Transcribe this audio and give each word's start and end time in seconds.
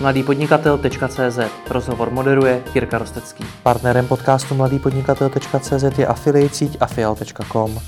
mladýpodnikatel.cz 0.00 1.38
Rozhovor 1.70 2.10
moderuje 2.10 2.62
Jirka 2.74 2.98
Rostecký. 2.98 3.44
Partnerem 3.62 4.06
podcastu 4.06 4.54
mladýpodnikatel.cz 4.54 5.98
je 5.98 6.06
affiliate 6.06 6.54
síť 6.54 6.76
afial.com. 6.80 7.78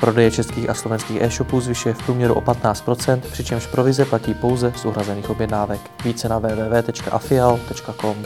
Prodeje 0.00 0.30
českých 0.30 0.70
a 0.70 0.74
slovenských 0.74 1.22
e-shopů 1.22 1.60
zvyšuje 1.60 1.94
v 1.94 2.02
průměru 2.02 2.34
o 2.34 2.40
15%, 2.40 3.20
přičemž 3.20 3.66
provize 3.66 4.04
platí 4.04 4.34
pouze 4.34 4.72
z 4.76 4.84
uhrazených 4.84 5.30
objednávek. 5.30 5.80
Více 6.04 6.28
na 6.28 6.38
www.afial.com. 6.38 8.16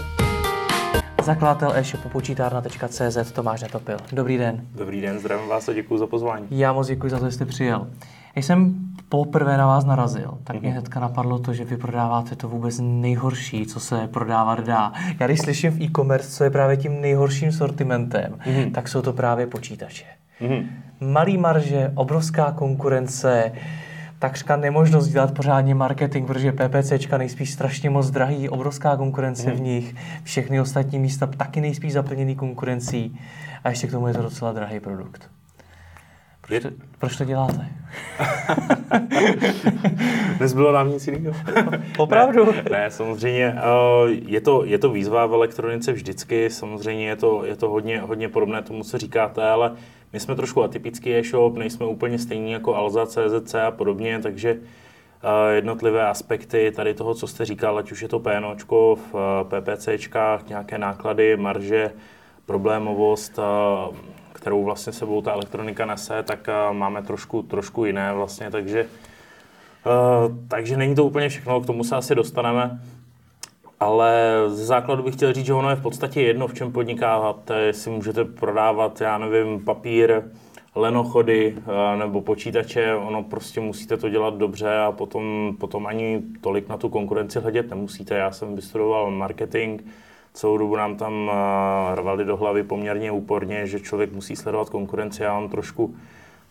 Zakladatel 1.24 1.72
e-shopu 1.74 2.08
počítárna.cz 2.08 3.32
Tomáš 3.32 3.62
Netopil. 3.62 3.96
Dobrý 4.12 4.38
den. 4.38 4.66
Dobrý 4.74 5.00
den, 5.00 5.18
zdravím 5.18 5.48
vás 5.48 5.68
a 5.68 5.72
děkuji 5.72 5.98
za 5.98 6.06
pozvání. 6.06 6.46
Já 6.50 6.72
moc 6.72 6.86
děkuji 6.86 7.10
za 7.10 7.18
to, 7.18 7.26
že 7.26 7.32
jste 7.32 7.44
přijel. 7.44 7.86
Když 8.38 8.46
jsem 8.46 8.74
poprvé 9.08 9.56
na 9.56 9.66
vás 9.66 9.84
narazil, 9.84 10.38
tak 10.44 10.60
mě 10.60 10.68
mhm. 10.68 10.78
hnedka 10.78 11.00
napadlo 11.00 11.38
to, 11.38 11.52
že 11.52 11.64
vy 11.64 11.76
prodáváte 11.76 12.36
to 12.36 12.48
vůbec 12.48 12.80
nejhorší, 12.82 13.66
co 13.66 13.80
se 13.80 14.08
prodávat 14.08 14.60
dá. 14.60 14.92
Já 15.20 15.26
když 15.26 15.40
slyším 15.40 15.70
v 15.70 15.80
e-commerce, 15.80 16.30
co 16.30 16.44
je 16.44 16.50
právě 16.50 16.76
tím 16.76 17.00
nejhorším 17.00 17.52
sortimentem, 17.52 18.32
mm-hmm. 18.32 18.72
tak 18.72 18.88
jsou 18.88 19.02
to 19.02 19.12
právě 19.12 19.46
počítače. 19.46 20.04
Mm-hmm. 20.40 20.66
Malý 21.00 21.38
marže, 21.38 21.92
obrovská 21.94 22.52
konkurence, 22.52 23.52
takřka 24.18 24.56
nemožnost 24.56 25.08
dělat 25.08 25.34
pořádně 25.34 25.74
marketing, 25.74 26.26
protože 26.26 26.52
PPCčka 26.52 27.18
nejspíš 27.18 27.52
strašně 27.52 27.90
moc 27.90 28.10
drahý, 28.10 28.48
obrovská 28.48 28.96
konkurence 28.96 29.50
mm. 29.50 29.56
v 29.56 29.60
nich, 29.60 29.94
všechny 30.22 30.60
ostatní 30.60 30.98
místa 30.98 31.26
taky 31.26 31.60
nejspíš 31.60 31.92
zaplněný 31.92 32.36
konkurencí 32.36 33.18
a 33.64 33.68
ještě 33.68 33.86
k 33.86 33.90
tomu 33.90 34.08
je 34.08 34.14
to 34.14 34.22
docela 34.22 34.52
drahý 34.52 34.80
produkt. 34.80 35.30
Proč 36.48 36.62
to, 36.62 36.68
proč 36.98 37.16
to 37.16 37.24
děláte? 37.24 37.60
Nezbylo 40.40 40.72
nám 40.72 40.90
nic 40.90 41.06
jiného. 41.06 41.36
Opravdu? 41.98 42.52
Ne, 42.52 42.64
ne 42.70 42.90
samozřejmě. 42.90 43.54
Eh, 43.56 43.60
je 44.08 44.40
to, 44.40 44.64
je 44.64 44.78
to 44.78 44.90
výzva 44.90 45.26
v 45.26 45.32
elektronice 45.32 45.92
vždycky, 45.92 46.50
samozřejmě 46.50 47.08
je 47.08 47.16
to, 47.16 47.44
je 47.44 47.56
to 47.56 47.68
hodně, 47.68 48.00
hodně 48.00 48.28
podobné 48.28 48.62
tomu, 48.62 48.84
co 48.84 48.98
říkáte, 48.98 49.50
ale 49.50 49.72
my 50.12 50.20
jsme 50.20 50.34
trošku 50.34 50.62
atypický 50.62 51.14
e-shop, 51.14 51.56
nejsme 51.56 51.86
úplně 51.86 52.18
stejní 52.18 52.52
jako 52.52 52.74
Alza, 52.74 53.06
CZC 53.06 53.54
a 53.54 53.70
podobně, 53.70 54.18
takže 54.22 54.58
eh, 54.60 55.54
jednotlivé 55.54 56.06
aspekty 56.06 56.72
tady 56.76 56.94
toho, 56.94 57.14
co 57.14 57.26
jste 57.26 57.44
říkal, 57.44 57.78
ať 57.78 57.92
už 57.92 58.02
je 58.02 58.08
to 58.08 58.18
PNOčko 58.18 58.98
v 59.12 59.14
eh, 59.14 59.60
PPCčkách, 59.60 60.48
nějaké 60.48 60.78
náklady, 60.78 61.36
marže, 61.36 61.90
problémovost, 62.48 63.38
kterou 64.32 64.64
vlastně 64.64 64.92
sebou 64.92 65.22
ta 65.22 65.32
elektronika 65.32 65.86
nese, 65.86 66.22
tak 66.22 66.48
máme 66.72 67.02
trošku, 67.02 67.42
trošku 67.42 67.84
jiné 67.84 68.14
vlastně, 68.14 68.50
takže, 68.50 68.86
takže 70.48 70.76
není 70.76 70.94
to 70.94 71.04
úplně 71.04 71.28
všechno, 71.28 71.60
k 71.60 71.66
tomu 71.66 71.84
se 71.84 71.96
asi 71.96 72.14
dostaneme. 72.14 72.80
Ale 73.80 74.42
ze 74.46 74.66
základu 74.66 75.02
bych 75.02 75.14
chtěl 75.14 75.32
říct, 75.32 75.46
že 75.46 75.54
ono 75.54 75.70
je 75.70 75.76
v 75.76 75.82
podstatě 75.82 76.20
jedno, 76.20 76.46
v 76.46 76.54
čem 76.54 76.72
podnikáte, 76.72 77.60
jestli 77.60 77.90
můžete 77.90 78.24
prodávat, 78.24 79.00
já 79.00 79.18
nevím, 79.18 79.64
papír, 79.64 80.22
lenochody 80.74 81.56
nebo 81.98 82.20
počítače, 82.20 82.94
ono 82.94 83.22
prostě 83.22 83.60
musíte 83.60 83.96
to 83.96 84.08
dělat 84.08 84.34
dobře 84.34 84.78
a 84.78 84.92
potom, 84.92 85.56
potom 85.60 85.86
ani 85.86 86.22
tolik 86.40 86.68
na 86.68 86.76
tu 86.76 86.88
konkurenci 86.88 87.40
hledět 87.40 87.70
nemusíte. 87.70 88.14
Já 88.14 88.30
jsem 88.30 88.56
vystudoval 88.56 89.10
marketing, 89.10 89.80
celou 90.32 90.58
dobu 90.58 90.76
nám 90.76 90.96
tam 90.96 91.30
rvali 91.94 92.24
do 92.24 92.36
hlavy 92.36 92.62
poměrně 92.62 93.12
úporně, 93.12 93.66
že 93.66 93.80
člověk 93.80 94.12
musí 94.12 94.36
sledovat 94.36 94.70
konkurenci. 94.70 95.22
Já 95.22 95.34
mám 95.34 95.48
trošku, 95.48 95.94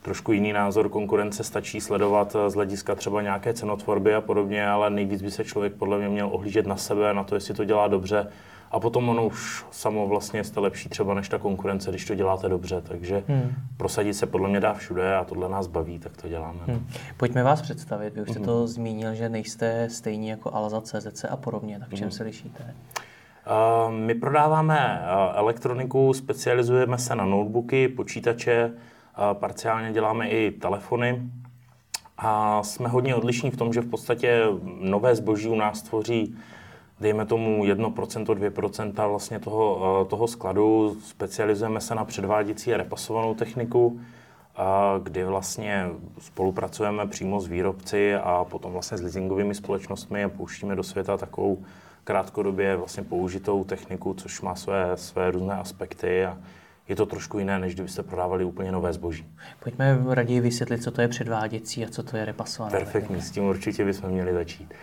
trošku 0.02 0.32
jiný 0.32 0.54
názor. 0.54 0.90
Konkurence 0.90 1.44
stačí 1.44 1.82
sledovat 1.82 2.36
z 2.48 2.54
hlediska 2.54 2.96
třeba 2.96 3.22
nějaké 3.22 3.54
cenotvorby 3.54 4.16
a 4.16 4.22
podobně, 4.22 4.68
ale 4.68 4.90
nejvíc 4.90 5.22
by 5.22 5.32
se 5.32 5.44
člověk 5.44 5.74
podle 5.74 5.98
mě 5.98 6.10
měl 6.10 6.30
ohlížet 6.32 6.68
na 6.68 6.78
sebe, 6.78 7.14
na 7.14 7.24
to, 7.24 7.36
jestli 7.36 7.54
to 7.54 7.66
dělá 7.66 7.88
dobře. 7.88 8.28
A 8.72 8.80
potom 8.80 9.10
ono 9.10 9.26
už 9.26 9.66
samo 9.72 10.08
vlastně 10.08 10.44
jste 10.44 10.60
lepší 10.60 10.90
třeba 10.90 11.14
než 11.14 11.30
ta 11.30 11.38
konkurence, 11.38 11.90
když 11.90 12.06
to 12.06 12.16
děláte 12.16 12.50
dobře. 12.50 12.82
Takže 12.82 13.24
hmm. 13.28 13.52
prosadit 13.78 14.14
se 14.14 14.26
podle 14.26 14.50
mě 14.50 14.60
dá 14.60 14.74
všude 14.74 15.16
a 15.16 15.24
tohle 15.24 15.50
nás 15.50 15.68
baví, 15.68 16.00
tak 16.00 16.18
to 16.22 16.28
děláme. 16.28 16.60
Hmm. 16.68 16.88
Pojďme 17.18 17.44
vás 17.44 17.62
představit. 17.62 18.14
Vy 18.14 18.22
už 18.22 18.30
jste 18.30 18.40
hmm. 18.40 18.46
to 18.46 18.68
zmínil, 18.68 19.16
že 19.16 19.30
nejste 19.30 19.90
stejní 19.90 20.28
jako 20.28 20.56
Alza, 20.56 20.82
CZC 20.82 21.26
a 21.30 21.38
podobně. 21.38 21.80
Tak 21.80 21.90
v 21.90 21.94
čem 21.94 22.04
hmm. 22.04 22.12
se 22.12 22.24
lišíte? 22.24 22.76
Uh, 23.48 23.94
my 23.94 24.16
prodáváme 24.16 25.02
uh, 25.02 25.38
elektroniku, 25.38 26.14
specializujeme 26.14 26.98
se 26.98 27.16
na 27.16 27.26
notebooky, 27.26 27.88
počítače, 27.88 28.72
uh, 28.72 29.34
parciálně 29.40 29.94
děláme 29.94 30.30
i 30.30 30.52
telefony. 30.52 31.22
A 32.18 32.64
jsme 32.64 32.90
hodně 32.90 33.16
odlišní 33.16 33.52
v 33.52 33.58
tom, 33.58 33.74
že 33.74 33.82
v 33.82 33.90
podstatě 33.90 34.44
nové 34.80 35.16
zboží 35.16 35.48
u 35.48 35.56
nás 35.56 35.82
tvoří 35.82 36.38
dejme 37.00 37.26
tomu 37.26 37.66
1%, 37.66 38.26
2% 38.26 39.10
vlastně 39.10 39.40
toho, 39.40 40.06
toho 40.10 40.28
skladu. 40.28 40.98
Specializujeme 41.04 41.82
se 41.82 41.96
na 41.96 42.06
předváděcí 42.06 42.74
a 42.74 42.78
repasovanou 42.78 43.36
techniku, 43.36 44.00
kdy 45.04 45.24
vlastně 45.24 45.90
spolupracujeme 46.20 47.08
přímo 47.08 47.40
s 47.40 47.48
výrobci 47.48 48.16
a 48.16 48.46
potom 48.50 48.72
vlastně 48.72 48.98
s 48.98 49.02
leasingovými 49.02 49.56
společnostmi 49.56 50.24
a 50.24 50.30
pouštíme 50.30 50.76
do 50.76 50.84
světa 50.84 51.18
takovou 51.18 51.64
krátkodobě 52.08 52.76
vlastně 52.76 53.04
použitou 53.04 53.64
techniku, 53.64 54.14
což 54.14 54.42
má 54.42 54.56
své, 54.56 54.98
své 54.98 55.32
různé 55.32 55.56
aspekty 55.56 56.26
a 56.26 56.38
je 56.88 56.96
to 56.96 57.06
trošku 57.06 57.40
jiné, 57.40 57.60
než 57.60 57.74
kdybyste 57.74 58.04
prodávali 58.04 58.44
úplně 58.44 58.72
nové 58.72 58.94
zboží. 58.94 59.28
Pojďme 59.64 60.00
raději 60.10 60.40
vysvětlit, 60.40 60.84
co 60.84 60.92
to 60.92 61.02
je 61.02 61.08
předváděcí 61.08 61.86
a 61.86 61.90
co 61.90 62.04
to 62.04 62.18
je 62.18 62.26
repasované. 62.26 62.80
Perfektní, 62.80 63.22
s 63.22 63.32
tím 63.32 63.44
určitě 63.44 63.86
bychom 63.86 64.10
měli 64.10 64.34
začít. 64.34 64.74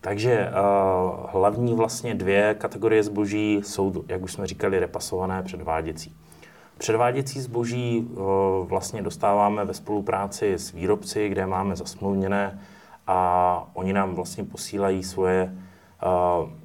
Takže 0.00 0.48
uh, 0.48 1.30
hlavní 1.32 1.74
vlastně 1.74 2.14
dvě 2.14 2.54
kategorie 2.54 3.02
zboží 3.02 3.60
jsou, 3.64 4.04
jak 4.08 4.22
už 4.22 4.32
jsme 4.32 4.46
říkali, 4.46 4.78
repasované 4.78 5.42
předváděcí. 5.42 6.16
Předváděcí 6.78 7.40
zboží 7.40 8.00
uh, 8.00 8.22
vlastně 8.68 9.02
dostáváme 9.02 9.64
ve 9.64 9.74
spolupráci 9.74 10.52
s 10.52 10.72
výrobci, 10.72 11.28
kde 11.28 11.46
máme 11.46 11.76
zasmluvněné 11.76 12.60
a 13.06 13.70
oni 13.74 13.92
nám 13.92 14.14
vlastně 14.14 14.44
posílají 14.44 15.02
svoje 15.02 15.52
uh, 16.42 16.59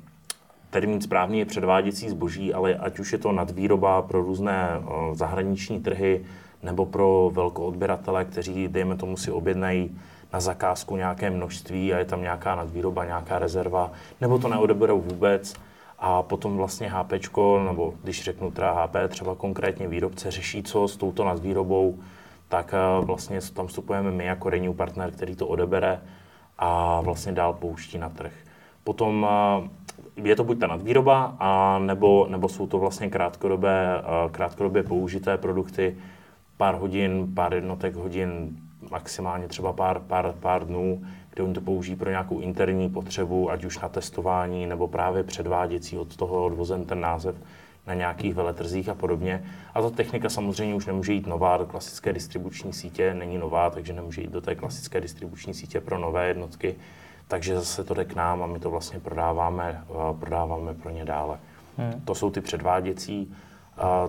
termín 0.75 1.01
správný 1.01 1.39
je 1.39 1.45
předváděcí 1.45 2.09
zboží, 2.09 2.53
ale 2.53 2.75
ať 2.75 2.99
už 2.99 3.11
je 3.11 3.17
to 3.17 3.31
nadvýroba 3.31 4.01
pro 4.01 4.21
různé 4.21 4.69
zahraniční 5.13 5.79
trhy 5.79 6.25
nebo 6.63 6.85
pro 6.85 7.31
velkoodběratele, 7.33 8.25
kteří, 8.25 8.67
dejme 8.67 8.95
tomu, 8.95 9.17
si 9.17 9.31
objednají 9.31 9.97
na 10.33 10.39
zakázku 10.39 10.95
nějaké 10.95 11.29
množství 11.29 11.93
a 11.93 11.97
je 11.97 12.05
tam 12.05 12.21
nějaká 12.21 12.55
nadvýroba, 12.55 13.05
nějaká 13.05 13.39
rezerva, 13.39 13.91
nebo 14.21 14.39
to 14.39 14.47
neodeberou 14.47 15.01
vůbec 15.01 15.53
a 15.99 16.23
potom 16.23 16.57
vlastně 16.57 16.89
HP, 16.89 17.13
nebo 17.65 17.93
když 18.03 18.23
řeknu 18.23 18.51
teda 18.51 18.71
HP, 18.71 18.95
třeba 19.09 19.35
konkrétně 19.35 19.87
výrobce 19.87 20.31
řeší, 20.31 20.63
co 20.63 20.87
s 20.87 20.97
touto 20.97 21.23
nadvýrobou, 21.23 21.99
tak 22.47 22.75
vlastně 23.01 23.39
tam 23.53 23.67
vstupujeme 23.67 24.11
my 24.11 24.25
jako 24.25 24.49
renew 24.49 24.73
partner, 24.73 25.11
který 25.11 25.35
to 25.35 25.47
odebere 25.47 26.01
a 26.57 27.01
vlastně 27.01 27.31
dál 27.31 27.53
pouští 27.53 27.97
na 27.97 28.09
trh. 28.09 28.33
Potom 28.83 29.27
je 30.15 30.35
to 30.35 30.43
buď 30.43 30.59
ta 30.59 30.67
nadvýroba, 30.67 31.35
a 31.39 31.79
nebo, 31.79 32.27
nebo 32.29 32.49
jsou 32.49 32.67
to 32.67 32.79
vlastně 32.79 33.09
krátkodobé, 33.09 34.01
krátkodobě 34.31 34.83
použité 34.83 35.37
produkty, 35.37 35.97
pár 36.57 36.75
hodin, 36.75 37.27
pár 37.35 37.53
jednotek 37.53 37.95
hodin, 37.95 38.57
maximálně 38.91 39.47
třeba 39.47 39.73
pár, 39.73 39.99
pár, 39.99 40.35
pár 40.39 40.65
dnů, 40.65 41.01
kde 41.33 41.43
oni 41.43 41.53
to 41.53 41.61
použijí 41.61 41.95
pro 41.95 42.09
nějakou 42.09 42.39
interní 42.39 42.89
potřebu, 42.89 43.51
ať 43.51 43.65
už 43.65 43.79
na 43.79 43.89
testování, 43.89 44.65
nebo 44.67 44.87
právě 44.87 45.23
předváděcí 45.23 45.97
od 45.97 46.15
toho 46.15 46.45
odvozen 46.45 46.85
ten 46.85 47.01
název 47.01 47.35
na 47.87 47.93
nějakých 47.93 48.35
veletrzích 48.35 48.89
a 48.89 48.95
podobně. 48.95 49.43
A 49.73 49.81
ta 49.81 49.89
technika 49.89 50.29
samozřejmě 50.29 50.75
už 50.75 50.85
nemůže 50.85 51.13
jít 51.13 51.27
nová 51.27 51.57
do 51.57 51.65
klasické 51.65 52.13
distribuční 52.13 52.73
sítě, 52.73 53.13
není 53.13 53.37
nová, 53.37 53.69
takže 53.69 53.93
nemůže 53.93 54.21
jít 54.21 54.31
do 54.31 54.41
té 54.41 54.55
klasické 54.55 55.01
distribuční 55.01 55.53
sítě 55.53 55.81
pro 55.81 55.99
nové 55.99 56.27
jednotky 56.27 56.75
takže 57.27 57.55
zase 57.55 57.83
to 57.83 57.93
jde 57.93 58.05
k 58.05 58.15
nám 58.15 58.43
a 58.43 58.47
my 58.47 58.59
to 58.59 58.69
vlastně 58.69 58.99
prodáváme, 58.99 59.83
prodáváme 60.19 60.73
pro 60.73 60.89
ně 60.89 61.05
dále. 61.05 61.37
Hmm. 61.77 62.01
To 62.05 62.15
jsou 62.15 62.31
ty 62.31 62.41
předváděcí. 62.41 63.35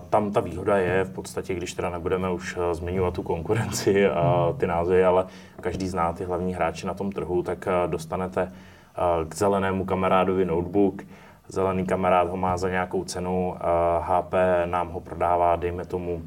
Tam 0.09 0.31
ta 0.31 0.39
výhoda 0.39 0.77
je 0.77 1.03
v 1.03 1.09
podstatě, 1.11 1.55
když 1.55 1.73
teda 1.73 1.89
nebudeme 1.89 2.31
už 2.31 2.57
e, 2.57 2.75
zmiňovat 2.75 3.13
tu 3.13 3.23
konkurenci 3.23 4.09
a 4.09 4.45
hmm. 4.45 4.57
ty 4.57 4.67
názvy, 4.67 5.05
ale 5.05 5.25
každý 5.61 5.87
zná 5.87 6.13
ty 6.13 6.23
hlavní 6.23 6.53
hráče 6.53 6.87
na 6.87 6.93
tom 6.93 7.11
trhu, 7.11 7.43
tak 7.43 7.67
dostanete 7.87 8.51
k 9.29 9.35
zelenému 9.35 9.85
kamarádovi 9.85 10.45
notebook, 10.45 11.01
zelený 11.47 11.85
kamarád 11.85 12.27
ho 12.27 12.37
má 12.37 12.57
za 12.57 12.69
nějakou 12.69 13.03
cenu, 13.03 13.55
HP 14.01 14.33
nám 14.65 14.89
ho 14.89 14.99
prodává, 14.99 15.55
dejme 15.55 15.85
tomu, 15.85 16.21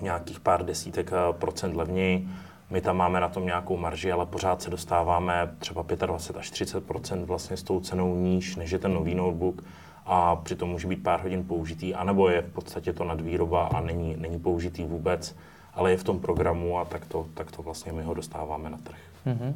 nějakých 0.00 0.40
pár 0.40 0.64
desítek 0.64 1.10
procent 1.32 1.76
levněji, 1.76 2.28
my 2.70 2.80
tam 2.80 2.96
máme 2.96 3.20
na 3.20 3.28
tom 3.28 3.46
nějakou 3.46 3.76
marži, 3.76 4.12
ale 4.12 4.26
pořád 4.26 4.62
se 4.62 4.70
dostáváme 4.70 5.50
třeba 5.58 5.84
25 6.06 6.40
až 6.40 6.52
30% 6.52 7.24
vlastně 7.24 7.56
s 7.56 7.62
tou 7.62 7.80
cenou 7.80 8.16
níž, 8.16 8.56
než 8.56 8.70
je 8.70 8.78
ten 8.78 8.94
nový 8.94 9.14
notebook 9.14 9.62
a 10.06 10.36
přitom 10.36 10.68
může 10.70 10.88
být 10.88 11.02
pár 11.02 11.22
hodin 11.22 11.44
použitý, 11.44 11.94
anebo 11.94 12.28
je 12.28 12.42
v 12.42 12.52
podstatě 12.52 12.92
to 12.92 13.04
nadvýroba 13.04 13.66
a 13.66 13.80
není, 13.80 14.16
není 14.18 14.38
použitý 14.38 14.84
vůbec, 14.84 15.36
ale 15.74 15.90
je 15.90 15.96
v 15.96 16.04
tom 16.04 16.20
programu 16.20 16.78
a 16.78 16.84
tak 16.84 17.06
to, 17.06 17.26
tak 17.34 17.50
to 17.50 17.62
vlastně 17.62 17.92
my 17.92 18.02
ho 18.02 18.14
dostáváme 18.14 18.70
na 18.70 18.78
trh. 18.78 18.98
Mm-hmm. 19.26 19.52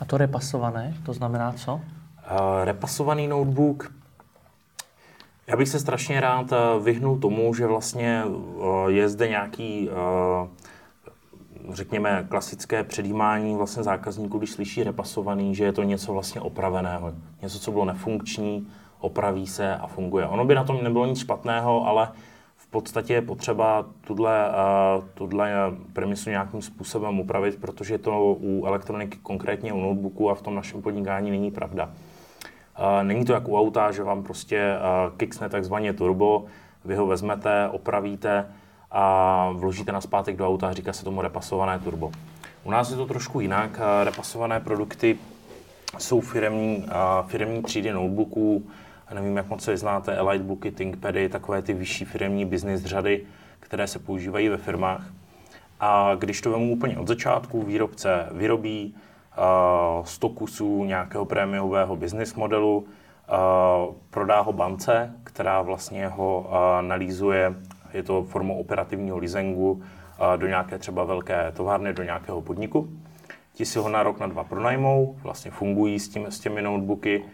A 0.00 0.04
to 0.04 0.16
repasované, 0.16 0.94
to 1.06 1.12
znamená 1.12 1.52
co? 1.52 1.74
Uh, 1.74 1.80
repasovaný 2.64 3.28
notebook, 3.28 3.92
já 5.46 5.56
bych 5.56 5.68
se 5.68 5.80
strašně 5.80 6.20
rád 6.20 6.52
vyhnul 6.82 7.18
tomu, 7.18 7.54
že 7.54 7.66
vlastně 7.66 8.22
je 8.88 9.08
zde 9.08 9.28
nějaký 9.28 9.88
řekněme, 11.70 12.26
klasické 12.28 12.84
předjímání 12.84 13.56
vlastně 13.56 13.82
zákazníků, 13.82 14.38
když 14.38 14.50
slyší 14.50 14.82
repasovaný, 14.82 15.54
že 15.54 15.64
je 15.64 15.72
to 15.72 15.82
něco 15.82 16.12
vlastně 16.12 16.40
opraveného, 16.40 17.12
něco, 17.42 17.58
co 17.58 17.72
bylo 17.72 17.84
nefunkční, 17.84 18.66
opraví 19.00 19.46
se 19.46 19.76
a 19.76 19.86
funguje. 19.86 20.26
Ono 20.26 20.44
by 20.44 20.54
na 20.54 20.64
tom 20.64 20.82
nebylo 20.82 21.06
nic 21.06 21.18
špatného, 21.18 21.86
ale 21.86 22.08
v 22.56 22.66
podstatě 22.66 23.14
je 23.14 23.22
potřeba 23.22 23.86
tuhle, 24.00 24.48
uh, 24.48 25.04
tuhle 25.14 25.52
premisu 25.92 26.30
nějakým 26.30 26.62
způsobem 26.62 27.20
upravit, 27.20 27.60
protože 27.60 27.98
to 27.98 28.36
u 28.40 28.66
elektroniky, 28.66 29.18
konkrétně 29.22 29.72
u 29.72 29.80
notebooku 29.80 30.30
a 30.30 30.34
v 30.34 30.42
tom 30.42 30.54
našem 30.54 30.82
podnikání 30.82 31.30
není 31.30 31.50
pravda. 31.50 31.84
Uh, 31.84 33.02
není 33.02 33.24
to 33.24 33.32
jak 33.32 33.48
u 33.48 33.58
auta, 33.58 33.90
že 33.90 34.02
vám 34.02 34.22
prostě 34.22 34.76
uh, 34.76 35.16
kiksne 35.16 35.48
takzvaně 35.48 35.92
turbo, 35.92 36.44
vy 36.84 36.94
ho 36.94 37.06
vezmete, 37.06 37.68
opravíte, 37.68 38.46
a 38.92 39.50
vložíte 39.52 39.92
na 39.92 40.00
zpátek 40.00 40.36
do 40.36 40.48
auta 40.48 40.68
a 40.68 40.72
říká 40.72 40.92
se 40.92 41.04
tomu 41.04 41.22
repasované 41.22 41.78
turbo. 41.78 42.12
U 42.64 42.70
nás 42.70 42.90
je 42.90 42.96
to 42.96 43.06
trošku 43.06 43.40
jinak. 43.40 43.80
Repasované 44.04 44.60
produkty 44.60 45.18
jsou 45.98 46.20
firmní, 46.20 46.86
firmní 47.26 47.62
třídy 47.62 47.92
notebooků, 47.92 48.66
nevím, 49.14 49.36
jak 49.36 49.48
moc 49.48 49.62
se 49.62 49.76
znáte, 49.76 50.16
Elitebooky, 50.16 50.70
ThinkPady, 50.70 51.28
takové 51.28 51.62
ty 51.62 51.74
vyšší 51.74 52.04
firmní 52.04 52.44
business 52.44 52.82
řady, 52.82 53.24
které 53.60 53.86
se 53.86 53.98
používají 53.98 54.48
ve 54.48 54.56
firmách. 54.56 55.06
A 55.80 56.14
když 56.18 56.40
to 56.40 56.50
vemu 56.50 56.72
úplně 56.72 56.98
od 56.98 57.08
začátku, 57.08 57.62
výrobce 57.62 58.28
vyrobí 58.32 58.94
uh, 59.98 60.04
100 60.04 60.28
kusů 60.28 60.84
nějakého 60.84 61.24
prémiového 61.24 61.96
business 61.96 62.34
modelu, 62.34 62.86
prodá 64.10 64.40
ho 64.40 64.52
bance, 64.52 65.12
která 65.24 65.62
vlastně 65.62 66.08
ho 66.08 66.50
nalízuje 66.80 67.54
je 67.94 68.02
to 68.02 68.22
formou 68.22 68.58
operativního 68.58 69.18
leasingu 69.18 69.82
do 70.36 70.46
nějaké 70.46 70.78
třeba 70.78 71.04
velké 71.04 71.52
továrny, 71.56 71.92
do 71.92 72.02
nějakého 72.02 72.40
podniku. 72.40 72.88
Ti 73.52 73.64
si 73.64 73.78
ho 73.78 73.88
na 73.88 74.02
rok, 74.02 74.20
na 74.20 74.26
dva 74.26 74.44
pronajmou, 74.44 75.16
vlastně 75.22 75.50
fungují 75.50 75.98
s, 75.98 76.08
tím, 76.08 76.26
s 76.26 76.40
těmi 76.40 76.62
notebooky 76.62 77.24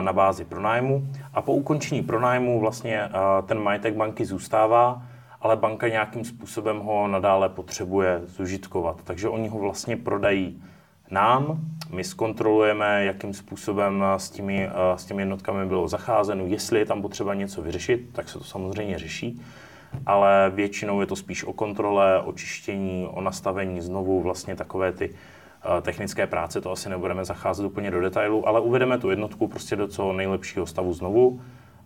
na 0.00 0.12
bázi 0.12 0.44
pronájmu 0.44 1.08
a 1.34 1.42
po 1.42 1.52
ukončení 1.52 2.02
pronájmu 2.02 2.60
vlastně 2.60 3.08
ten 3.46 3.62
majetek 3.62 3.94
banky 3.94 4.24
zůstává, 4.24 5.02
ale 5.40 5.56
banka 5.56 5.88
nějakým 5.88 6.24
způsobem 6.24 6.78
ho 6.78 7.08
nadále 7.08 7.48
potřebuje 7.48 8.20
zužitkovat. 8.26 9.02
Takže 9.04 9.28
oni 9.28 9.48
ho 9.48 9.58
vlastně 9.58 9.96
prodají 9.96 10.62
nám, 11.10 11.60
my 11.90 12.04
zkontrolujeme, 12.04 13.04
jakým 13.04 13.34
způsobem 13.34 14.04
s 14.16 14.30
těmi, 14.30 14.70
s 14.96 15.04
těmi 15.04 15.22
jednotkami 15.22 15.66
bylo 15.66 15.88
zacházeno, 15.88 16.44
jestli 16.46 16.78
je 16.78 16.86
tam 16.86 17.02
potřeba 17.02 17.34
něco 17.34 17.62
vyřešit, 17.62 18.08
tak 18.12 18.28
se 18.28 18.38
to 18.38 18.44
samozřejmě 18.44 18.98
řeší 18.98 19.42
ale 20.06 20.52
většinou 20.54 21.00
je 21.00 21.06
to 21.06 21.16
spíš 21.16 21.44
o 21.44 21.52
kontrole, 21.52 22.22
o 22.22 22.32
čištění, 22.32 23.08
o 23.10 23.20
nastavení 23.20 23.80
znovu 23.80 24.22
vlastně 24.22 24.56
takové 24.56 24.92
ty 24.92 25.10
eh, 25.14 25.80
technické 25.82 26.26
práce, 26.26 26.60
to 26.60 26.72
asi 26.72 26.88
nebudeme 26.88 27.24
zacházet 27.24 27.66
úplně 27.66 27.90
do 27.90 28.00
detailu, 28.00 28.48
ale 28.48 28.60
uvedeme 28.60 28.98
tu 28.98 29.10
jednotku 29.10 29.48
prostě 29.48 29.76
do 29.76 29.88
co 29.88 30.12
nejlepšího 30.12 30.66
stavu 30.66 30.92
znovu 30.92 31.40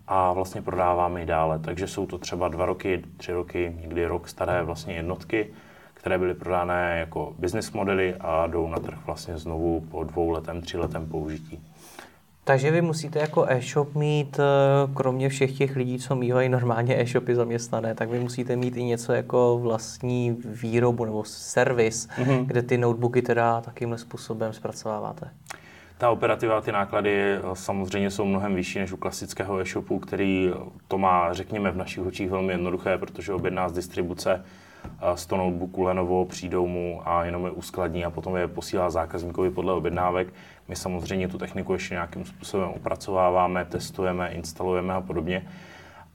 a 0.07 0.33
vlastně 0.33 0.61
prodáváme 0.61 1.19
ji 1.19 1.25
dále. 1.25 1.59
Takže 1.59 1.87
jsou 1.87 2.05
to 2.05 2.17
třeba 2.17 2.47
dva 2.47 2.65
roky, 2.65 3.03
tři 3.17 3.31
roky, 3.31 3.75
někdy 3.81 4.05
rok 4.05 4.27
staré 4.27 4.63
vlastně 4.63 4.93
jednotky, 4.93 5.47
které 5.93 6.17
byly 6.17 6.33
prodány 6.33 6.99
jako 6.99 7.33
business 7.39 7.71
modely 7.71 8.15
a 8.19 8.47
jdou 8.47 8.67
na 8.67 8.79
trh 8.79 8.97
vlastně 9.05 9.37
znovu 9.37 9.81
po 9.91 10.03
dvou 10.03 10.29
letem, 10.29 10.61
tři 10.61 10.77
letem 10.77 11.05
použití. 11.05 11.68
Takže 12.49 12.71
vy 12.71 12.81
musíte 12.81 13.19
jako 13.19 13.45
e-shop 13.49 13.95
mít, 13.95 14.39
eh, 14.39 14.93
kromě 14.93 15.29
všech 15.29 15.57
těch 15.57 15.75
lidí, 15.75 15.99
co 15.99 16.15
mývají 16.15 16.49
normálně 16.49 17.01
e-shopy 17.01 17.35
zaměstnané, 17.35 17.95
tak 17.95 18.09
vy 18.09 18.19
musíte 18.19 18.55
mít 18.55 18.77
i 18.77 18.83
něco 18.83 19.13
jako 19.13 19.59
vlastní 19.61 20.37
výrobu 20.45 21.05
nebo 21.05 21.23
servis, 21.23 22.07
mm-hmm. 22.07 22.45
kde 22.45 22.61
ty 22.61 22.77
notebooky 22.77 23.21
teda 23.21 23.61
takýmhle 23.61 23.97
způsobem 23.97 24.53
zpracováváte. 24.53 25.29
Ta 25.97 26.09
operativa, 26.09 26.61
ty 26.61 26.71
náklady 26.71 27.21
eh, 27.21 27.39
samozřejmě 27.53 28.11
jsou 28.11 28.25
mnohem 28.25 28.55
vyšší 28.55 28.79
než 28.79 28.91
u 28.91 28.97
klasického 28.97 29.59
e-shopu, 29.59 29.99
který 29.99 30.53
to 30.87 30.97
má, 30.97 31.33
řekněme, 31.33 31.71
v 31.71 31.77
našich 31.77 32.03
očích 32.05 32.29
velmi 32.29 32.53
jednoduché, 32.53 32.97
protože 32.97 33.33
objedná 33.33 33.69
z 33.69 33.73
distribuce 33.73 34.43
100 35.15 35.37
notebooků 35.37 35.83
Lenovo, 35.83 36.25
přijdou 36.25 36.67
mu 36.67 37.01
a 37.05 37.25
jenom 37.25 37.45
je 37.45 37.51
uskladní 37.51 38.05
a 38.05 38.09
potom 38.09 38.35
je 38.35 38.47
posílá 38.47 38.89
zákazníkovi 38.89 39.51
podle 39.51 39.73
objednávek. 39.73 40.33
My 40.67 40.75
samozřejmě 40.75 41.27
tu 41.27 41.37
techniku 41.37 41.73
ještě 41.73 41.93
nějakým 41.93 42.25
způsobem 42.25 42.69
opracováváme, 42.69 43.65
testujeme, 43.65 44.31
instalujeme 44.31 44.93
a 44.93 45.01
podobně, 45.01 45.47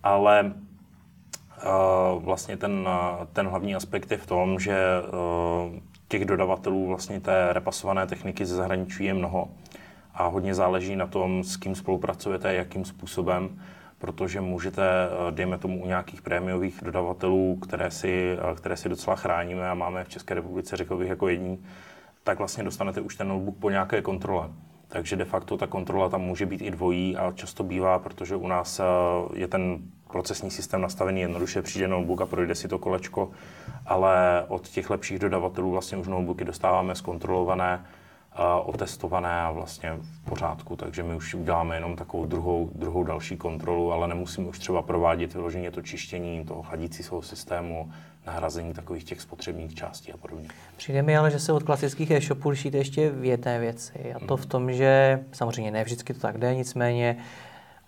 ale 0.02 0.44
uh, 0.44 2.22
vlastně 2.22 2.56
ten, 2.56 2.88
ten 3.32 3.46
hlavní 3.46 3.74
aspekt 3.74 4.10
je 4.10 4.16
v 4.16 4.26
tom, 4.26 4.58
že 4.58 4.76
uh, 5.02 5.78
těch 6.08 6.24
dodavatelů 6.24 6.86
vlastně 6.86 7.20
té 7.20 7.52
repasované 7.52 8.06
techniky 8.06 8.46
ze 8.46 8.56
zahraničí 8.56 9.04
je 9.04 9.14
mnoho. 9.14 9.48
A 10.14 10.26
hodně 10.26 10.54
záleží 10.54 10.96
na 10.96 11.06
tom, 11.06 11.44
s 11.44 11.56
kým 11.56 11.74
spolupracujete, 11.74 12.54
jakým 12.54 12.84
způsobem 12.84 13.60
protože 14.04 14.40
můžete, 14.40 14.82
eh, 14.82 15.32
dejme 15.32 15.58
tomu, 15.58 15.82
u 15.84 15.86
nějakých 15.86 16.22
prémiových 16.22 16.80
dodavatelů, 16.82 17.56
které 17.56 17.90
si, 17.90 18.38
eh, 18.38 18.54
které 18.54 18.76
si 18.76 18.88
docela 18.88 19.16
chráníme 19.16 19.70
a 19.70 19.74
máme 19.74 20.04
v 20.04 20.08
České 20.08 20.34
republice, 20.34 20.76
řekl 20.76 20.96
bych, 20.96 21.08
jako 21.08 21.28
jední, 21.28 21.64
tak 22.24 22.38
vlastně 22.38 22.64
dostanete 22.64 23.00
už 23.00 23.16
ten 23.16 23.28
notebook 23.28 23.56
po 23.56 23.70
nějaké 23.70 24.02
kontrole. 24.02 24.48
Takže 24.88 25.16
de 25.16 25.24
facto 25.24 25.56
ta 25.56 25.66
kontrola 25.66 26.08
tam 26.08 26.20
může 26.20 26.46
být 26.46 26.62
i 26.62 26.70
dvojí 26.70 27.16
a 27.16 27.32
často 27.32 27.64
bývá, 27.64 27.98
protože 27.98 28.36
u 28.36 28.48
nás 28.48 28.80
eh, 28.80 28.84
je 29.34 29.48
ten 29.48 29.78
procesní 30.10 30.50
systém 30.50 30.80
nastavený 30.80 31.20
jednoduše, 31.20 31.62
přijde 31.62 31.88
notebook 31.88 32.20
a 32.20 32.26
projde 32.26 32.54
si 32.54 32.68
to 32.68 32.78
kolečko, 32.78 33.30
ale 33.86 34.44
od 34.48 34.68
těch 34.68 34.90
lepších 34.90 35.18
dodavatelů 35.18 35.70
vlastně 35.70 35.98
už 35.98 36.08
notebooky 36.08 36.44
dostáváme 36.44 36.94
zkontrolované, 36.94 37.84
otestované 38.64 39.40
a 39.40 39.50
vlastně 39.50 39.92
v 40.00 40.30
pořádku, 40.30 40.76
takže 40.76 41.02
my 41.02 41.14
už 41.14 41.34
uděláme 41.34 41.76
jenom 41.76 41.96
takovou 41.96 42.26
druhou, 42.26 42.70
druhou 42.74 43.04
další 43.04 43.36
kontrolu, 43.36 43.92
ale 43.92 44.08
nemusíme 44.08 44.48
už 44.48 44.58
třeba 44.58 44.82
provádět 44.82 45.34
vyloženě 45.34 45.70
to 45.70 45.82
čištění 45.82 46.44
toho 46.44 46.62
chladícího 46.62 47.22
systému, 47.22 47.90
nahrazení 48.26 48.72
takových 48.72 49.04
těch 49.04 49.20
spotřebních 49.20 49.74
částí 49.74 50.12
a 50.12 50.16
podobně. 50.16 50.48
Přijde 50.76 51.02
mi 51.02 51.16
ale, 51.16 51.30
že 51.30 51.38
se 51.38 51.52
od 51.52 51.62
klasických 51.62 52.10
e-shopů 52.10 52.48
lišíte 52.48 52.78
ještě 52.78 53.10
v 53.10 53.24
jedné 53.24 53.58
věci 53.58 54.14
a 54.14 54.26
to 54.26 54.36
v 54.36 54.46
tom, 54.46 54.72
že 54.72 55.20
samozřejmě 55.32 55.70
ne 55.70 55.84
vždycky 55.84 56.14
to 56.14 56.20
tak 56.20 56.38
jde, 56.38 56.54
nicméně 56.54 57.16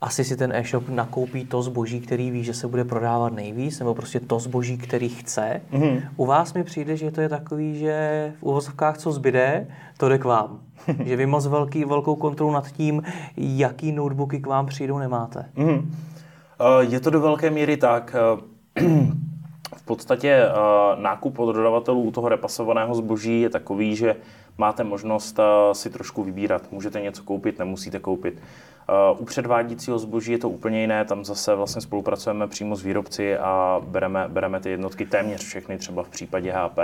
asi 0.00 0.24
si 0.24 0.36
ten 0.36 0.52
e-shop 0.52 0.88
nakoupí 0.88 1.44
to 1.44 1.62
zboží, 1.62 2.00
který 2.00 2.30
ví, 2.30 2.44
že 2.44 2.54
se 2.54 2.68
bude 2.68 2.84
prodávat 2.84 3.32
nejvíc, 3.32 3.78
nebo 3.78 3.94
prostě 3.94 4.20
to 4.20 4.38
zboží, 4.38 4.78
který 4.78 5.08
chce. 5.08 5.60
Mm-hmm. 5.72 6.02
U 6.16 6.26
vás 6.26 6.54
mi 6.54 6.64
přijde, 6.64 6.96
že 6.96 7.10
to 7.10 7.20
je 7.20 7.28
takový, 7.28 7.78
že 7.78 8.32
v 8.38 8.42
uvozovkách 8.42 8.98
co 8.98 9.12
zbyde, 9.12 9.66
to 9.96 10.08
jde 10.08 10.18
k 10.18 10.24
vám. 10.24 10.60
že 11.04 11.16
vy 11.16 11.26
moc 11.26 11.46
velký, 11.46 11.84
velkou 11.84 12.16
kontrolu 12.16 12.52
nad 12.52 12.70
tím, 12.70 13.02
jaký 13.36 13.92
notebooky 13.92 14.40
k 14.40 14.46
vám 14.46 14.66
přijdou, 14.66 14.98
nemáte. 14.98 15.46
Mm-hmm. 15.56 15.84
Je 16.80 17.00
to 17.00 17.10
do 17.10 17.20
velké 17.20 17.50
míry 17.50 17.76
tak. 17.76 18.16
Uh, 18.34 18.86
v 19.76 19.82
podstatě 19.84 20.42
uh, 20.48 21.02
nákup 21.02 21.38
od 21.38 21.52
dodavatelů 21.52 22.02
u 22.02 22.10
toho 22.10 22.28
repasovaného 22.28 22.94
zboží 22.94 23.40
je 23.40 23.50
takový, 23.50 23.96
že 23.96 24.16
máte 24.58 24.84
možnost 24.84 25.40
si 25.72 25.90
trošku 25.90 26.22
vybírat. 26.22 26.72
Můžete 26.72 27.00
něco 27.00 27.22
koupit, 27.22 27.58
nemusíte 27.58 27.98
koupit. 27.98 28.38
U 29.18 29.24
předváděcího 29.24 29.98
zboží 29.98 30.32
je 30.32 30.38
to 30.38 30.48
úplně 30.48 30.80
jiné, 30.80 31.04
tam 31.04 31.24
zase 31.24 31.54
vlastně 31.54 31.82
spolupracujeme 31.82 32.46
přímo 32.46 32.76
s 32.76 32.82
výrobci 32.82 33.38
a 33.38 33.80
bereme, 33.86 34.24
bereme 34.28 34.60
ty 34.60 34.70
jednotky 34.70 35.06
téměř 35.06 35.44
všechny, 35.44 35.78
třeba 35.78 36.02
v 36.02 36.08
případě 36.08 36.52
HP. 36.52 36.78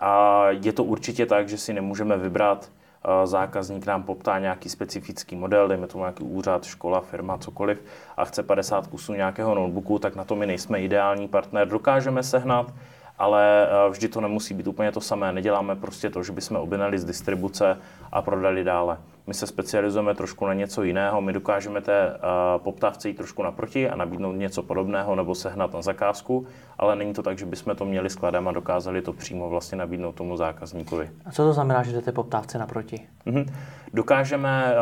A 0.00 0.44
je 0.50 0.72
to 0.72 0.84
určitě 0.84 1.26
tak, 1.26 1.48
že 1.48 1.58
si 1.58 1.72
nemůžeme 1.72 2.16
vybrat, 2.16 2.70
uh, 3.04 3.26
zákazník 3.26 3.86
nám 3.86 4.02
poptá 4.02 4.38
nějaký 4.38 4.68
specifický 4.68 5.36
model, 5.36 5.68
dejme 5.68 5.86
tomu 5.86 6.04
nějaký 6.04 6.24
úřad, 6.24 6.64
škola, 6.64 7.00
firma, 7.00 7.38
cokoliv, 7.38 7.84
a 8.16 8.24
chce 8.24 8.42
50 8.42 8.86
kusů 8.86 9.12
nějakého 9.12 9.54
notebooku, 9.54 9.98
tak 9.98 10.16
na 10.16 10.24
to 10.24 10.36
my 10.36 10.46
nejsme 10.46 10.80
ideální 10.80 11.28
partner. 11.28 11.68
Dokážeme 11.68 12.22
sehnat, 12.22 12.74
ale 13.18 13.68
uh, 13.86 13.92
vždy 13.92 14.08
to 14.08 14.20
nemusí 14.20 14.54
být 14.54 14.66
úplně 14.66 14.92
to 14.92 15.00
samé. 15.00 15.32
Neděláme 15.32 15.76
prostě 15.76 16.10
to, 16.10 16.22
že 16.22 16.32
bychom 16.32 16.56
objednali 16.56 16.98
z 16.98 17.04
distribuce 17.04 17.78
a 18.12 18.22
prodali 18.22 18.64
dále. 18.64 18.98
My 19.26 19.34
se 19.34 19.46
specializujeme 19.46 20.14
trošku 20.14 20.46
na 20.46 20.54
něco 20.54 20.82
jiného, 20.82 21.20
my 21.20 21.32
dokážeme 21.32 21.80
té 21.80 22.18
poptávce 22.56 23.08
jít 23.08 23.14
trošku 23.14 23.42
naproti 23.42 23.90
a 23.90 23.96
nabídnout 23.96 24.32
něco 24.32 24.62
podobného 24.62 25.14
nebo 25.14 25.34
sehnat 25.34 25.72
na 25.72 25.82
zakázku, 25.82 26.46
ale 26.78 26.96
není 26.96 27.12
to 27.12 27.22
tak, 27.22 27.38
že 27.38 27.46
bychom 27.46 27.76
to 27.76 27.84
měli 27.84 28.10
skladem 28.10 28.48
a 28.48 28.52
dokázali 28.52 29.02
to 29.02 29.12
přímo 29.12 29.48
vlastně 29.48 29.78
nabídnout 29.78 30.14
tomu 30.14 30.36
zákazníkovi. 30.36 31.10
A 31.26 31.32
co 31.32 31.44
to 31.44 31.52
znamená, 31.52 31.82
že 31.82 31.92
jdete 31.92 32.12
poptávce 32.12 32.58
naproti? 32.58 33.00
Mm-hmm. 33.26 33.52
Dokážeme 33.94 34.74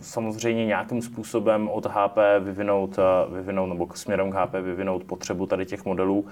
samozřejmě 0.00 0.66
nějakým 0.66 1.02
způsobem 1.02 1.68
od 1.68 1.86
HP 1.86 2.18
vyvinout, 2.40 2.96
vyvinout 3.32 3.66
nebo 3.66 3.88
směrem 3.94 4.30
k 4.30 4.34
HP 4.34 4.52
vyvinout 4.52 5.04
potřebu 5.04 5.46
tady 5.46 5.66
těch 5.66 5.84
modelů 5.84 6.26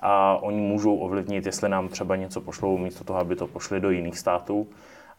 a 0.00 0.36
oni 0.42 0.60
můžou 0.60 0.96
ovlivnit, 0.96 1.46
jestli 1.46 1.68
nám 1.68 1.88
třeba 1.88 2.16
něco 2.16 2.40
pošlou 2.40 2.78
místo 2.78 3.04
toho, 3.04 3.18
aby 3.18 3.36
to 3.36 3.46
pošli 3.46 3.80
do 3.80 3.90
jiných 3.90 4.18
států 4.18 4.66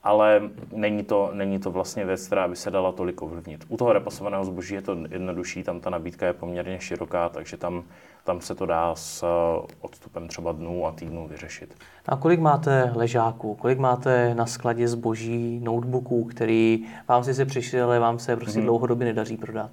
ale 0.04 0.42
není 0.72 1.04
to, 1.04 1.30
není 1.34 1.60
to 1.60 1.72
vlastně 1.72 2.06
věc, 2.06 2.28
která 2.28 2.48
by 2.48 2.56
se 2.56 2.72
dala 2.72 2.92
tolik 2.92 3.22
ovlivnit. 3.22 3.66
U 3.68 3.78
toho 3.78 3.94
repasovaného 3.94 4.46
zboží 4.46 4.76
je 4.76 4.82
to 4.82 4.98
jednodušší, 5.10 5.64
tam 5.64 5.80
ta 5.80 5.90
nabídka 5.90 6.26
je 6.26 6.34
poměrně 6.34 6.80
široká, 6.80 7.30
takže 7.30 7.58
tam, 7.58 7.84
tam 8.24 8.42
se 8.42 8.56
to 8.56 8.66
dá 8.66 8.96
s 8.96 9.24
eh, 9.24 9.68
odstupem 9.82 10.28
třeba 10.28 10.52
dnů 10.52 10.88
a 10.88 10.92
týdnů 10.92 11.28
vyřešit. 11.28 11.76
A 12.06 12.16
kolik 12.16 12.40
máte 12.40 12.92
ležáků, 12.96 13.56
kolik 13.56 13.80
máte 13.80 14.36
na 14.36 14.46
skladě 14.46 14.88
zboží, 14.88 15.60
notebooků, 15.64 16.24
který 16.24 16.86
vám 17.08 17.24
si 17.24 17.34
se 17.34 17.46
přišli, 17.46 17.82
ale 17.82 18.00
vám 18.00 18.20
se 18.20 18.36
prostě 18.36 18.60
hmm. 18.60 18.66
dlouhodobě 18.66 19.08
nedaří 19.08 19.38
prodat? 19.38 19.72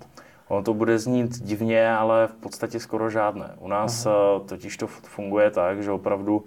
Ono 0.49 0.63
to 0.63 0.75
bude 0.75 0.99
znít 0.99 1.43
divně, 1.43 1.91
ale 1.91 2.27
v 2.27 2.35
podstatě 2.35 2.81
skoro 2.81 3.11
žádné. 3.11 3.51
U 3.59 3.69
nás 3.69 4.07
Aha. 4.07 4.17
Eh, 4.37 4.49
totiž 4.49 4.77
to 4.77 4.87
funguje 4.87 5.51
tak, 5.51 5.83
že 5.83 5.91
opravdu 5.91 6.45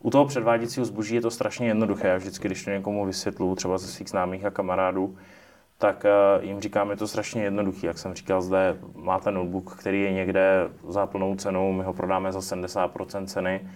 u 0.00 0.10
toho 0.10 0.26
předváděcího 0.26 0.86
zboží 0.86 1.14
je 1.14 1.20
to 1.20 1.30
strašně 1.30 1.66
jednoduché. 1.66 2.08
Já 2.08 2.16
vždycky, 2.16 2.48
když 2.48 2.64
to 2.64 2.70
někomu 2.70 3.06
vysvětlu, 3.06 3.54
třeba 3.54 3.78
ze 3.78 3.86
svých 3.86 4.08
známých 4.08 4.44
a 4.44 4.50
kamarádů, 4.50 5.16
tak 5.78 6.04
uh, 6.38 6.44
jim 6.44 6.60
říkám, 6.60 6.90
je 6.90 6.96
to 6.96 7.08
strašně 7.08 7.42
jednoduché. 7.42 7.86
Jak 7.86 7.98
jsem 7.98 8.14
říkal, 8.14 8.42
zde 8.42 8.76
máte 8.94 9.30
notebook, 9.30 9.76
který 9.76 10.02
je 10.02 10.12
někde 10.12 10.68
za 10.88 11.06
plnou 11.06 11.36
cenou, 11.36 11.72
my 11.72 11.84
ho 11.84 11.92
prodáme 11.92 12.32
za 12.32 12.38
70% 12.38 13.26
ceny 13.26 13.68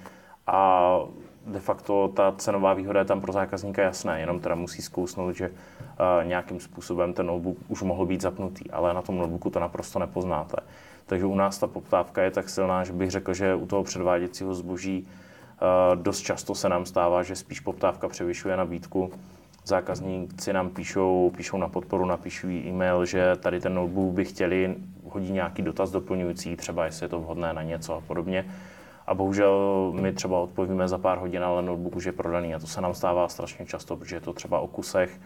a 0.46 0.98
de 1.46 1.60
facto 1.60 2.08
ta 2.08 2.32
cenová 2.32 2.74
výhoda 2.74 3.00
je 3.00 3.06
tam 3.06 3.20
pro 3.20 3.32
zákazníka 3.32 3.82
jasná, 3.82 4.16
jenom 4.16 4.40
teda 4.40 4.54
musí 4.54 4.82
zkousnout, 4.82 5.36
že 5.36 5.48
uh, 5.48 6.28
nějakým 6.28 6.60
způsobem 6.60 7.12
ten 7.12 7.26
notebook 7.26 7.56
už 7.68 7.82
mohl 7.82 8.06
být 8.06 8.20
zapnutý, 8.20 8.70
ale 8.70 8.94
na 8.94 9.02
tom 9.02 9.18
notebooku 9.18 9.50
to 9.50 9.60
naprosto 9.60 9.98
nepoznáte. 9.98 10.56
Takže 11.06 11.26
u 11.26 11.34
nás 11.34 11.58
ta 11.58 11.66
poptávka 11.66 12.22
je 12.22 12.30
tak 12.30 12.48
silná, 12.48 12.84
že 12.84 12.92
bych 12.92 13.10
řekl, 13.10 13.34
že 13.34 13.54
u 13.54 13.66
toho 13.66 13.84
předváděcího 13.84 14.54
zboží 14.54 15.06
Eh, 15.06 15.10
dost 15.94 16.20
často 16.20 16.54
se 16.54 16.68
nám 16.68 16.86
stává, 16.86 17.22
že 17.22 17.36
spíš 17.36 17.60
poptávka 17.60 18.08
převyšuje 18.08 18.56
nabídku. 18.56 19.12
Zákazníci 19.64 20.52
nám 20.52 20.70
píšou, 20.70 21.32
píšou 21.36 21.56
na 21.56 21.68
podporu, 21.68 22.04
napíšují 22.04 22.68
e-mail, 22.68 23.04
že 23.04 23.36
tady 23.36 23.60
ten 23.60 23.74
notebook 23.74 24.12
by 24.12 24.24
chtěli, 24.24 24.74
hodí 25.10 25.32
nějaký 25.32 25.62
dotaz 25.62 25.90
doplňující, 25.90 26.56
třeba 26.56 26.84
jestli 26.84 27.04
je 27.04 27.08
to 27.08 27.20
vhodné 27.20 27.52
na 27.52 27.62
něco 27.62 27.94
a 27.94 28.00
podobně. 28.00 28.46
A 29.06 29.14
bohužel 29.14 29.92
my 30.00 30.12
třeba 30.12 30.38
odpovíme 30.38 30.88
za 30.88 30.98
pár 30.98 31.18
hodin, 31.18 31.44
ale 31.44 31.62
notebook 31.62 31.96
už 31.96 32.04
je 32.04 32.12
prodaný. 32.12 32.54
A 32.54 32.58
to 32.58 32.66
se 32.66 32.80
nám 32.80 32.94
stává 32.94 33.28
strašně 33.28 33.66
často, 33.66 33.96
protože 33.96 34.16
je 34.16 34.20
to 34.20 34.32
třeba 34.32 34.60
o 34.60 34.66
kusech. 34.66 35.20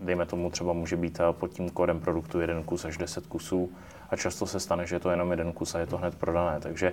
Dejme 0.00 0.26
tomu 0.26 0.50
třeba 0.50 0.72
může 0.72 0.96
být 0.96 1.20
eh, 1.20 1.32
pod 1.32 1.48
tím 1.48 1.70
kódem 1.70 2.00
produktu 2.00 2.40
jeden 2.40 2.62
kus 2.62 2.84
až 2.84 2.96
10 2.96 3.26
kusů 3.26 3.70
a 4.10 4.16
často 4.16 4.46
se 4.46 4.60
stane, 4.60 4.86
že 4.86 4.96
je 4.96 5.00
to 5.00 5.10
jenom 5.10 5.30
jeden 5.30 5.52
kus 5.52 5.74
a 5.74 5.78
je 5.78 5.86
to 5.86 5.98
hned 5.98 6.14
prodané. 6.14 6.60
Takže 6.60 6.92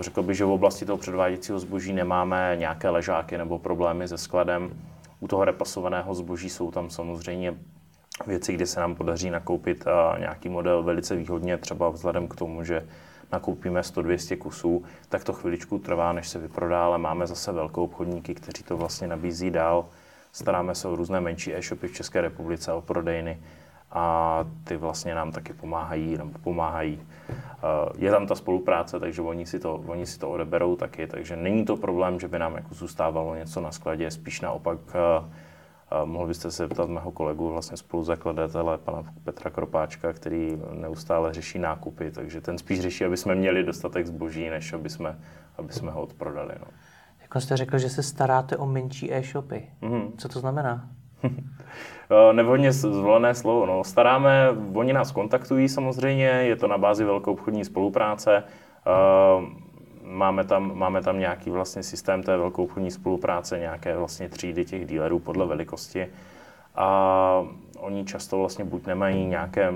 řekl 0.00 0.22
bych, 0.22 0.36
že 0.36 0.44
v 0.44 0.50
oblasti 0.50 0.84
toho 0.84 0.98
předváděcího 0.98 1.58
zboží 1.58 1.92
nemáme 1.92 2.56
nějaké 2.58 2.88
ležáky 2.88 3.38
nebo 3.38 3.58
problémy 3.58 4.08
se 4.08 4.18
skladem. 4.18 4.70
U 5.20 5.28
toho 5.28 5.44
repasovaného 5.44 6.14
zboží 6.14 6.50
jsou 6.50 6.70
tam 6.70 6.90
samozřejmě 6.90 7.54
věci, 8.26 8.52
kde 8.52 8.66
se 8.66 8.80
nám 8.80 8.94
podaří 8.94 9.30
nakoupit 9.30 9.84
eh, 9.86 10.20
nějaký 10.20 10.48
model 10.48 10.82
velice 10.82 11.16
výhodně, 11.16 11.58
třeba 11.58 11.88
vzhledem 11.88 12.28
k 12.28 12.36
tomu, 12.36 12.64
že 12.64 12.86
nakoupíme 13.32 13.80
100-200 13.80 14.38
kusů, 14.38 14.84
tak 15.08 15.24
to 15.24 15.32
chviličku 15.32 15.78
trvá, 15.78 16.12
než 16.12 16.28
se 16.28 16.38
vyprodá, 16.38 16.84
ale 16.84 16.98
máme 16.98 17.26
zase 17.26 17.52
velkou 17.52 17.84
obchodníky, 17.84 18.34
kteří 18.34 18.62
to 18.62 18.76
vlastně 18.76 19.06
nabízí 19.06 19.50
dál. 19.50 19.86
Staráme 20.32 20.74
se 20.74 20.88
o 20.88 20.96
různé 20.96 21.20
menší 21.20 21.54
e-shopy 21.54 21.88
v 21.88 21.94
České 21.94 22.20
republice, 22.20 22.72
o 22.72 22.80
prodejny 22.80 23.38
a 23.92 24.44
ty 24.64 24.76
vlastně 24.76 25.14
nám 25.14 25.32
taky 25.32 25.52
pomáhají, 25.52 26.16
nebo 26.16 26.38
pomáhají. 26.38 27.00
Eh, 27.30 27.34
je 27.98 28.10
tam 28.10 28.26
ta 28.26 28.34
spolupráce, 28.34 29.00
takže 29.00 29.22
oni 29.22 29.46
si, 29.46 29.58
to, 29.58 29.74
oni 29.74 30.06
si 30.06 30.18
to 30.18 30.30
odeberou 30.30 30.76
taky, 30.76 31.06
takže 31.06 31.36
není 31.36 31.64
to 31.64 31.76
problém, 31.76 32.20
že 32.20 32.28
by 32.28 32.38
nám 32.38 32.54
jako 32.54 32.74
zůstávalo 32.74 33.34
něco 33.34 33.60
na 33.60 33.72
skladě, 33.72 34.10
spíš 34.10 34.40
naopak 34.40 34.78
eh, 34.94 35.24
eh, 35.92 36.06
mohl 36.06 36.26
byste 36.26 36.50
se 36.50 36.62
zeptat 36.62 36.88
mého 36.88 37.12
kolegu, 37.12 37.50
vlastně 37.50 37.76
spoluzakladatele, 37.76 38.78
pana 38.78 39.02
Petra 39.24 39.50
Kropáčka, 39.50 40.12
který 40.12 40.58
neustále 40.72 41.32
řeší 41.32 41.58
nákupy, 41.58 42.10
takže 42.10 42.40
ten 42.40 42.58
spíš 42.58 42.80
řeší, 42.80 43.04
aby 43.04 43.16
jsme 43.16 43.34
měli 43.34 43.64
dostatek 43.64 44.06
zboží, 44.06 44.50
než 44.50 44.72
aby 44.72 44.90
jsme, 44.90 45.18
aby 45.58 45.72
jsme 45.72 45.90
ho 45.90 46.02
odprodali. 46.02 46.54
No. 46.60 46.66
Jako 47.22 47.40
jste 47.40 47.56
řekl, 47.56 47.78
že 47.78 47.88
se 47.88 48.02
staráte 48.02 48.56
o 48.56 48.66
menší 48.66 49.14
e-shopy. 49.14 49.70
Mm-hmm. 49.82 50.10
Co 50.16 50.28
to 50.28 50.40
znamená? 50.40 50.88
Eh, 52.12 52.32
nevhodně 52.32 52.72
zvolené 52.72 53.34
slovo. 53.34 53.66
No, 53.66 53.84
staráme, 53.84 54.48
oni 54.74 54.92
nás 54.92 55.12
kontaktují 55.12 55.68
samozřejmě, 55.68 56.24
je 56.24 56.56
to 56.56 56.68
na 56.68 56.78
bázi 56.78 57.04
velkou 57.04 57.32
obchodní 57.32 57.64
spolupráce. 57.64 58.44
Eh, 58.86 59.46
máme 60.02 60.44
tam, 60.44 60.78
máme 60.78 61.02
tam 61.02 61.18
nějaký 61.18 61.50
vlastně 61.50 61.82
systém 61.82 62.22
té 62.22 62.36
velkou 62.36 62.64
obchodní 62.64 62.90
spolupráce, 62.90 63.58
nějaké 63.58 63.96
vlastně 63.96 64.28
třídy 64.28 64.64
těch 64.64 64.86
dílerů 64.86 65.18
podle 65.18 65.46
velikosti. 65.46 66.08
A 66.74 67.46
oni 67.78 68.04
často 68.04 68.38
vlastně 68.38 68.64
buď 68.64 68.86
nemají 68.86 69.26
nějaké, 69.26 69.74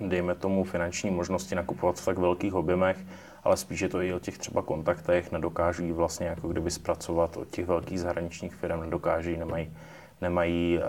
dejme 0.00 0.34
tomu, 0.34 0.64
finanční 0.64 1.10
možnosti 1.10 1.54
nakupovat 1.54 2.00
v 2.00 2.04
tak 2.04 2.18
velkých 2.18 2.54
objemech, 2.54 2.96
ale 3.44 3.56
spíš 3.56 3.80
je 3.80 3.88
to 3.88 4.02
i 4.02 4.14
o 4.14 4.18
těch 4.18 4.38
třeba 4.38 4.62
kontaktech, 4.62 5.32
nedokáží 5.32 5.92
vlastně 5.92 6.26
jako 6.26 6.48
kdyby 6.48 6.70
zpracovat 6.70 7.36
od 7.36 7.48
těch 7.48 7.66
velkých 7.66 8.00
zahraničních 8.00 8.54
firm, 8.54 8.80
nedokáží, 8.80 9.36
nemají 9.36 9.70
nemají, 10.22 10.80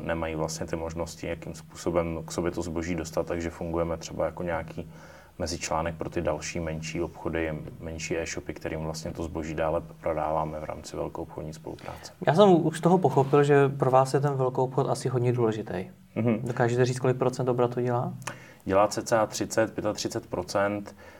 nemají 0.00 0.34
vlastně 0.34 0.66
ty 0.66 0.76
možnosti, 0.76 1.26
jakým 1.26 1.54
způsobem 1.54 2.22
k 2.26 2.32
sobě 2.32 2.50
to 2.50 2.62
zboží 2.62 2.94
dostat, 2.94 3.26
takže 3.26 3.50
fungujeme 3.50 3.96
třeba 3.96 4.24
jako 4.24 4.42
nějaký 4.42 4.90
mezičlánek 5.38 5.94
pro 5.94 6.10
ty 6.10 6.20
další 6.20 6.60
menší 6.60 7.00
obchody, 7.02 7.58
menší 7.80 8.18
e-shopy, 8.18 8.54
kterým 8.54 8.80
vlastně 8.80 9.10
to 9.10 9.22
zboží 9.22 9.54
dále 9.54 9.82
prodáváme 10.00 10.60
v 10.60 10.64
rámci 10.64 10.96
velkou 10.96 11.22
obchodní 11.22 11.52
spolupráce. 11.52 12.12
Já 12.26 12.34
jsem 12.34 12.66
už 12.66 12.78
z 12.78 12.80
toho 12.80 12.98
pochopil, 12.98 13.44
že 13.44 13.68
pro 13.68 13.90
vás 13.90 14.14
je 14.14 14.20
ten 14.20 14.34
velký 14.34 14.56
obchod 14.56 14.88
asi 14.88 15.08
hodně 15.08 15.32
důležitý. 15.32 15.90
Mm-hmm. 16.16 16.40
Dokážete 16.42 16.84
říct, 16.84 16.98
kolik 16.98 17.16
procent 17.16 17.48
obratu 17.48 17.80
dělá? 17.80 18.12
Dělá 18.64 18.88
cca 18.88 19.26
30, 19.26 19.74
35 19.94 20.30
procent. 20.30 20.94
Uh, 20.96 21.17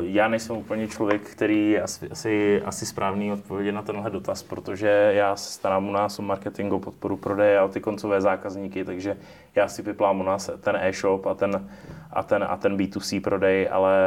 já 0.00 0.28
nejsem 0.28 0.56
úplně 0.56 0.88
člověk, 0.88 1.22
který 1.22 1.78
asi, 1.78 2.08
asi, 2.10 2.62
asi 2.62 2.86
správný 2.86 3.32
odpovědět 3.32 3.72
na 3.72 3.82
tenhle 3.82 4.10
dotaz, 4.10 4.42
protože 4.42 5.12
já 5.14 5.36
se 5.36 5.52
starám 5.52 5.88
u 5.88 5.92
nás 5.92 6.18
o 6.18 6.22
marketing, 6.22 6.72
o 6.72 6.78
podporu 6.78 7.16
prodeje 7.16 7.58
a 7.58 7.64
o 7.64 7.68
ty 7.68 7.80
koncové 7.80 8.20
zákazníky, 8.20 8.84
takže 8.84 9.16
já 9.54 9.68
si 9.68 9.82
vyplám 9.82 10.20
u 10.20 10.22
nás 10.22 10.50
ten 10.60 10.76
e-shop 10.80 11.26
a 11.26 11.34
ten, 11.34 11.68
a 12.10 12.22
ten, 12.22 12.44
a 12.48 12.56
ten 12.56 12.76
B2C 12.76 13.20
prodej, 13.20 13.68
ale 13.72 13.98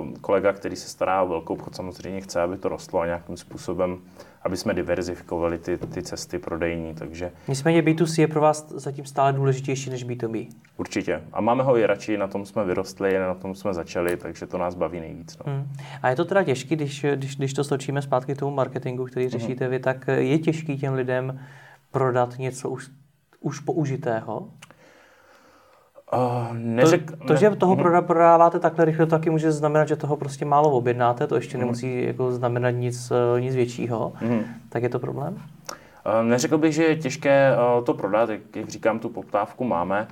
uh, 0.00 0.12
kolega, 0.20 0.52
který 0.52 0.76
se 0.76 0.88
stará 0.88 1.22
o 1.22 1.28
velkou 1.28 1.54
obchod, 1.54 1.76
samozřejmě 1.76 2.20
chce, 2.20 2.42
aby 2.42 2.58
to 2.58 2.68
rostlo 2.68 3.00
a 3.00 3.06
nějakým 3.06 3.36
způsobem 3.36 3.98
aby 4.44 4.56
jsme 4.56 4.74
diverzifikovali 4.74 5.58
ty, 5.58 5.78
ty 5.78 6.02
cesty 6.02 6.38
prodejní. 6.38 6.94
Takže... 6.94 7.32
Nicméně 7.48 7.82
B2C 7.82 8.20
je 8.20 8.28
pro 8.28 8.40
vás 8.40 8.68
zatím 8.68 9.04
stále 9.04 9.32
důležitější 9.32 9.90
než 9.90 10.06
B2B. 10.06 10.48
Určitě. 10.76 11.22
A 11.32 11.40
máme 11.40 11.62
ho 11.62 11.78
i 11.78 11.86
radši, 11.86 12.16
na 12.16 12.28
tom 12.28 12.46
jsme 12.46 12.64
vyrostli, 12.64 13.18
na 13.18 13.34
tom 13.34 13.54
jsme 13.54 13.74
začali, 13.74 14.16
takže 14.16 14.46
to 14.46 14.58
nás 14.58 14.74
baví 14.74 15.00
nejvíc. 15.00 15.38
No. 15.38 15.52
Hmm. 15.52 15.68
A 16.02 16.08
je 16.08 16.16
to 16.16 16.24
teda 16.24 16.44
těžké, 16.44 16.76
když, 16.76 17.06
když, 17.14 17.36
když 17.36 17.52
to 17.52 17.64
stočíme 17.64 18.02
zpátky 18.02 18.34
k 18.34 18.38
tomu 18.38 18.56
marketingu, 18.56 19.04
který 19.04 19.28
řešíte 19.28 19.64
hmm. 19.64 19.70
vy, 19.70 19.78
tak 19.78 20.06
je 20.08 20.38
těžký 20.38 20.78
těm 20.78 20.94
lidem 20.94 21.40
prodat 21.90 22.38
něco 22.38 22.70
už, 22.70 22.90
už 23.40 23.60
použitého? 23.60 24.48
Uh, 26.16 26.56
neřek, 26.56 27.10
to, 27.10 27.26
to, 27.26 27.36
že 27.36 27.50
toho 27.50 27.76
mhm. 27.76 28.04
prodáváte 28.04 28.58
takhle 28.58 28.84
rychle, 28.84 29.06
taky 29.06 29.30
může 29.30 29.52
znamenat, 29.52 29.88
že 29.88 29.96
toho 29.96 30.16
prostě 30.16 30.44
málo 30.44 30.70
objednáte, 30.70 31.26
to 31.26 31.34
ještě 31.34 31.56
mm. 31.56 31.60
nemusí 31.60 32.04
jako 32.04 32.32
znamenat 32.32 32.70
nic, 32.70 33.12
eh, 33.36 33.40
nic 33.40 33.54
většího. 33.54 34.12
Mm. 34.20 34.44
Tak 34.68 34.82
je 34.82 34.88
to 34.88 34.98
problém? 34.98 35.34
Uh, 35.34 36.28
neřekl 36.28 36.58
bych, 36.58 36.74
že 36.74 36.84
je 36.84 36.96
těžké 36.96 37.56
uh, 37.76 37.84
to 37.84 37.94
prodat, 37.94 38.30
jak, 38.30 38.40
jak 38.56 38.68
říkám, 38.68 38.98
tu 38.98 39.08
poptávku 39.08 39.64
máme. 39.64 40.06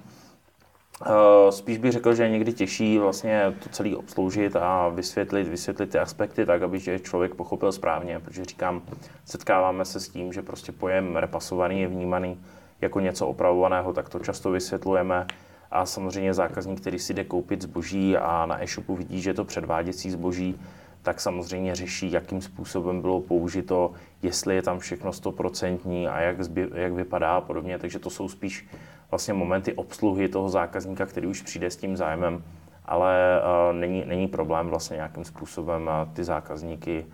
Spíš 1.51 1.79
bych 1.79 1.93
řekl, 1.93 2.15
že 2.15 2.23
je 2.23 2.29
někdy 2.29 2.53
těžší 2.53 2.99
vlastně 2.99 3.55
to 3.63 3.69
celé 3.69 3.97
obsloužit 3.97 4.57
a 4.57 4.89
vysvětlit, 4.89 5.49
vysvětlit 5.49 5.91
ty 5.91 5.99
aspekty 5.99 6.47
tak, 6.47 6.63
aby 6.63 6.81
člověk 6.81 7.35
pochopil 7.35 7.73
správně, 7.73 8.21
protože 8.21 8.45
říkám, 8.45 8.83
setkáváme 9.25 9.85
se 9.85 10.01
s 10.01 10.09
tím, 10.09 10.33
že 10.33 10.43
prostě 10.43 10.73
pojem 10.73 11.17
repasovaný 11.17 11.81
je 11.81 11.89
vnímaný 11.89 12.41
jako 12.81 13.01
něco 13.01 13.27
opravovaného, 13.27 13.93
tak 13.93 14.09
to 14.09 14.19
často 14.19 14.51
vysvětlujeme 14.51 15.27
a 15.73 15.87
samozřejmě 15.87 16.35
zákazník, 16.35 16.81
který 16.81 16.99
si 16.99 17.15
jde 17.15 17.25
koupit 17.25 17.63
zboží 17.63 18.17
a 18.17 18.47
na 18.47 18.63
e-shopu 18.63 18.97
vidí, 18.97 19.21
že 19.21 19.31
je 19.31 19.35
to 19.35 19.45
předváděcí 19.45 20.11
zboží, 20.11 20.61
tak 21.03 21.21
samozřejmě 21.21 21.75
řeší, 21.75 22.13
jakým 22.13 22.41
způsobem 22.43 23.01
bylo 23.01 23.21
použito, 23.21 23.93
jestli 24.23 24.55
je 24.55 24.63
tam 24.63 24.79
všechno 24.79 25.13
stoprocentní 25.13 26.09
a 26.09 26.21
jak, 26.21 26.45
zby, 26.45 26.69
jak 26.75 26.93
vypadá 26.93 27.37
a 27.37 27.41
podobně. 27.41 27.79
Takže 27.79 27.99
to 27.99 28.11
jsou 28.11 28.29
spíš 28.29 28.67
vlastně 29.11 29.35
momenty 29.35 29.75
obsluhy 29.75 30.29
toho 30.29 30.49
zákazníka, 30.49 31.07
který 31.07 31.27
už 31.27 31.43
přijde 31.43 31.71
s 31.71 31.77
tím 31.77 31.97
zájmem, 31.97 32.45
ale 32.85 33.41
uh, 33.41 33.77
není, 33.79 34.05
není 34.07 34.29
problém 34.29 34.69
vlastně 34.69 34.95
nějakým 34.95 35.25
způsobem 35.25 35.83
uh, 35.83 36.15
ty 36.15 36.25
zákazníky, 36.25 37.07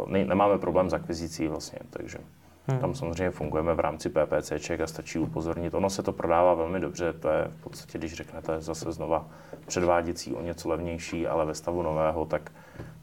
uh, 0.00 0.10
ne, 0.10 0.24
nemáme 0.24 0.58
problém 0.58 0.90
s 0.90 0.94
akvizicí 0.94 1.48
vlastně, 1.48 1.78
takže. 1.90 2.18
Hmm. 2.66 2.78
Tam 2.78 2.94
samozřejmě 2.94 3.30
fungujeme 3.30 3.74
v 3.74 3.80
rámci 3.80 4.10
PPCček 4.10 4.80
a 4.80 4.86
stačí 4.86 5.18
upozornit. 5.18 5.74
Ono 5.74 5.90
se 5.90 6.02
to 6.02 6.12
prodává 6.12 6.54
velmi 6.54 6.80
dobře, 6.80 7.12
to 7.12 7.28
je 7.28 7.44
v 7.48 7.62
podstatě, 7.64 7.98
když 7.98 8.12
řeknete 8.12 8.60
zase 8.60 8.92
znova 8.92 9.26
předváděcí 9.66 10.34
o 10.34 10.42
něco 10.42 10.68
levnější, 10.68 11.26
ale 11.26 11.44
ve 11.44 11.54
stavu 11.54 11.82
nového, 11.82 12.24
tak, 12.24 12.52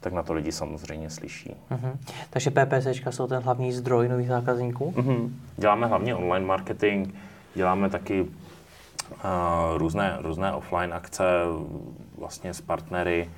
tak 0.00 0.12
na 0.12 0.22
to 0.22 0.32
lidi 0.32 0.52
samozřejmě 0.52 1.10
slyší. 1.10 1.56
Hmm. 1.68 1.98
Takže 2.30 2.50
PPCčka 2.50 3.12
jsou 3.12 3.26
ten 3.26 3.42
hlavní 3.42 3.72
zdroj 3.72 4.08
nových 4.08 4.28
zákazníků? 4.28 4.94
Hmm. 4.96 5.40
Děláme 5.56 5.86
hlavně 5.86 6.14
online 6.14 6.46
marketing, 6.46 7.14
děláme 7.54 7.90
taky 7.90 8.22
uh, 8.22 8.28
různé, 9.76 10.16
různé 10.20 10.52
offline 10.52 10.94
akce 10.94 11.24
vlastně 12.18 12.54
s 12.54 12.60
partnery, 12.60 13.30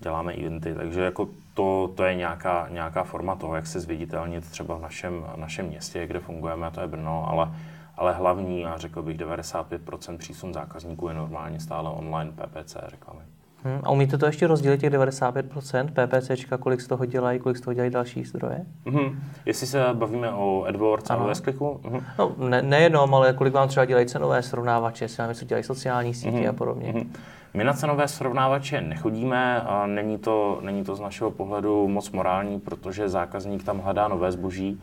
děláme 0.00 0.32
eventy, 0.32 0.74
takže 0.74 1.00
jako 1.00 1.28
to, 1.54 1.92
to 1.94 2.04
je 2.04 2.14
nějaká, 2.14 2.66
nějaká 2.70 3.04
forma 3.04 3.34
toho, 3.34 3.56
jak 3.56 3.66
se 3.66 3.80
zviditelnit 3.80 4.50
třeba 4.50 4.76
v 4.76 4.80
našem, 4.80 5.24
našem 5.36 5.66
městě, 5.66 6.06
kde 6.06 6.20
fungujeme, 6.20 6.66
a 6.66 6.70
to 6.70 6.80
je 6.80 6.86
Brno, 6.86 7.28
ale, 7.28 7.50
ale 7.96 8.12
hlavní 8.12 8.66
a 8.66 8.78
řekl 8.78 9.02
bych 9.02 9.16
95% 9.16 10.18
přísun 10.18 10.54
zákazníků 10.54 11.08
je 11.08 11.14
normálně 11.14 11.60
stále 11.60 11.90
online 11.90 12.32
PPC 12.32 12.76
reklamy. 12.90 13.20
Hmm, 13.64 13.80
a 13.82 13.90
umíte 13.90 14.18
to 14.18 14.26
ještě 14.26 14.46
rozdělit 14.46 14.80
těch 14.80 14.92
95%? 14.92 15.88
PPCčka, 15.88 16.56
kolik 16.56 16.80
z 16.80 16.86
toho 16.86 17.04
dělají, 17.04 17.38
kolik 17.38 17.56
z 17.56 17.60
toho 17.60 17.74
dělají 17.74 17.90
další 17.90 18.24
zdroje? 18.24 18.64
Mm-hmm. 18.86 19.14
Jestli 19.46 19.66
se 19.66 19.84
bavíme 19.92 20.32
o 20.32 20.64
AdWords 20.68 21.10
ano. 21.10 21.28
a 21.28 21.32
o 21.32 21.34
kliku? 21.42 21.80
Mm-hmm. 21.82 22.02
No, 22.18 22.34
ne, 22.48 22.62
nejenom, 22.62 23.14
ale 23.14 23.32
kolik 23.32 23.54
vám 23.54 23.68
třeba 23.68 23.86
dělají 23.86 24.06
cenové 24.06 24.42
srovnávače, 24.42 25.04
jestli 25.04 25.22
vám 25.22 25.28
něco 25.28 25.44
dělají 25.44 25.64
sociální 25.64 26.14
sítě 26.14 26.30
mm-hmm. 26.30 26.48
a 26.48 26.52
podobně. 26.52 26.92
Mm-hmm. 26.92 27.06
My 27.54 27.64
na 27.64 27.72
cenové 27.72 28.08
srovnávače 28.08 28.80
nechodíme 28.80 29.60
a 29.60 29.86
není 29.86 30.18
to, 30.18 30.58
není 30.62 30.84
to 30.84 30.94
z 30.94 31.00
našeho 31.00 31.30
pohledu 31.30 31.88
moc 31.88 32.10
morální, 32.10 32.60
protože 32.60 33.08
zákazník 33.08 33.64
tam 33.64 33.78
hledá 33.78 34.08
nové 34.08 34.32
zboží 34.32 34.80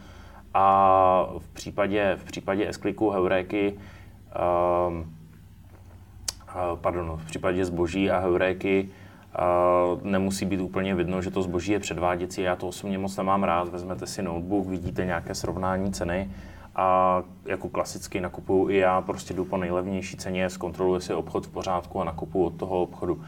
a 0.54 1.28
v 1.38 1.48
případě, 1.48 2.18
v 2.20 2.24
případě 2.24 2.70
S-kliku 2.70 3.10
Heuréky 3.10 3.80
um, 4.88 5.16
pardon, 6.76 7.18
v 7.18 7.26
případě 7.26 7.66
zboží 7.66 8.12
a 8.12 8.20
heuréky 8.20 8.90
nemusí 10.04 10.46
být 10.46 10.60
úplně 10.60 10.96
vidno, 10.96 11.22
že 11.22 11.32
to 11.32 11.42
zboží 11.42 11.72
je 11.72 11.80
předváděcí. 11.80 12.42
Já 12.42 12.56
to 12.56 12.68
osobně 12.68 12.98
moc 12.98 13.18
nemám 13.18 13.44
rád. 13.44 13.68
Vezmete 13.68 14.08
si 14.08 14.22
notebook, 14.22 14.68
vidíte 14.68 15.06
nějaké 15.06 15.36
srovnání 15.36 15.92
ceny 15.92 16.32
a 16.76 17.24
jako 17.46 17.70
klasicky 17.70 18.22
nakupuju 18.22 18.70
i 18.70 18.78
já, 18.78 19.02
prostě 19.02 19.34
jdu 19.34 19.46
po 19.46 19.58
nejlevnější 19.58 20.18
ceně, 20.18 20.50
zkontroluji 20.50 21.02
si 21.02 21.14
obchod 21.14 21.46
v 21.46 21.50
pořádku 21.50 22.02
a 22.02 22.04
nakupuju 22.04 22.46
od 22.46 22.56
toho 22.56 22.82
obchodu. 22.82 23.22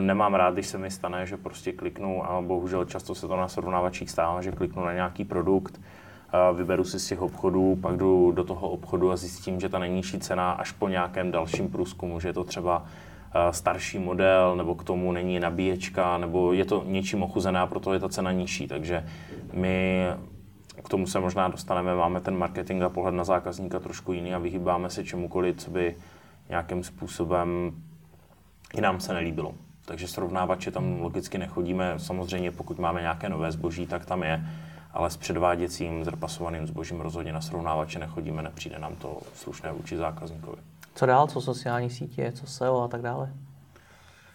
Nemám 0.00 0.34
rád, 0.34 0.54
když 0.54 0.66
se 0.66 0.78
mi 0.78 0.90
stane, 0.90 1.26
že 1.26 1.36
prostě 1.36 1.72
kliknu, 1.72 2.30
a 2.30 2.40
bohužel 2.40 2.84
často 2.84 3.14
se 3.14 3.28
to 3.28 3.36
na 3.36 3.48
srovnávačích 3.48 4.10
stává, 4.10 4.42
že 4.42 4.52
kliknu 4.52 4.84
na 4.84 4.92
nějaký 4.92 5.24
produkt, 5.24 5.80
vyberu 6.56 6.84
si 6.84 7.00
z 7.00 7.06
těch 7.06 7.22
obchodů, 7.22 7.78
pak 7.82 7.96
jdu 7.96 8.32
do 8.32 8.44
toho 8.44 8.68
obchodu 8.68 9.12
a 9.12 9.16
zjistím, 9.16 9.60
že 9.60 9.68
ta 9.68 9.78
nejnižší 9.78 10.18
cena 10.18 10.52
až 10.52 10.72
po 10.72 10.88
nějakém 10.88 11.30
dalším 11.30 11.68
průzkumu, 11.68 12.20
že 12.20 12.28
je 12.28 12.32
to 12.32 12.44
třeba 12.44 12.84
starší 13.50 13.98
model, 13.98 14.56
nebo 14.56 14.74
k 14.74 14.84
tomu 14.84 15.12
není 15.12 15.40
nabíječka, 15.40 16.18
nebo 16.18 16.52
je 16.52 16.64
to 16.64 16.82
něčím 16.86 17.22
ochuzené 17.22 17.60
a 17.60 17.66
proto 17.66 17.92
je 17.92 18.00
ta 18.00 18.08
cena 18.08 18.32
nižší. 18.32 18.68
Takže 18.68 19.04
my 19.52 20.06
k 20.84 20.88
tomu 20.88 21.06
se 21.06 21.20
možná 21.20 21.48
dostaneme, 21.48 21.94
máme 21.94 22.20
ten 22.20 22.38
marketing 22.38 22.82
a 22.82 22.88
pohled 22.88 23.14
na 23.14 23.24
zákazníka 23.24 23.80
trošku 23.80 24.12
jiný 24.12 24.34
a 24.34 24.38
vyhýbáme 24.38 24.90
se 24.90 25.04
čemukoliv, 25.04 25.56
co 25.56 25.70
by 25.70 25.96
nějakým 26.48 26.84
způsobem 26.84 27.72
i 28.74 28.80
nám 28.80 29.00
se 29.00 29.14
nelíbilo. 29.14 29.54
Takže 29.84 30.08
srovnávače 30.08 30.70
tam 30.70 31.00
logicky 31.00 31.38
nechodíme. 31.38 31.94
Samozřejmě, 31.96 32.50
pokud 32.50 32.78
máme 32.78 33.00
nějaké 33.00 33.28
nové 33.28 33.52
zboží, 33.52 33.86
tak 33.86 34.06
tam 34.06 34.22
je, 34.22 34.46
ale 34.92 35.10
s 35.10 35.16
předváděcím, 35.16 36.04
zrepasovaným 36.04 36.66
zbožím 36.66 37.00
rozhodně 37.00 37.32
na 37.32 37.40
srovnávače 37.40 37.98
nechodíme, 37.98 38.42
nepřijde 38.42 38.78
nám 38.78 38.96
to 38.96 39.18
slušné 39.34 39.72
vůči 39.72 39.96
zákazníkovi. 39.96 40.56
Co 40.94 41.06
dál, 41.06 41.26
co 41.26 41.40
sociální 41.40 41.90
sítě, 41.90 42.32
co 42.32 42.46
SEO 42.46 42.82
a 42.82 42.88
tak 42.88 43.02
dále? 43.02 43.32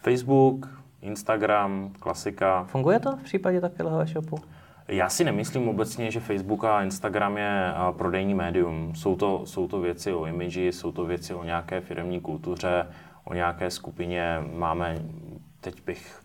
Facebook, 0.02 0.82
Instagram, 1.00 1.90
klasika. 2.00 2.64
Funguje 2.64 3.00
to 3.00 3.16
v 3.16 3.22
případě 3.22 3.60
takového 3.60 4.00
e-shopu? 4.00 4.38
Já 4.88 5.08
si 5.08 5.24
nemyslím 5.24 5.68
obecně, 5.68 6.10
že 6.10 6.20
Facebook 6.20 6.64
a 6.64 6.82
Instagram 6.82 7.36
je 7.36 7.72
prodejní 7.96 8.34
médium. 8.34 8.94
Jsou 8.94 9.16
to, 9.16 9.46
jsou 9.46 9.68
to 9.68 9.80
věci 9.80 10.12
o 10.12 10.26
imidži, 10.26 10.72
jsou 10.72 10.92
to 10.92 11.04
věci 11.04 11.34
o 11.34 11.44
nějaké 11.44 11.80
firmní 11.80 12.20
kultuře, 12.20 12.86
o 13.24 13.34
nějaké 13.34 13.70
skupině. 13.70 14.38
Máme, 14.54 14.98
teď 15.60 15.82
bych, 15.86 16.22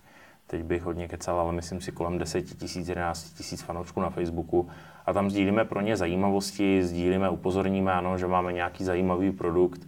teď 0.48 0.64
bych 0.64 0.84
hodně 0.84 1.08
kecal, 1.08 1.40
ale 1.40 1.54
myslím 1.54 1.82
si 1.82 1.92
kolem 1.92 2.18
10 2.18 2.42
tisíc, 2.42 2.90
11 2.90 3.24
tisíc 3.24 3.62
fanoušků 3.62 4.02
na 4.02 4.10
Facebooku 4.10 4.70
a 5.06 5.14
tam 5.14 5.30
sdílíme 5.30 5.66
pro 5.66 5.82
ně 5.82 5.98
zajímavosti, 5.98 6.84
sdílíme, 6.84 7.30
upozorníme, 7.30 7.94
ano, 7.94 8.18
že 8.18 8.28
máme 8.28 8.54
nějaký 8.54 8.84
zajímavý 8.84 9.32
produkt, 9.32 9.88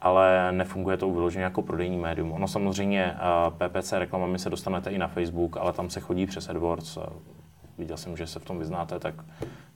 ale 0.00 0.52
nefunguje 0.52 0.96
to 0.96 1.10
vyloženě 1.10 1.44
jako 1.44 1.62
prodejní 1.62 1.98
médium. 1.98 2.32
Ono 2.32 2.48
samozřejmě 2.48 3.14
PPC 3.50 3.92
reklamami 3.92 4.38
se 4.38 4.50
dostanete 4.50 4.90
i 4.90 4.98
na 4.98 5.08
Facebook, 5.08 5.56
ale 5.56 5.72
tam 5.72 5.90
se 5.90 6.00
chodí 6.00 6.26
přes 6.26 6.48
AdWords, 6.48 6.98
viděl 7.78 7.96
jsem, 7.96 8.16
že 8.16 8.26
se 8.26 8.38
v 8.38 8.44
tom 8.44 8.58
vyznáte, 8.58 8.98
tak, 8.98 9.14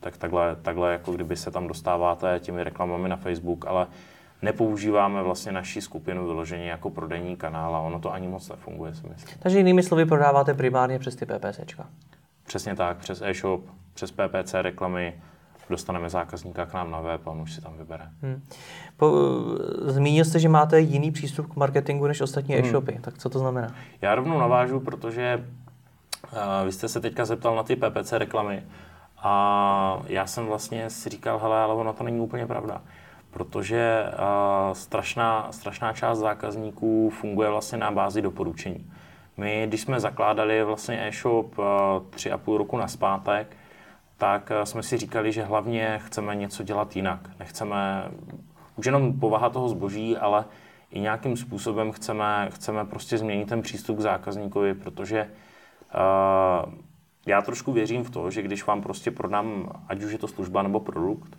tak 0.00 0.16
takhle, 0.16 0.56
takhle 0.62 0.92
jako 0.92 1.12
kdyby 1.12 1.36
se 1.36 1.50
tam 1.50 1.68
dostáváte 1.68 2.40
těmi 2.40 2.64
reklamami 2.64 3.08
na 3.08 3.16
Facebook, 3.16 3.66
ale 3.66 3.86
nepoužíváme 4.42 5.22
vlastně 5.22 5.52
naši 5.52 5.80
skupinu 5.80 6.26
vyloženě 6.26 6.68
jako 6.70 6.90
prodejní 6.90 7.36
kanál 7.36 7.76
a 7.76 7.80
ono 7.80 8.00
to 8.00 8.12
ani 8.12 8.28
moc 8.28 8.48
nefunguje, 8.48 8.94
si 8.94 9.08
myslím. 9.08 9.38
Takže 9.38 9.58
jinými 9.58 9.82
slovy 9.82 10.06
prodáváte 10.06 10.54
primárně 10.54 10.98
přes 10.98 11.16
ty 11.16 11.26
PPCčka. 11.26 11.86
Přesně 12.46 12.76
tak, 12.76 12.96
přes 12.96 13.22
e-shop, 13.22 13.60
přes 13.94 14.10
PPC 14.10 14.54
reklamy, 14.54 15.14
dostaneme 15.70 16.10
zákazníka 16.10 16.66
k 16.66 16.74
nám 16.74 16.90
na 16.90 17.00
web 17.00 17.26
a 17.26 17.30
on 17.30 17.40
už 17.40 17.52
si 17.52 17.60
tam 17.60 17.76
vybere. 17.78 18.04
Hmm. 18.22 18.42
Po, 18.96 19.12
zmínil 19.80 20.24
jste, 20.24 20.38
že 20.38 20.48
máte 20.48 20.80
jiný 20.80 21.10
přístup 21.10 21.52
k 21.52 21.56
marketingu 21.56 22.06
než 22.06 22.20
ostatní 22.20 22.54
hmm. 22.54 22.64
e-shopy. 22.64 22.98
Tak 23.00 23.18
co 23.18 23.28
to 23.30 23.38
znamená? 23.38 23.74
Já 24.02 24.14
rovnou 24.14 24.38
navážu, 24.38 24.80
protože 24.80 25.44
vy 26.64 26.72
jste 26.72 26.88
se 26.88 27.00
teďka 27.00 27.24
zeptal 27.24 27.56
na 27.56 27.62
ty 27.62 27.76
PPC 27.76 28.12
reklamy 28.12 28.62
a 29.18 30.02
já 30.06 30.26
jsem 30.26 30.46
vlastně 30.46 30.90
si 30.90 31.08
říkal, 31.08 31.38
hele, 31.38 31.60
ale 31.60 31.74
ono 31.74 31.92
to 31.92 32.04
není 32.04 32.20
úplně 32.20 32.46
pravda. 32.46 32.82
Protože 33.30 34.04
uh, 34.08 34.72
strašná, 34.72 35.48
strašná 35.50 35.92
část 35.92 36.18
zákazníků 36.18 37.10
funguje 37.10 37.50
vlastně 37.50 37.78
na 37.78 37.90
bázi 37.90 38.22
doporučení. 38.22 38.92
My, 39.36 39.64
když 39.66 39.80
jsme 39.80 40.00
zakládali 40.00 40.64
vlastně 40.64 41.08
e-shop 41.08 41.58
uh, 41.58 41.64
tři 42.10 42.32
a 42.32 42.38
půl 42.38 42.58
roku 42.58 42.76
na 42.76 42.88
zpátek, 42.88 43.56
tak 44.16 44.52
jsme 44.64 44.82
si 44.82 44.96
říkali, 44.96 45.32
že 45.32 45.42
hlavně 45.42 46.00
chceme 46.04 46.34
něco 46.34 46.62
dělat 46.62 46.96
jinak. 46.96 47.20
Nechceme 47.38 48.04
už 48.76 48.86
jenom 48.86 49.20
povaha 49.20 49.50
toho 49.50 49.68
zboží, 49.68 50.16
ale 50.16 50.44
i 50.90 51.00
nějakým 51.00 51.36
způsobem 51.36 51.92
chceme, 51.92 52.48
chceme 52.50 52.84
prostě 52.84 53.18
změnit 53.18 53.48
ten 53.48 53.62
přístup 53.62 53.98
k 53.98 54.00
zákazníkovi, 54.00 54.74
protože 54.74 55.30
já 57.26 57.42
trošku 57.42 57.72
věřím 57.72 58.04
v 58.04 58.10
to, 58.10 58.30
že 58.30 58.42
když 58.42 58.66
vám 58.66 58.82
prostě 58.82 59.10
prodám, 59.10 59.68
ať 59.88 60.02
už 60.02 60.12
je 60.12 60.18
to 60.18 60.28
služba 60.28 60.62
nebo 60.62 60.80
produkt, 60.80 61.38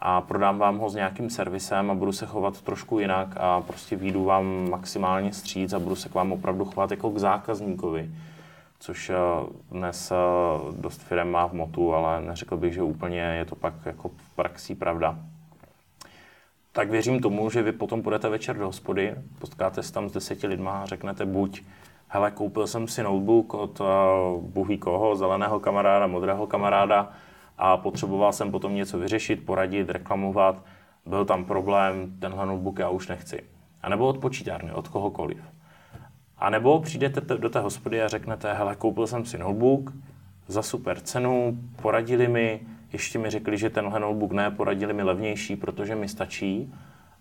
a 0.00 0.20
prodám 0.20 0.58
vám 0.58 0.78
ho 0.78 0.90
s 0.90 0.94
nějakým 0.94 1.30
servisem 1.30 1.90
a 1.90 1.94
budu 1.94 2.12
se 2.12 2.26
chovat 2.26 2.62
trošku 2.62 2.98
jinak 2.98 3.28
a 3.36 3.60
prostě 3.60 3.96
výjdu 3.96 4.24
vám 4.24 4.70
maximálně 4.70 5.32
stříc 5.32 5.72
a 5.72 5.78
budu 5.78 5.96
se 5.96 6.08
k 6.08 6.14
vám 6.14 6.32
opravdu 6.32 6.64
chovat 6.64 6.90
jako 6.90 7.10
k 7.10 7.18
zákazníkovi, 7.18 8.10
což 8.80 9.10
dnes 9.70 10.12
dost 10.76 11.02
firm 11.02 11.28
má 11.28 11.46
v 11.46 11.52
motu, 11.52 11.94
ale 11.94 12.22
neřekl 12.22 12.56
bych, 12.56 12.74
že 12.74 12.82
úplně 12.82 13.20
je 13.20 13.44
to 13.44 13.56
pak 13.56 13.74
jako 13.84 14.08
v 14.08 14.36
praxi 14.36 14.74
pravda. 14.74 15.18
Tak 16.72 16.90
věřím 16.90 17.20
tomu, 17.20 17.50
že 17.50 17.62
vy 17.62 17.72
potom 17.72 18.02
půjdete 18.02 18.28
večer 18.28 18.56
do 18.56 18.66
hospody, 18.66 19.14
potkáte 19.38 19.82
se 19.82 19.92
tam 19.92 20.08
s 20.08 20.12
deseti 20.12 20.46
lidma 20.46 20.82
a 20.82 20.86
řeknete 20.86 21.26
buď 21.26 21.62
hele, 22.08 22.30
koupil 22.30 22.66
jsem 22.66 22.88
si 22.88 23.02
notebook 23.02 23.54
od 23.54 23.80
uh, 23.80 23.86
buhý 24.42 24.78
koho, 24.78 25.16
zeleného 25.16 25.60
kamaráda, 25.60 26.06
modrého 26.06 26.46
kamaráda 26.46 27.12
a 27.58 27.76
potřeboval 27.76 28.32
jsem 28.32 28.50
potom 28.50 28.74
něco 28.74 28.98
vyřešit, 28.98 29.46
poradit, 29.46 29.90
reklamovat, 29.90 30.64
byl 31.06 31.24
tam 31.24 31.44
problém, 31.44 32.16
tenhle 32.18 32.46
notebook 32.46 32.78
já 32.78 32.88
už 32.88 33.08
nechci. 33.08 33.44
A 33.82 33.88
nebo 33.88 34.06
od 34.06 34.18
počítárny, 34.18 34.72
od 34.72 34.88
kohokoliv. 34.88 35.38
A 36.38 36.50
nebo 36.50 36.80
přijdete 36.80 37.20
do 37.20 37.50
té 37.50 37.60
hospody 37.60 38.02
a 38.02 38.08
řeknete, 38.08 38.52
hele, 38.52 38.76
koupil 38.76 39.06
jsem 39.06 39.24
si 39.24 39.38
notebook 39.38 39.92
za 40.46 40.62
super 40.62 41.00
cenu, 41.00 41.58
poradili 41.82 42.28
mi, 42.28 42.60
ještě 42.92 43.18
mi 43.18 43.30
řekli, 43.30 43.58
že 43.58 43.70
tenhle 43.70 44.00
notebook 44.00 44.32
ne, 44.32 44.50
poradili 44.50 44.92
mi 44.92 45.02
levnější, 45.02 45.56
protože 45.56 45.94
mi 45.94 46.08
stačí 46.08 46.74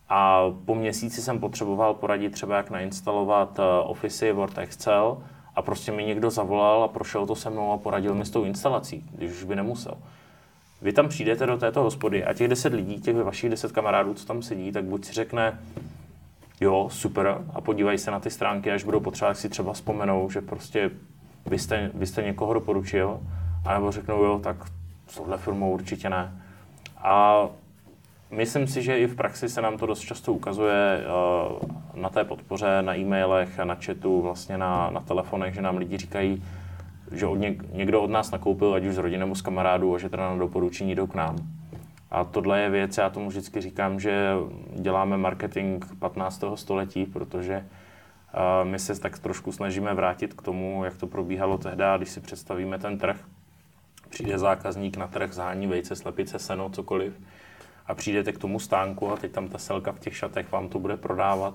a 0.10 0.44
po 0.66 0.76
měsíci 0.76 1.22
jsem 1.22 1.40
potřeboval 1.40 1.94
poradit 1.94 2.30
třeba, 2.30 2.58
jak 2.58 2.70
nainstalovat 2.70 3.60
eh, 3.60 3.64
Office, 3.84 4.34
Word, 4.34 4.58
Excel 4.58 5.18
a 5.56 5.62
prostě 5.62 5.92
mi 5.92 6.06
někdo 6.06 6.30
zavolal 6.30 6.84
a 6.84 6.88
prošel 6.88 7.26
to 7.26 7.36
se 7.36 7.50
mnou 7.50 7.72
a 7.72 7.78
poradil 7.78 8.16
mi 8.16 8.26
s 8.26 8.30
tou 8.30 8.44
instalací, 8.44 9.10
když 9.16 9.32
už 9.32 9.44
by 9.44 9.56
nemusel. 9.56 9.94
Vy 10.82 10.94
tam 10.94 11.10
přijdete 11.10 11.46
do 11.46 11.58
této 11.58 11.84
hospody 11.84 12.26
a 12.26 12.34
těch 12.34 12.48
deset 12.48 12.74
lidí, 12.74 13.02
těch 13.02 13.16
vašich 13.16 13.50
deset 13.50 13.72
kamarádů, 13.72 14.14
co 14.14 14.26
tam 14.26 14.42
sedí, 14.42 14.72
tak 14.72 14.84
buď 14.84 15.06
si 15.06 15.14
řekne, 15.14 15.60
jo, 16.62 16.90
super, 16.92 17.46
a 17.54 17.62
podívají 17.62 17.98
se 17.98 18.12
na 18.12 18.20
ty 18.20 18.30
stránky, 18.30 18.72
až 18.72 18.84
budou 18.84 19.00
potřebovat, 19.00 19.38
si 19.38 19.50
třeba 19.50 19.74
vzpomenou, 19.74 20.30
že 20.30 20.42
prostě 20.42 20.92
vy 21.46 21.60
jste, 21.60 21.92
vy 21.94 22.06
jste 22.06 22.22
někoho 22.22 22.54
doporučil, 22.54 23.20
anebo 23.66 23.92
řeknou, 23.92 24.24
jo, 24.24 24.40
tak 24.40 24.58
s 25.08 25.16
touhle 25.16 25.38
firmou 25.38 25.74
určitě 25.74 26.10
ne. 26.10 26.42
A 26.98 27.44
myslím 28.32 28.68
si, 28.68 28.82
že 28.82 29.00
i 29.00 29.08
v 29.08 29.16
praxi 29.16 29.50
se 29.50 29.62
nám 29.62 29.78
to 29.78 29.86
dost 29.86 30.00
často 30.00 30.34
ukazuje 30.34 31.04
uh, 31.06 32.02
na 32.02 32.10
té 32.10 32.24
podpoře, 32.24 32.82
na 32.82 32.98
e-mailech, 32.98 33.58
na 33.58 33.76
chatu, 33.76 34.22
vlastně 34.22 34.58
na, 34.58 34.90
na 34.90 35.02
telefonech, 35.02 35.54
že 35.54 35.62
nám 35.62 35.78
lidi 35.78 35.98
říkají, 35.98 36.44
že 37.12 37.26
od 37.26 37.36
něk, 37.36 37.74
někdo 37.74 38.02
od 38.02 38.10
nás 38.10 38.32
nakoupil, 38.32 38.74
ať 38.74 38.86
už 38.86 38.96
z 38.96 38.98
rodiny 38.98 39.20
nebo 39.20 39.36
z 39.36 39.42
kamarádů, 39.42 39.96
a 39.96 39.98
že 39.98 40.10
teda 40.10 40.30
na 40.30 40.38
doporučení 40.38 40.96
jdou 40.96 41.08
k 41.08 41.16
nám. 41.16 41.36
A 42.12 42.24
tohle 42.24 42.62
je 42.62 42.70
věc, 42.70 42.98
já 42.98 43.10
tomu 43.10 43.30
vždycky 43.30 43.62
říkám, 43.62 44.00
že 44.00 44.34
děláme 44.76 45.18
marketing 45.18 45.86
15. 46.00 46.44
století, 46.56 47.06
protože 47.06 47.58
uh, 47.58 48.70
my 48.70 48.80
se 48.80 49.00
tak 49.00 49.20
trošku 49.20 49.52
snažíme 49.52 49.94
vrátit 49.94 50.34
k 50.34 50.42
tomu, 50.42 50.86
jak 50.86 50.98
to 50.98 51.08
probíhalo 51.08 51.58
tehdy, 51.58 51.84
když 51.98 52.10
si 52.10 52.22
představíme 52.22 52.80
ten 52.80 52.98
trh. 52.98 53.18
Přijde 54.10 54.38
zákazník 54.38 54.98
na 54.98 55.08
trh, 55.08 55.34
zhání 55.34 55.68
vejce, 55.68 55.96
slepice, 55.96 56.40
seno, 56.40 56.70
cokoliv 56.70 57.20
a 57.88 57.96
přijdete 57.96 58.32
k 58.32 58.38
tomu 58.38 58.60
stánku 58.60 59.12
a 59.12 59.18
teď 59.18 59.32
tam 59.32 59.48
ta 59.48 59.58
selka 59.58 59.92
v 59.92 60.00
těch 60.00 60.18
šatech 60.18 60.52
vám 60.52 60.70
to 60.70 60.80
bude 60.80 60.98
prodávat. 60.98 61.54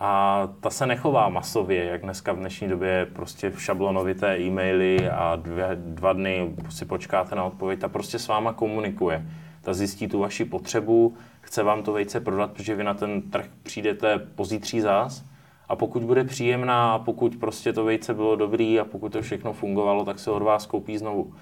A 0.00 0.42
ta 0.60 0.70
se 0.70 0.86
nechová 0.86 1.28
masově, 1.28 1.84
jak 1.84 2.02
dneska 2.02 2.32
v 2.32 2.36
dnešní 2.36 2.68
době 2.68 3.06
prostě 3.12 3.50
v 3.50 3.62
šablonovité 3.62 4.38
e-maily 4.38 5.10
a 5.10 5.36
dvě, 5.36 5.68
dva 5.74 6.12
dny 6.12 6.54
si 6.70 6.84
počkáte 6.84 7.34
na 7.34 7.44
odpověď, 7.44 7.80
ta 7.80 7.88
prostě 7.88 8.18
s 8.18 8.28
váma 8.28 8.52
komunikuje. 8.52 9.26
Ta 9.62 9.74
zjistí 9.74 10.08
tu 10.08 10.18
vaši 10.18 10.44
potřebu, 10.44 11.16
chce 11.40 11.62
vám 11.62 11.82
to 11.82 11.92
vejce 11.92 12.20
prodat, 12.20 12.50
protože 12.52 12.74
vy 12.74 12.84
na 12.84 12.94
ten 12.94 13.22
trh 13.22 13.46
přijdete 13.62 14.18
pozítří 14.18 14.80
zás 14.80 15.24
a 15.68 15.76
pokud 15.76 16.02
bude 16.02 16.24
příjemná 16.24 16.94
a 16.94 16.98
pokud 16.98 17.36
prostě 17.36 17.72
to 17.72 17.84
vejce 17.84 18.14
bylo 18.14 18.36
dobrý 18.36 18.80
a 18.80 18.84
pokud 18.84 19.12
to 19.12 19.22
všechno 19.22 19.52
fungovalo, 19.52 20.04
tak 20.04 20.18
se 20.18 20.30
od 20.30 20.42
vás 20.42 20.66
koupí 20.66 20.98
znovu. 20.98 21.34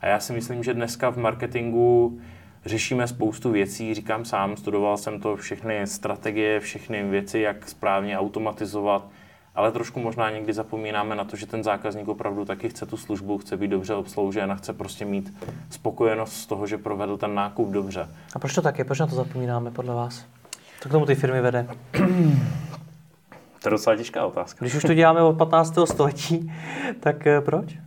A 0.00 0.06
já 0.06 0.20
si 0.20 0.32
myslím, 0.32 0.64
že 0.64 0.74
dneska 0.74 1.10
v 1.10 1.16
marketingu 1.16 2.20
řešíme 2.66 3.08
spoustu 3.08 3.50
věcí, 3.50 3.94
říkám 3.94 4.24
sám, 4.24 4.56
studoval 4.56 4.96
jsem 4.96 5.20
to, 5.20 5.36
všechny 5.36 5.86
strategie, 5.86 6.60
všechny 6.60 7.02
věci, 7.02 7.38
jak 7.38 7.68
správně 7.68 8.18
automatizovat, 8.18 9.08
ale 9.54 9.72
trošku 9.72 10.00
možná 10.00 10.30
někdy 10.30 10.52
zapomínáme 10.52 11.14
na 11.14 11.24
to, 11.24 11.36
že 11.36 11.46
ten 11.46 11.64
zákazník 11.64 12.08
opravdu 12.08 12.44
taky 12.44 12.68
chce 12.68 12.86
tu 12.86 12.96
službu, 12.96 13.38
chce 13.38 13.56
být 13.56 13.68
dobře 13.68 13.94
obsloužen 13.94 14.52
a 14.52 14.54
chce 14.54 14.72
prostě 14.72 15.04
mít 15.04 15.34
spokojenost 15.70 16.32
z 16.32 16.46
toho, 16.46 16.66
že 16.66 16.78
provedl 16.78 17.16
ten 17.16 17.34
nákup 17.34 17.68
dobře. 17.68 18.08
A 18.34 18.38
proč 18.38 18.54
to 18.54 18.62
tak 18.62 18.78
je? 18.78 18.84
Proč 18.84 18.98
na 18.98 19.06
to 19.06 19.14
zapomínáme 19.14 19.70
podle 19.70 19.94
vás? 19.94 20.24
Co 20.80 20.88
k 20.88 20.92
tomu 20.92 21.06
ty 21.06 21.14
firmy 21.14 21.40
vede? 21.40 21.66
To 23.62 23.68
je 23.68 23.70
docela 23.70 23.96
těžká 23.96 24.26
otázka. 24.26 24.58
Když 24.60 24.74
už 24.74 24.82
to 24.82 24.94
děláme 24.94 25.22
od 25.22 25.36
15. 25.36 25.78
století, 25.84 26.52
tak 27.00 27.26
eh, 27.26 27.40
proč? 27.40 27.83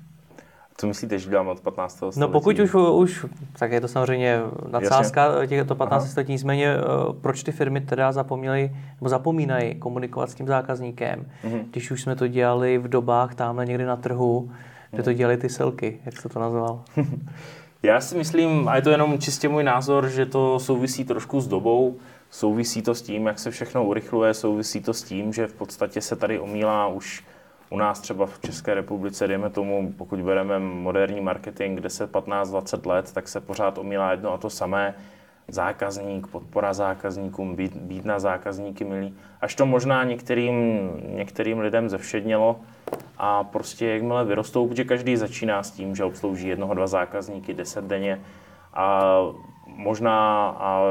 Co 0.79 0.87
myslíte, 0.87 1.19
že 1.19 1.29
děláme 1.29 1.49
od 1.49 1.59
15. 1.59 1.95
století? 1.95 2.19
No 2.19 2.27
pokud 2.27 2.59
už, 2.59 2.73
už 2.75 3.25
tak 3.59 3.71
je 3.71 3.81
to 3.81 3.87
samozřejmě 3.87 4.39
nadsázka 4.71 5.45
těchto 5.47 5.75
15 5.75 6.11
století, 6.11 6.31
nicméně 6.31 6.75
eh, 6.75 6.81
proč 7.21 7.43
ty 7.43 7.51
firmy 7.51 7.81
teda 7.81 8.11
zapomněly, 8.11 8.71
nebo 9.01 9.09
zapomínají 9.09 9.75
komunikovat 9.75 10.29
s 10.29 10.35
tím 10.35 10.47
zákazníkem, 10.47 11.25
mm-hmm. 11.43 11.63
když 11.71 11.91
už 11.91 12.01
jsme 12.01 12.15
to 12.15 12.27
dělali 12.27 12.77
v 12.77 12.87
dobách 12.87 13.35
tamhle 13.35 13.65
někdy 13.65 13.85
na 13.85 13.95
trhu, 13.95 14.51
kde 14.91 15.03
to 15.03 15.13
dělali 15.13 15.37
ty 15.37 15.49
selky, 15.49 15.99
jak 16.05 16.17
jste 16.17 16.29
to 16.29 16.39
nazval? 16.39 16.83
Já 17.83 18.01
si 18.01 18.17
myslím, 18.17 18.67
a 18.67 18.75
je 18.75 18.81
to 18.81 18.89
jenom 18.89 19.19
čistě 19.19 19.49
můj 19.49 19.63
názor, 19.63 20.09
že 20.09 20.25
to 20.25 20.59
souvisí 20.59 21.05
trošku 21.05 21.41
s 21.41 21.47
dobou, 21.47 21.95
souvisí 22.29 22.81
to 22.81 22.95
s 22.95 23.01
tím, 23.01 23.25
jak 23.25 23.39
se 23.39 23.51
všechno 23.51 23.85
urychluje, 23.85 24.33
souvisí 24.33 24.81
to 24.81 24.93
s 24.93 25.03
tím, 25.03 25.33
že 25.33 25.47
v 25.47 25.53
podstatě 25.53 26.01
se 26.01 26.15
tady 26.15 26.39
omílá 26.39 26.87
už 26.87 27.23
u 27.69 27.77
nás 27.77 27.99
třeba 27.99 28.25
v 28.25 28.39
České 28.39 28.73
republice, 28.73 29.27
dejme 29.27 29.49
tomu, 29.49 29.93
pokud 29.97 30.19
bereme 30.19 30.59
moderní 30.59 31.21
marketing 31.21 31.79
10-15-20 31.79 32.87
let, 32.87 33.13
tak 33.13 33.27
se 33.27 33.41
pořád 33.41 33.77
omílá 33.77 34.11
jedno 34.11 34.33
a 34.33 34.37
to 34.37 34.49
samé. 34.49 34.95
Zákazník, 35.49 36.27
podpora 36.27 36.73
zákazníkům, 36.73 37.55
být, 37.55 37.75
být 37.75 38.05
na 38.05 38.19
zákazníky 38.19 38.83
milí. 38.83 39.15
Až 39.41 39.55
to 39.55 39.65
možná 39.65 40.03
některým, 40.03 40.89
některým 41.07 41.59
lidem 41.59 41.89
zevšednělo 41.89 42.59
a 43.17 43.43
prostě 43.43 43.87
jakmile 43.87 44.25
vyrostou, 44.25 44.67
protože 44.67 44.83
každý 44.83 45.17
začíná 45.17 45.63
s 45.63 45.71
tím, 45.71 45.95
že 45.95 46.03
obslouží 46.03 46.47
jednoho, 46.47 46.73
dva 46.73 46.87
zákazníky 46.87 47.53
deset 47.53 47.85
denně 47.85 48.21
a 48.73 49.17
možná 49.67 50.49
a 50.49 50.83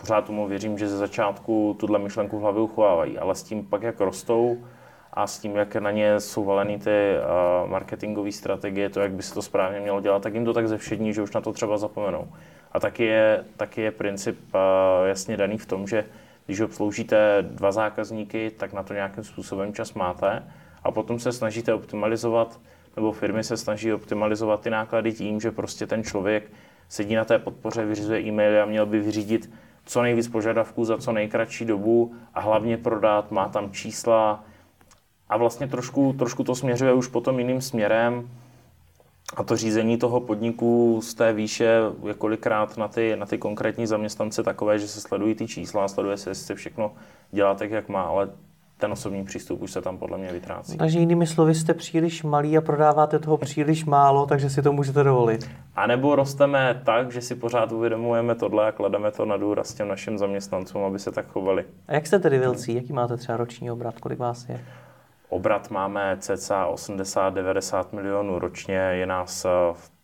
pořád 0.00 0.24
tomu 0.24 0.46
věřím, 0.46 0.78
že 0.78 0.88
ze 0.88 0.96
začátku 0.96 1.76
tuhle 1.80 1.98
myšlenku 1.98 2.38
v 2.38 2.42
hlavě 2.42 2.62
uchovávají, 2.62 3.18
ale 3.18 3.34
s 3.34 3.42
tím 3.42 3.66
pak, 3.66 3.82
jak 3.82 4.00
rostou, 4.00 4.58
a 5.12 5.26
s 5.26 5.38
tím, 5.38 5.56
jak 5.56 5.76
na 5.76 5.90
ně 5.90 6.20
jsou 6.20 6.44
valeny 6.44 6.78
ty 6.78 6.90
uh, 6.90 7.70
marketingové 7.70 8.32
strategie, 8.32 8.90
to, 8.90 9.00
jak 9.00 9.12
by 9.12 9.22
se 9.22 9.34
to 9.34 9.42
správně 9.42 9.80
mělo 9.80 10.00
dělat, 10.00 10.22
tak 10.22 10.34
jim 10.34 10.44
to 10.44 10.52
tak 10.52 10.68
zevšední, 10.68 11.12
že 11.12 11.22
už 11.22 11.32
na 11.32 11.40
to 11.40 11.52
třeba 11.52 11.78
zapomenou. 11.78 12.28
A 12.72 12.80
taky 12.80 13.04
je, 13.04 13.44
taky 13.56 13.80
je 13.80 13.90
princip 13.90 14.38
uh, 14.54 14.60
jasně 15.06 15.36
daný 15.36 15.58
v 15.58 15.66
tom, 15.66 15.86
že 15.86 16.04
když 16.46 16.60
obsloužíte 16.60 17.36
dva 17.42 17.72
zákazníky, 17.72 18.50
tak 18.50 18.72
na 18.72 18.82
to 18.82 18.94
nějakým 18.94 19.24
způsobem 19.24 19.72
čas 19.72 19.94
máte 19.94 20.42
a 20.84 20.90
potom 20.90 21.18
se 21.18 21.32
snažíte 21.32 21.74
optimalizovat, 21.74 22.60
nebo 22.96 23.12
firmy 23.12 23.44
se 23.44 23.56
snaží 23.56 23.92
optimalizovat 23.92 24.60
ty 24.60 24.70
náklady 24.70 25.12
tím, 25.12 25.40
že 25.40 25.50
prostě 25.50 25.86
ten 25.86 26.04
člověk 26.04 26.50
sedí 26.88 27.14
na 27.14 27.24
té 27.24 27.38
podpoře, 27.38 27.84
vyřizuje 27.84 28.20
e-maily 28.20 28.60
a 28.60 28.66
měl 28.66 28.86
by 28.86 29.00
vyřídit 29.00 29.50
co 29.84 30.02
nejvíc 30.02 30.28
požadavků 30.28 30.84
za 30.84 30.98
co 30.98 31.12
nejkratší 31.12 31.64
dobu 31.64 32.14
a 32.34 32.40
hlavně 32.40 32.76
prodat, 32.76 33.30
má 33.30 33.48
tam 33.48 33.70
čísla, 33.72 34.44
a 35.28 35.36
vlastně 35.36 35.68
trošku, 35.68 36.12
trošku 36.12 36.44
to 36.44 36.54
směřuje 36.54 36.92
už 36.92 37.08
potom 37.08 37.38
jiným 37.38 37.60
směrem. 37.60 38.28
A 39.36 39.42
to 39.42 39.56
řízení 39.56 39.98
toho 39.98 40.20
podniku 40.20 41.00
z 41.02 41.14
té 41.14 41.32
výše 41.32 41.80
je 42.06 42.14
kolikrát 42.14 42.76
na 42.76 42.88
ty, 42.88 43.16
na 43.16 43.26
ty 43.26 43.38
konkrétní 43.38 43.86
zaměstnance 43.86 44.42
takové, 44.42 44.78
že 44.78 44.88
se 44.88 45.00
sledují 45.00 45.34
ty 45.34 45.46
čísla, 45.46 45.88
sleduje 45.88 46.16
se, 46.16 46.30
jestli 46.30 46.44
se 46.44 46.54
všechno 46.54 46.92
dělá 47.32 47.54
tak, 47.54 47.70
jak 47.70 47.88
má, 47.88 48.02
ale 48.02 48.28
ten 48.78 48.92
osobní 48.92 49.24
přístup 49.24 49.62
už 49.62 49.72
se 49.72 49.82
tam 49.82 49.98
podle 49.98 50.18
mě 50.18 50.32
vytrácí. 50.32 50.76
Takže 50.76 50.98
jinými 50.98 51.26
slovy 51.26 51.54
jste 51.54 51.74
příliš 51.74 52.22
malý 52.22 52.58
a 52.58 52.60
prodáváte 52.60 53.18
toho 53.18 53.36
příliš 53.36 53.84
málo, 53.84 54.26
takže 54.26 54.50
si 54.50 54.62
to 54.62 54.72
můžete 54.72 55.04
dovolit. 55.04 55.50
A 55.76 55.86
nebo 55.86 56.16
rosteme 56.16 56.82
tak, 56.84 57.12
že 57.12 57.20
si 57.20 57.34
pořád 57.34 57.72
uvědomujeme 57.72 58.34
tohle 58.34 58.68
a 58.68 58.72
klademe 58.72 59.10
to 59.10 59.24
na 59.24 59.36
důraz 59.36 59.74
těm 59.74 59.88
našim 59.88 60.18
zaměstnancům, 60.18 60.82
aby 60.82 60.98
se 60.98 61.12
tak 61.12 61.26
chovali. 61.28 61.64
A 61.88 61.94
jak 61.94 62.06
jste 62.06 62.18
tedy 62.18 62.38
velcí? 62.38 62.74
Jaký 62.74 62.92
máte 62.92 63.16
třeba 63.16 63.36
roční 63.36 63.70
obrat? 63.70 64.00
Kolik 64.00 64.18
vás 64.18 64.48
je? 64.48 64.60
Obrat 65.28 65.70
máme 65.70 66.16
cca 66.20 66.68
80-90 66.70 67.86
milionů 67.92 68.38
ročně, 68.38 68.76
je 68.76 69.06
nás 69.06 69.44
eh, 69.44 69.48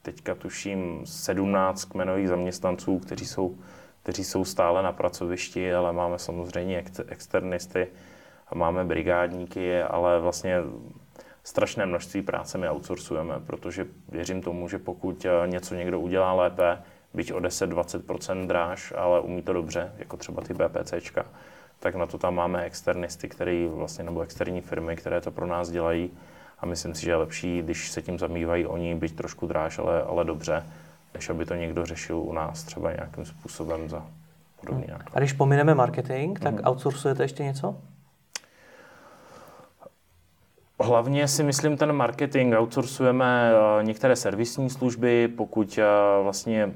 teďka 0.03 0.35
tuším 0.35 1.07
17 1.07 1.85
kmenových 1.85 2.29
zaměstnanců, 2.29 2.99
kteří 2.99 3.27
jsou, 3.27 3.59
kteří 4.03 4.25
jsou 4.25 4.45
stále 4.45 4.83
na 4.83 4.93
pracovišti, 4.93 5.75
ale 5.75 5.93
máme 5.93 6.19
samozřejmě 6.19 6.85
externisty 7.09 7.89
a 8.49 8.55
máme 8.55 8.85
brigádníky, 8.85 9.83
ale 9.83 10.21
vlastně 10.21 10.57
strašné 11.45 11.87
množství 11.87 12.23
práce 12.23 12.59
my 12.59 12.69
outsourcujeme, 12.69 13.35
protože 13.47 13.87
věřím 14.09 14.43
tomu, 14.43 14.69
že 14.69 14.79
pokud 14.79 15.25
eh, 15.25 15.49
něco 15.49 15.75
někdo 15.75 16.01
udělá 16.01 16.33
lépe, 16.33 16.79
byť 17.15 17.33
o 17.33 17.39
10-20% 17.39 18.47
dráž, 18.47 18.93
ale 18.97 19.21
umí 19.21 19.43
to 19.43 19.53
dobře, 19.53 19.93
jako 19.99 20.17
třeba 20.17 20.43
ty 20.43 20.55
BPCčka, 20.55 21.27
tak 21.85 21.95
na 21.95 22.07
to 22.07 22.19
tam 22.19 22.35
máme 22.35 22.63
externisty, 22.63 23.29
který 23.29 23.69
vlastně, 23.75 24.05
nebo 24.05 24.21
externí 24.21 24.61
firmy, 24.61 24.97
které 24.97 25.21
to 25.21 25.31
pro 25.31 25.47
nás 25.47 25.71
dělají. 25.71 26.11
A 26.59 26.67
myslím 26.67 26.95
si, 26.95 27.03
že 27.03 27.11
je 27.11 27.17
lepší, 27.17 27.63
když 27.63 27.91
se 27.91 28.03
tím 28.03 28.19
zamývají 28.19 28.67
oni, 28.67 28.95
byť 28.95 29.17
trošku 29.17 29.47
dráž, 29.47 29.79
ale, 29.79 30.03
ale 30.03 30.25
dobře, 30.25 30.67
než 31.15 31.31
aby 31.31 31.45
to 31.45 31.55
někdo 31.55 31.87
řešil 31.87 32.19
u 32.19 32.33
nás 32.33 32.63
třeba 32.63 32.93
nějakým 32.93 33.25
způsobem 33.25 33.89
za 33.89 34.07
podobný 34.61 34.87
hmm. 34.89 34.99
A 35.15 35.19
když 35.19 35.33
pomineme 35.33 35.75
marketing, 35.75 36.39
tak 36.39 36.55
hmm. 36.55 36.65
outsourcujete 36.65 37.23
ještě 37.23 37.45
něco? 37.45 37.77
Hlavně 40.81 41.29
si 41.29 41.43
myslím 41.43 41.77
ten 41.77 41.93
marketing, 41.93 42.55
outsourcujeme 42.55 43.53
eh, 43.53 43.85
některé 43.85 44.17
servisní 44.17 44.71
služby, 44.71 45.29
pokud 45.29 45.79
eh, 45.79 45.85
vlastně 46.23 46.73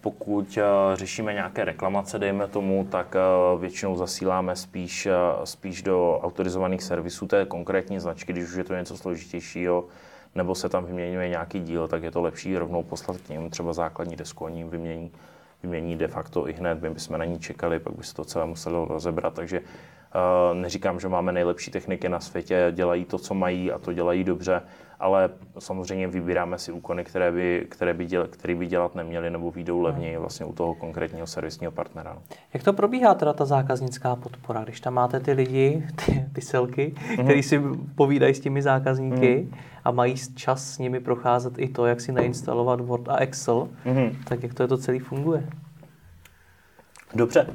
pokud 0.00 0.58
uh, 0.58 0.62
řešíme 0.94 1.32
nějaké 1.32 1.64
reklamace, 1.64 2.18
dejme 2.18 2.46
tomu, 2.48 2.88
tak 2.90 3.14
uh, 3.54 3.60
většinou 3.60 3.96
zasíláme 3.96 4.56
spíš, 4.56 5.06
uh, 5.06 5.44
spíš 5.44 5.82
do 5.82 6.20
autorizovaných 6.22 6.82
servisů 6.82 7.26
té 7.26 7.44
konkrétní 7.44 8.00
značky, 8.00 8.32
když 8.32 8.44
už 8.44 8.54
je 8.54 8.64
to 8.64 8.74
něco 8.74 8.96
složitějšího, 8.96 9.84
nebo 10.34 10.54
se 10.54 10.68
tam 10.68 10.84
vyměňuje 10.84 11.28
nějaký 11.28 11.60
díl, 11.60 11.88
tak 11.88 12.02
je 12.02 12.10
to 12.10 12.22
lepší 12.22 12.58
rovnou 12.58 12.82
poslat 12.82 13.16
k 13.16 13.28
ním 13.28 13.50
třeba 13.50 13.72
základní 13.72 14.16
desku, 14.16 14.44
oni 14.44 14.64
vymění, 14.64 15.10
vymění 15.62 15.96
de 15.96 16.08
facto 16.08 16.48
i 16.48 16.52
hned, 16.52 16.82
my 16.82 16.90
bychom 16.90 17.18
na 17.18 17.24
ní 17.24 17.38
čekali, 17.38 17.78
pak 17.78 17.94
by 17.94 18.04
se 18.04 18.14
to 18.14 18.24
celé 18.24 18.46
muselo 18.46 18.84
rozebrat, 18.84 19.34
takže 19.34 19.60
neříkám, 20.52 21.00
že 21.00 21.08
máme 21.08 21.32
nejlepší 21.32 21.70
techniky 21.70 22.08
na 22.08 22.20
světě, 22.20 22.72
dělají 22.74 23.04
to, 23.04 23.18
co 23.18 23.34
mají 23.34 23.72
a 23.72 23.78
to 23.78 23.92
dělají 23.92 24.24
dobře, 24.24 24.62
ale 25.00 25.30
samozřejmě 25.58 26.08
vybíráme 26.08 26.58
si 26.58 26.72
úkony, 26.72 27.04
které 27.04 27.32
by, 27.32 27.66
které 27.70 27.94
by, 27.94 28.06
děl, 28.06 28.26
které 28.26 28.54
by 28.54 28.66
dělat 28.66 28.94
neměli 28.94 29.30
nebo 29.30 29.50
výjdou 29.50 29.76
hmm. 29.76 29.84
levněji 29.84 30.16
vlastně 30.16 30.46
u 30.46 30.52
toho 30.52 30.74
konkrétního 30.74 31.26
servisního 31.26 31.72
partnera. 31.72 32.18
Jak 32.54 32.62
to 32.62 32.72
probíhá 32.72 33.14
teda 33.14 33.32
ta 33.32 33.44
zákaznická 33.44 34.16
podpora, 34.16 34.64
když 34.64 34.80
tam 34.80 34.94
máte 34.94 35.20
ty 35.20 35.32
lidi, 35.32 35.86
ty, 36.04 36.24
ty 36.32 36.40
selky, 36.40 36.94
mm-hmm. 36.96 37.24
který 37.24 37.42
si 37.42 37.62
povídají 37.94 38.34
s 38.34 38.40
těmi 38.40 38.62
zákazníky 38.62 39.46
mm-hmm. 39.50 39.56
a 39.84 39.90
mají 39.90 40.14
čas 40.34 40.74
s 40.74 40.78
nimi 40.78 41.00
procházet 41.00 41.58
i 41.58 41.68
to, 41.68 41.86
jak 41.86 42.00
si 42.00 42.12
nainstalovat 42.12 42.80
Word 42.80 43.08
a 43.08 43.16
Excel, 43.16 43.68
mm-hmm. 43.86 44.14
tak 44.24 44.42
jak 44.42 44.54
to 44.54 44.62
je 44.62 44.68
to 44.68 44.78
celý 44.78 44.98
funguje? 44.98 45.48
Dobře. 47.14 47.46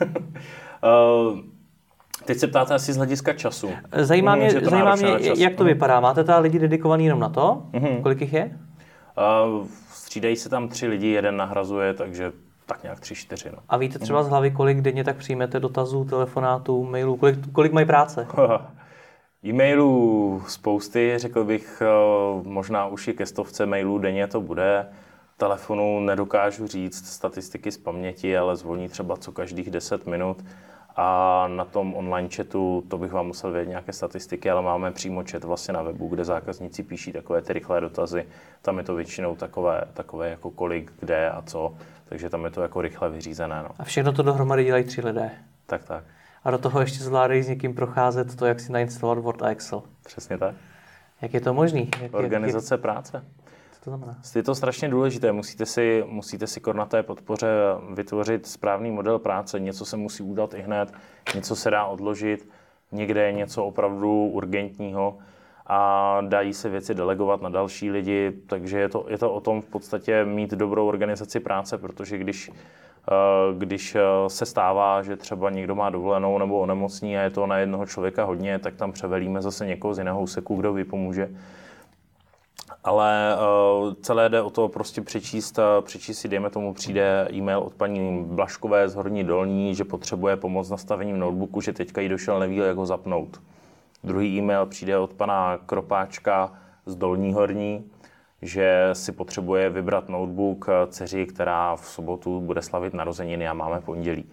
uh, 0.00 1.38
teď 2.26 2.38
se 2.38 2.46
ptáte 2.46 2.74
asi 2.74 2.92
z 2.92 2.96
hlediska 2.96 3.32
času. 3.32 3.70
Zajímá 3.92 4.34
Mm, 4.34 4.40
mě, 4.40 4.60
to 4.60 4.70
zajímá 4.70 4.94
mě 4.94 5.18
jak 5.36 5.54
to 5.54 5.64
vypadá. 5.64 6.00
Máte 6.00 6.24
teda 6.24 6.38
lidi 6.38 6.58
dedikovaný 6.58 7.04
jenom 7.04 7.20
na 7.20 7.28
to? 7.28 7.62
Mhm. 7.72 8.02
Kolik 8.02 8.20
jich 8.20 8.32
je? 8.32 8.58
Uh, 9.54 9.66
střídají 9.92 10.36
se 10.36 10.48
tam 10.48 10.68
tři 10.68 10.86
lidi, 10.86 11.06
jeden 11.06 11.36
nahrazuje, 11.36 11.94
takže 11.94 12.32
tak 12.66 12.82
nějak 12.82 13.00
tři, 13.00 13.14
čtyři. 13.14 13.48
No. 13.52 13.58
A 13.68 13.76
víte 13.76 13.98
třeba 13.98 14.22
z 14.22 14.28
hlavy, 14.28 14.50
kolik 14.50 14.80
denně 14.80 15.04
tak 15.04 15.16
přijmete 15.16 15.60
dotazů, 15.60 16.04
telefonátů, 16.04 16.84
mailů, 16.84 17.16
kolik, 17.16 17.52
kolik 17.52 17.72
mají 17.72 17.86
práce? 17.86 18.26
E-mailů 19.44 20.42
spousty, 20.48 21.14
řekl 21.16 21.44
bych, 21.44 21.82
eh, 21.82 21.86
možná 22.48 22.86
už 22.86 23.08
i 23.08 23.12
ke 23.12 23.26
stovce 23.26 23.66
mailů 23.66 23.98
denně 23.98 24.26
to 24.26 24.40
bude. 24.40 24.86
Telefonu 25.36 26.00
nedokážu 26.00 26.66
říct 26.66 27.06
statistiky 27.06 27.72
z 27.72 27.78
paměti, 27.78 28.36
ale 28.36 28.56
zvoní 28.56 28.88
třeba 28.88 29.16
co 29.16 29.32
každých 29.32 29.70
10 29.70 30.06
minut. 30.06 30.44
A 30.98 31.48
na 31.48 31.64
tom 31.64 31.94
online 31.94 32.28
chatu, 32.36 32.84
to 32.88 32.98
bych 32.98 33.12
vám 33.12 33.26
musel 33.26 33.52
vědět 33.52 33.68
nějaké 33.68 33.92
statistiky, 33.92 34.50
ale 34.50 34.62
máme 34.62 34.90
přímo 34.90 35.24
chat 35.30 35.44
vlastně 35.44 35.74
na 35.74 35.82
webu, 35.82 36.08
kde 36.08 36.24
zákazníci 36.24 36.82
píší 36.82 37.12
takové 37.12 37.42
ty 37.42 37.52
rychlé 37.52 37.80
dotazy. 37.80 38.26
Tam 38.62 38.78
je 38.78 38.84
to 38.84 38.94
většinou 38.94 39.36
takové, 39.36 39.82
takové 39.92 40.30
jako 40.30 40.50
kolik, 40.50 40.92
kde 41.00 41.30
a 41.30 41.42
co, 41.42 41.74
takže 42.08 42.30
tam 42.30 42.44
je 42.44 42.50
to 42.50 42.62
jako 42.62 42.80
rychle 42.80 43.10
vyřízené. 43.10 43.62
No. 43.62 43.68
A 43.78 43.84
všechno 43.84 44.12
to 44.12 44.22
dohromady 44.22 44.64
dělají 44.64 44.84
tři 44.84 45.00
lidé. 45.00 45.30
Tak, 45.66 45.84
tak, 45.84 46.04
A 46.44 46.50
do 46.50 46.58
toho 46.58 46.80
ještě 46.80 47.04
zvládají 47.04 47.42
s 47.42 47.48
někým 47.48 47.74
procházet 47.74 48.36
to, 48.36 48.46
jak 48.46 48.60
si 48.60 48.72
nainstalovat 48.72 49.18
Word 49.18 49.42
a 49.42 49.48
Excel. 49.48 49.82
přesně 50.06 50.38
tak. 50.38 50.54
Jak 51.22 51.34
je 51.34 51.40
to 51.40 51.54
možný? 51.54 51.90
Jak, 52.02 52.14
Organizace 52.14 52.78
práce. 52.78 53.12
Jak, 53.16 53.24
co 53.24 53.45
to 53.86 53.90
znamená? 53.90 54.16
Je 54.34 54.42
to 54.42 54.54
strašně 54.54 54.88
důležité. 54.88 55.32
Musíte 55.32 55.66
si, 55.66 56.04
musíte 56.08 56.46
si 56.46 56.60
na 56.72 56.86
té 56.86 57.02
podpoře 57.02 57.48
vytvořit 57.94 58.46
správný 58.46 58.90
model 58.90 59.18
práce. 59.18 59.60
Něco 59.60 59.84
se 59.84 59.96
musí 59.96 60.22
udělat 60.22 60.54
i 60.54 60.62
hned, 60.62 60.92
něco 61.34 61.56
se 61.56 61.70
dá 61.70 61.84
odložit, 61.84 62.48
někde 62.92 63.26
je 63.26 63.32
něco 63.32 63.64
opravdu 63.64 64.26
urgentního 64.26 65.18
a 65.66 66.20
dají 66.28 66.54
se 66.54 66.68
věci 66.68 66.94
delegovat 66.94 67.42
na 67.42 67.48
další 67.48 67.90
lidi, 67.90 68.32
takže 68.46 68.78
je 68.78 68.88
to, 68.88 69.06
je 69.08 69.18
to 69.18 69.32
o 69.32 69.40
tom 69.40 69.62
v 69.62 69.66
podstatě 69.66 70.24
mít 70.24 70.50
dobrou 70.50 70.88
organizaci 70.88 71.40
práce, 71.40 71.78
protože 71.78 72.18
když, 72.18 72.50
eh, 72.50 73.54
když 73.58 73.94
eh, 73.94 74.00
se 74.26 74.46
stává, 74.46 75.02
že 75.02 75.16
třeba 75.16 75.50
někdo 75.50 75.74
má 75.74 75.90
dovolenou 75.90 76.38
nebo 76.38 76.60
onemocní 76.60 77.18
a 77.18 77.22
je 77.22 77.30
to 77.30 77.46
na 77.46 77.58
jednoho 77.58 77.86
člověka 77.86 78.24
hodně, 78.24 78.58
tak 78.58 78.74
tam 78.74 78.92
převelíme 78.92 79.42
zase 79.42 79.66
někoho 79.66 79.94
z 79.94 79.98
jiného 79.98 80.20
úseku, 80.20 80.56
kdo 80.56 80.72
vypomůže 80.72 81.28
ale 82.84 83.36
uh, 83.36 83.94
celé 84.00 84.28
jde 84.28 84.42
o 84.42 84.50
to 84.50 84.68
prostě 84.68 85.00
přečíst, 85.00 85.58
uh, 85.58 85.64
přečíst 85.84 86.18
si, 86.18 86.28
dejme 86.28 86.50
tomu, 86.50 86.74
přijde 86.74 87.28
e-mail 87.32 87.58
od 87.58 87.74
paní 87.74 88.24
Blaškové 88.24 88.88
z 88.88 88.94
Horní 88.94 89.24
Dolní, 89.24 89.74
že 89.74 89.84
potřebuje 89.84 90.36
pomoc 90.36 90.66
s 90.66 90.70
nastavením 90.70 91.18
notebooku, 91.18 91.60
že 91.60 91.72
teďka 91.72 92.00
jí 92.00 92.08
došel, 92.08 92.40
neví, 92.40 92.56
jak 92.56 92.76
ho 92.76 92.86
zapnout. 92.86 93.40
Druhý 94.04 94.38
e-mail 94.38 94.66
přijde 94.66 94.98
od 94.98 95.12
pana 95.12 95.58
Kropáčka 95.66 96.52
z 96.86 96.96
Dolní 96.96 97.32
Horní, 97.32 97.90
že 98.42 98.90
si 98.92 99.12
potřebuje 99.12 99.70
vybrat 99.70 100.08
notebook 100.08 100.66
eh, 100.68 100.86
dceři, 100.86 101.26
která 101.26 101.76
v 101.76 101.86
sobotu 101.86 102.40
bude 102.40 102.62
slavit 102.62 102.94
narozeniny 102.94 103.48
a 103.48 103.54
máme 103.54 103.80
pondělí. 103.80 104.24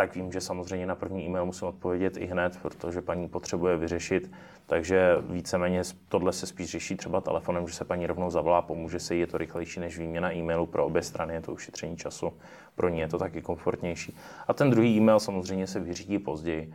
Tak 0.00 0.14
vím, 0.14 0.32
že 0.32 0.40
samozřejmě 0.40 0.86
na 0.86 0.94
první 0.94 1.26
e-mail 1.26 1.46
musím 1.46 1.68
odpovědět 1.68 2.16
i 2.16 2.26
hned, 2.26 2.58
protože 2.62 3.02
paní 3.02 3.28
potřebuje 3.28 3.76
vyřešit, 3.76 4.32
takže 4.66 5.16
víceméně 5.20 5.82
tohle 6.08 6.32
se 6.32 6.46
spíš 6.46 6.70
řeší 6.70 6.96
třeba 6.96 7.20
telefonem, 7.20 7.68
že 7.68 7.74
se 7.74 7.84
paní 7.84 8.06
rovnou 8.06 8.30
zavolá, 8.30 8.62
pomůže 8.62 9.00
se 9.00 9.14
jí, 9.14 9.20
je 9.20 9.26
to 9.26 9.38
rychlejší 9.38 9.80
než 9.80 9.98
výměna 9.98 10.32
e-mailu 10.34 10.66
pro 10.66 10.86
obě 10.86 11.02
strany, 11.02 11.34
je 11.34 11.40
to 11.40 11.52
ušetření 11.52 11.96
času, 11.96 12.32
pro 12.74 12.88
ní 12.88 12.98
je 12.98 13.08
to 13.08 13.18
taky 13.18 13.42
komfortnější. 13.42 14.16
A 14.48 14.52
ten 14.52 14.70
druhý 14.70 14.96
e-mail 14.96 15.20
samozřejmě 15.20 15.66
se 15.66 15.80
vyřídí 15.80 16.18
později. 16.18 16.74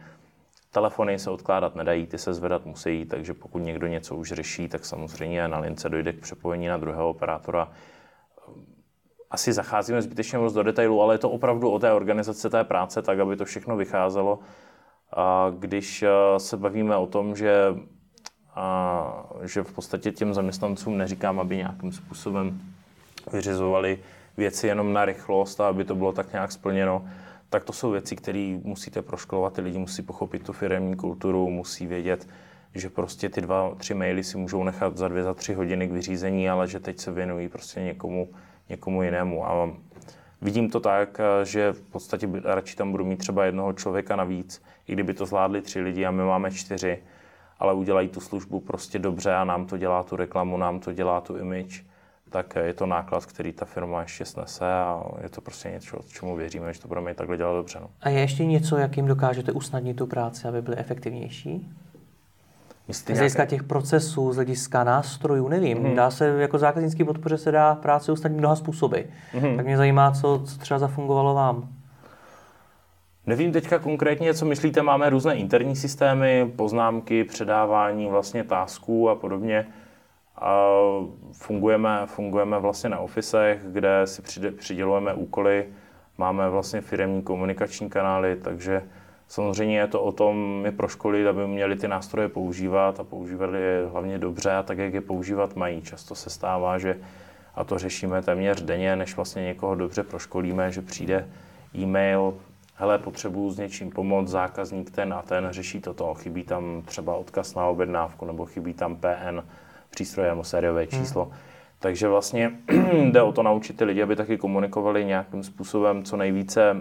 Telefony 0.71 1.19
se 1.19 1.29
odkládat 1.29 1.75
nedají, 1.75 2.07
ty 2.07 2.17
se 2.17 2.33
zvedat 2.33 2.65
musí, 2.65 3.05
takže 3.05 3.33
pokud 3.33 3.59
někdo 3.59 3.87
něco 3.87 4.15
už 4.15 4.31
řeší, 4.31 4.67
tak 4.67 4.85
samozřejmě 4.85 5.47
na 5.47 5.59
lince 5.59 5.89
dojde 5.89 6.13
k 6.13 6.21
přepojení 6.21 6.67
na 6.67 6.77
druhého 6.77 7.09
operátora. 7.09 7.71
Asi 9.31 9.53
zacházíme 9.53 10.01
zbytečně 10.01 10.37
moc 10.37 10.53
do 10.53 10.63
detailu, 10.63 11.01
ale 11.01 11.13
je 11.13 11.19
to 11.19 11.29
opravdu 11.29 11.71
o 11.71 11.79
té 11.79 11.91
organizace 11.91 12.49
té 12.49 12.63
práce, 12.63 13.01
tak 13.01 13.19
aby 13.19 13.35
to 13.35 13.45
všechno 13.45 13.77
vycházelo. 13.77 14.39
A 15.13 15.51
když 15.59 16.03
eh, 16.03 16.09
se 16.37 16.57
bavíme 16.57 16.97
o 16.97 17.07
tom, 17.07 17.35
že, 17.35 17.75
a, 18.55 19.25
že 19.43 19.63
v 19.63 19.73
podstatě 19.73 20.11
těm 20.11 20.33
zaměstnancům 20.33 20.97
neříkám, 20.97 21.39
aby 21.39 21.57
nějakým 21.57 21.91
způsobem 21.91 22.61
vyřizovali 23.33 23.99
věci 24.37 24.67
jenom 24.67 24.93
na 24.93 25.05
rychlost 25.05 25.61
a 25.61 25.67
aby 25.67 25.83
to 25.83 25.95
bylo 25.95 26.11
tak 26.11 26.33
nějak 26.33 26.51
splněno, 26.51 27.05
tak 27.49 27.63
to 27.63 27.73
jsou 27.73 27.91
věci, 27.91 28.15
které 28.15 28.59
musíte 28.63 29.01
proškolovat. 29.01 29.53
Ty 29.53 29.61
lidi 29.61 29.77
musí 29.77 30.01
pochopit 30.01 30.43
tu 30.43 30.53
firemní 30.53 30.95
kulturu, 30.95 31.49
musí 31.49 31.87
vědět, 31.87 32.27
že 32.75 32.89
prostě 32.89 33.29
ty 33.29 33.41
dva, 33.41 33.75
tři 33.77 33.93
maily 33.93 34.23
si 34.23 34.37
můžou 34.37 34.63
nechat 34.63 34.97
za 34.97 35.07
dvě, 35.07 35.23
za 35.23 35.33
tři 35.33 35.53
hodiny 35.53 35.87
k 35.87 35.91
vyřízení, 35.91 36.49
ale 36.49 36.67
že 36.67 36.79
teď 36.79 36.99
se 36.99 37.11
věnují 37.11 37.49
prostě 37.49 37.81
někomu, 37.81 38.29
někomu 38.69 39.03
jinému. 39.03 39.47
A 39.47 39.69
vidím 40.41 40.69
to 40.69 40.79
tak, 40.79 41.21
že 41.43 41.73
v 41.73 41.81
podstatě 41.81 42.29
radši 42.43 42.75
tam 42.75 42.91
budu 42.91 43.05
mít 43.05 43.17
třeba 43.17 43.45
jednoho 43.45 43.73
člověka 43.73 44.15
navíc, 44.15 44.61
i 44.87 44.93
kdyby 44.93 45.13
to 45.13 45.25
zvládli 45.25 45.61
tři 45.61 45.81
lidi 45.81 46.05
a 46.05 46.11
my 46.11 46.23
máme 46.23 46.51
čtyři, 46.51 47.03
ale 47.59 47.73
udělají 47.73 48.09
tu 48.09 48.19
službu 48.19 48.59
prostě 48.59 48.99
dobře 48.99 49.35
a 49.35 49.43
nám 49.43 49.65
to 49.65 49.77
dělá 49.77 50.03
tu 50.03 50.15
reklamu, 50.15 50.57
nám 50.57 50.79
to 50.79 50.93
dělá 50.93 51.21
tu 51.21 51.37
image, 51.37 51.83
tak 52.29 52.55
je 52.55 52.73
to 52.73 52.85
náklad, 52.85 53.25
který 53.25 53.53
ta 53.53 53.65
firma 53.65 54.01
ještě 54.01 54.25
snese 54.25 54.65
a 54.65 55.03
je 55.23 55.29
to 55.29 55.41
prostě 55.41 55.69
něco, 55.69 55.97
čemu 56.07 56.35
věříme, 56.35 56.73
že 56.73 56.81
to 56.81 56.87
budeme 56.87 57.11
i 57.11 57.15
takhle 57.15 57.37
dělat 57.37 57.53
dobře. 57.53 57.79
No. 57.81 57.89
A 58.01 58.09
je 58.09 58.19
ještě 58.19 58.45
něco, 58.45 58.77
jak 58.77 58.97
jim 58.97 59.07
dokážete 59.07 59.51
usnadnit 59.51 59.97
tu 59.97 60.07
práci, 60.07 60.47
aby 60.47 60.61
byly 60.61 60.77
efektivnější? 60.77 61.69
Myslíte 62.87 63.15
Z 63.15 63.17
hlediska 63.17 63.45
těch 63.45 63.63
procesů, 63.63 64.31
z 64.31 64.35
hlediska 64.35 64.83
nástrojů, 64.83 65.47
nevím. 65.47 65.77
Hmm. 65.77 65.95
Dá 65.95 66.11
se, 66.11 66.27
jako 66.27 66.57
zákaznický 66.57 67.03
podpoře 67.03 67.37
se 67.37 67.51
dá 67.51 67.75
práci 67.75 68.11
usnadnit 68.11 68.39
mnoha 68.39 68.55
způsoby. 68.55 68.99
Hmm. 69.31 69.55
Tak 69.57 69.65
mě 69.65 69.77
zajímá, 69.77 70.11
co, 70.11 70.41
co 70.45 70.57
třeba 70.57 70.79
zafungovalo 70.79 71.33
vám. 71.33 71.67
Nevím 73.25 73.51
teďka 73.51 73.79
konkrétně, 73.79 74.33
co 74.33 74.45
myslíte, 74.45 74.81
máme 74.81 75.09
různé 75.09 75.35
interní 75.35 75.75
systémy, 75.75 76.51
poznámky, 76.55 77.23
předávání 77.23 78.07
vlastně 78.07 78.43
tasků 78.43 79.09
a 79.09 79.15
podobně. 79.15 79.67
A 80.35 80.67
fungujeme, 81.31 82.01
fungujeme 82.05 82.59
vlastně 82.59 82.89
na 82.89 82.99
ofisech, 82.99 83.61
kde 83.71 84.01
si 84.07 84.21
přidělujeme 84.51 85.13
úkoly, 85.13 85.65
máme 86.17 86.49
vlastně 86.49 86.81
firemní 86.81 87.21
komunikační 87.21 87.89
kanály, 87.89 88.35
takže 88.35 88.81
samozřejmě 89.27 89.77
je 89.77 89.87
to 89.87 90.01
o 90.01 90.11
tom 90.11 90.59
my 90.61 90.71
proškolit, 90.71 91.27
aby 91.27 91.47
měli 91.47 91.75
ty 91.75 91.87
nástroje 91.87 92.29
používat 92.29 92.99
a 92.99 93.03
používali 93.03 93.61
je 93.61 93.87
hlavně 93.91 94.19
dobře 94.19 94.51
a 94.51 94.63
tak, 94.63 94.77
jak 94.77 94.93
je 94.93 95.01
používat 95.01 95.55
mají. 95.55 95.81
Často 95.81 96.15
se 96.15 96.29
stává, 96.29 96.77
že 96.77 96.97
a 97.55 97.63
to 97.63 97.79
řešíme 97.79 98.21
téměř 98.21 98.61
denně, 98.61 98.95
než 98.95 99.15
vlastně 99.15 99.43
někoho 99.43 99.75
dobře 99.75 100.03
proškolíme, 100.03 100.71
že 100.71 100.81
přijde 100.81 101.27
e-mail, 101.75 102.33
hele, 102.75 102.97
potřebuju 102.97 103.51
s 103.51 103.57
něčím 103.57 103.91
pomoct, 103.91 104.27
zákazník 104.27 104.91
ten 104.91 105.13
a 105.13 105.21
ten 105.21 105.47
řeší 105.51 105.81
toto, 105.81 106.13
chybí 106.13 106.43
tam 106.43 106.81
třeba 106.85 107.15
odkaz 107.15 107.55
na 107.55 107.65
objednávku 107.65 108.25
nebo 108.25 108.45
chybí 108.45 108.73
tam 108.73 108.95
PN, 108.95 109.39
přístroje 109.89 110.29
nebo 110.29 110.43
sériové 110.43 110.87
číslo. 110.87 111.25
Hmm. 111.25 111.33
Takže 111.79 112.07
vlastně 112.07 112.51
jde 113.11 113.21
o 113.21 113.31
to 113.31 113.43
naučit 113.43 113.77
ty 113.77 113.83
lidi, 113.83 114.03
aby 114.03 114.15
taky 114.15 114.37
komunikovali 114.37 115.05
nějakým 115.05 115.43
způsobem 115.43 116.03
co 116.03 116.17
nejvíce, 116.17 116.75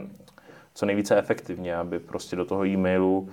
co 0.75 0.87
nejvíce 0.87 1.19
efektivně, 1.19 1.77
aby 1.77 1.99
prostě 1.99 2.37
do 2.37 2.45
toho 2.45 2.67
e-mailu 2.67 3.29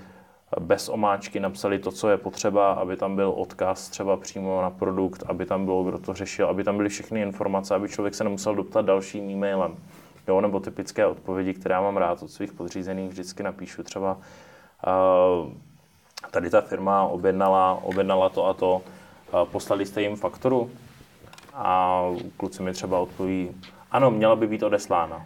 bez 0.59 0.89
omáčky 0.89 1.39
napsali 1.39 1.79
to, 1.79 1.91
co 1.91 2.09
je 2.09 2.17
potřeba, 2.17 2.73
aby 2.73 2.97
tam 2.97 3.15
byl 3.15 3.29
odkaz 3.29 3.89
třeba 3.89 4.17
přímo 4.17 4.61
na 4.61 4.69
produkt, 4.69 5.23
aby 5.27 5.45
tam 5.45 5.65
bylo, 5.65 5.83
kdo 5.83 5.97
to 5.97 6.13
řešil, 6.13 6.47
aby 6.47 6.63
tam 6.63 6.77
byly 6.77 6.89
všechny 6.89 7.21
informace, 7.21 7.75
aby 7.75 7.89
člověk 7.89 8.15
se 8.15 8.23
nemusel 8.23 8.55
doptat 8.55 8.85
dalším 8.85 9.29
e-mailem. 9.29 9.75
Jo, 10.27 10.41
nebo 10.41 10.59
typické 10.59 11.05
odpovědi, 11.05 11.53
které 11.53 11.75
já 11.75 11.81
mám 11.81 11.97
rád 11.97 12.23
od 12.23 12.31
svých 12.31 12.53
podřízených, 12.53 13.09
vždycky 13.09 13.43
napíšu 13.43 13.83
třeba 13.83 14.17
uh, 14.17 15.51
tady 16.31 16.49
ta 16.49 16.61
firma 16.61 17.03
objednala, 17.03 17.79
objednala 17.83 18.29
to 18.29 18.45
a 18.45 18.53
to, 18.53 18.81
uh, 19.33 19.45
poslali 19.45 19.85
jste 19.85 20.01
jim 20.01 20.15
fakturu 20.15 20.71
a 21.53 22.01
kluci 22.37 22.63
mi 22.63 22.73
třeba 22.73 22.99
odpoví, 22.99 23.51
ano, 23.91 24.11
měla 24.11 24.35
by 24.35 24.47
být 24.47 24.63
odeslána. 24.63 25.25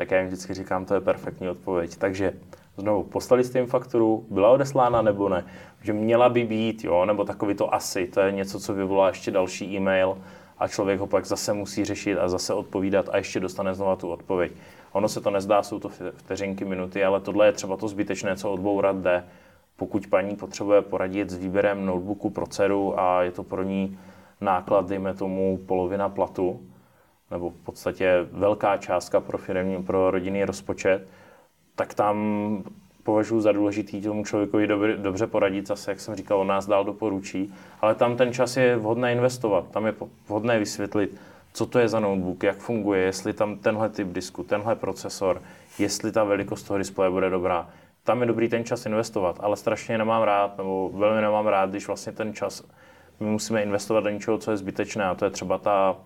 Tak 0.00 0.10
já 0.10 0.18
jim 0.18 0.26
vždycky 0.26 0.54
říkám, 0.54 0.84
to 0.84 0.94
je 0.94 1.00
perfektní 1.00 1.48
odpověď. 1.48 1.96
Takže 1.96 2.32
znovu, 2.76 3.02
poslali 3.02 3.44
jste 3.44 3.58
jim 3.58 3.66
fakturu, 3.66 4.26
byla 4.30 4.50
odeslána 4.50 5.02
nebo 5.02 5.28
ne? 5.28 5.44
Že 5.82 5.92
měla 5.92 6.28
by 6.28 6.44
být, 6.44 6.84
jo, 6.84 7.04
nebo 7.04 7.24
takový 7.24 7.54
to 7.54 7.74
asi, 7.74 8.06
to 8.06 8.20
je 8.20 8.32
něco, 8.32 8.60
co 8.60 8.74
vyvolá 8.74 9.08
ještě 9.08 9.30
další 9.30 9.76
e-mail 9.76 10.18
a 10.58 10.68
člověk 10.68 11.00
ho 11.00 11.06
pak 11.06 11.26
zase 11.26 11.52
musí 11.52 11.84
řešit 11.84 12.18
a 12.18 12.28
zase 12.28 12.54
odpovídat 12.54 13.08
a 13.12 13.16
ještě 13.16 13.40
dostane 13.40 13.74
znova 13.74 13.96
tu 13.96 14.08
odpověď. 14.08 14.52
Ono 14.92 15.08
se 15.08 15.20
to 15.20 15.30
nezdá, 15.30 15.62
jsou 15.62 15.78
to 15.78 15.88
vteřinky, 16.16 16.64
minuty, 16.64 17.04
ale 17.04 17.20
tohle 17.20 17.46
je 17.46 17.52
třeba 17.52 17.76
to 17.76 17.88
zbytečné, 17.88 18.36
co 18.36 18.52
odbourat 18.52 18.96
jde. 18.96 19.24
Pokud 19.76 20.06
paní 20.06 20.36
potřebuje 20.36 20.82
poradit 20.82 21.30
s 21.30 21.36
výběrem 21.36 21.86
notebooku 21.86 22.30
pro 22.30 22.46
dceru 22.46 23.00
a 23.00 23.22
je 23.22 23.30
to 23.30 23.42
pro 23.42 23.62
ní 23.62 23.98
náklad, 24.40 24.88
dejme 24.88 25.14
tomu 25.14 25.58
polovina 25.66 26.08
platu, 26.08 26.60
nebo 27.30 27.50
v 27.50 27.64
podstatě 27.64 28.26
velká 28.32 28.76
částka 28.76 29.20
pro, 29.20 29.38
firmní, 29.38 29.82
pro 29.82 30.10
rodinný 30.10 30.44
rozpočet, 30.44 31.06
tak 31.74 31.94
tam 31.94 32.16
považuji 33.02 33.40
za 33.40 33.52
důležitý 33.52 34.02
tomu 34.02 34.24
člověku 34.24 34.58
dobře, 34.66 34.96
dobře 34.96 35.26
poradit, 35.26 35.66
zase, 35.66 35.90
jak 35.90 36.00
jsem 36.00 36.14
říkal, 36.14 36.40
on 36.40 36.46
nás 36.46 36.66
dál 36.66 36.84
doporučí, 36.84 37.54
ale 37.80 37.94
tam 37.94 38.16
ten 38.16 38.32
čas 38.32 38.56
je 38.56 38.76
vhodné 38.76 39.12
investovat, 39.12 39.70
tam 39.70 39.86
je 39.86 39.94
vhodné 40.28 40.58
vysvětlit, 40.58 41.20
co 41.52 41.66
to 41.66 41.78
je 41.78 41.88
za 41.88 42.00
notebook, 42.00 42.42
jak 42.42 42.56
funguje, 42.56 43.00
jestli 43.00 43.32
tam 43.32 43.56
tenhle 43.56 43.88
typ 43.88 44.08
disku, 44.08 44.42
tenhle 44.42 44.76
procesor, 44.76 45.42
jestli 45.78 46.12
ta 46.12 46.24
velikost 46.24 46.62
toho 46.62 46.78
displeje 46.78 47.10
bude 47.10 47.30
dobrá. 47.30 47.68
Tam 48.04 48.20
je 48.20 48.26
dobrý 48.26 48.48
ten 48.48 48.64
čas 48.64 48.86
investovat, 48.86 49.36
ale 49.40 49.56
strašně 49.56 49.98
nemám 49.98 50.22
rád, 50.22 50.58
nebo 50.58 50.90
velmi 50.94 51.20
nemám 51.20 51.46
rád, 51.46 51.70
když 51.70 51.86
vlastně 51.86 52.12
ten 52.12 52.34
čas 52.34 52.62
my 53.20 53.26
musíme 53.30 53.62
investovat 53.62 54.00
do 54.00 54.10
něčeho, 54.10 54.38
co 54.38 54.50
je 54.50 54.56
zbytečné, 54.56 55.04
a 55.04 55.14
to 55.14 55.24
je 55.24 55.30
třeba 55.30 55.58
ta 55.58 55.96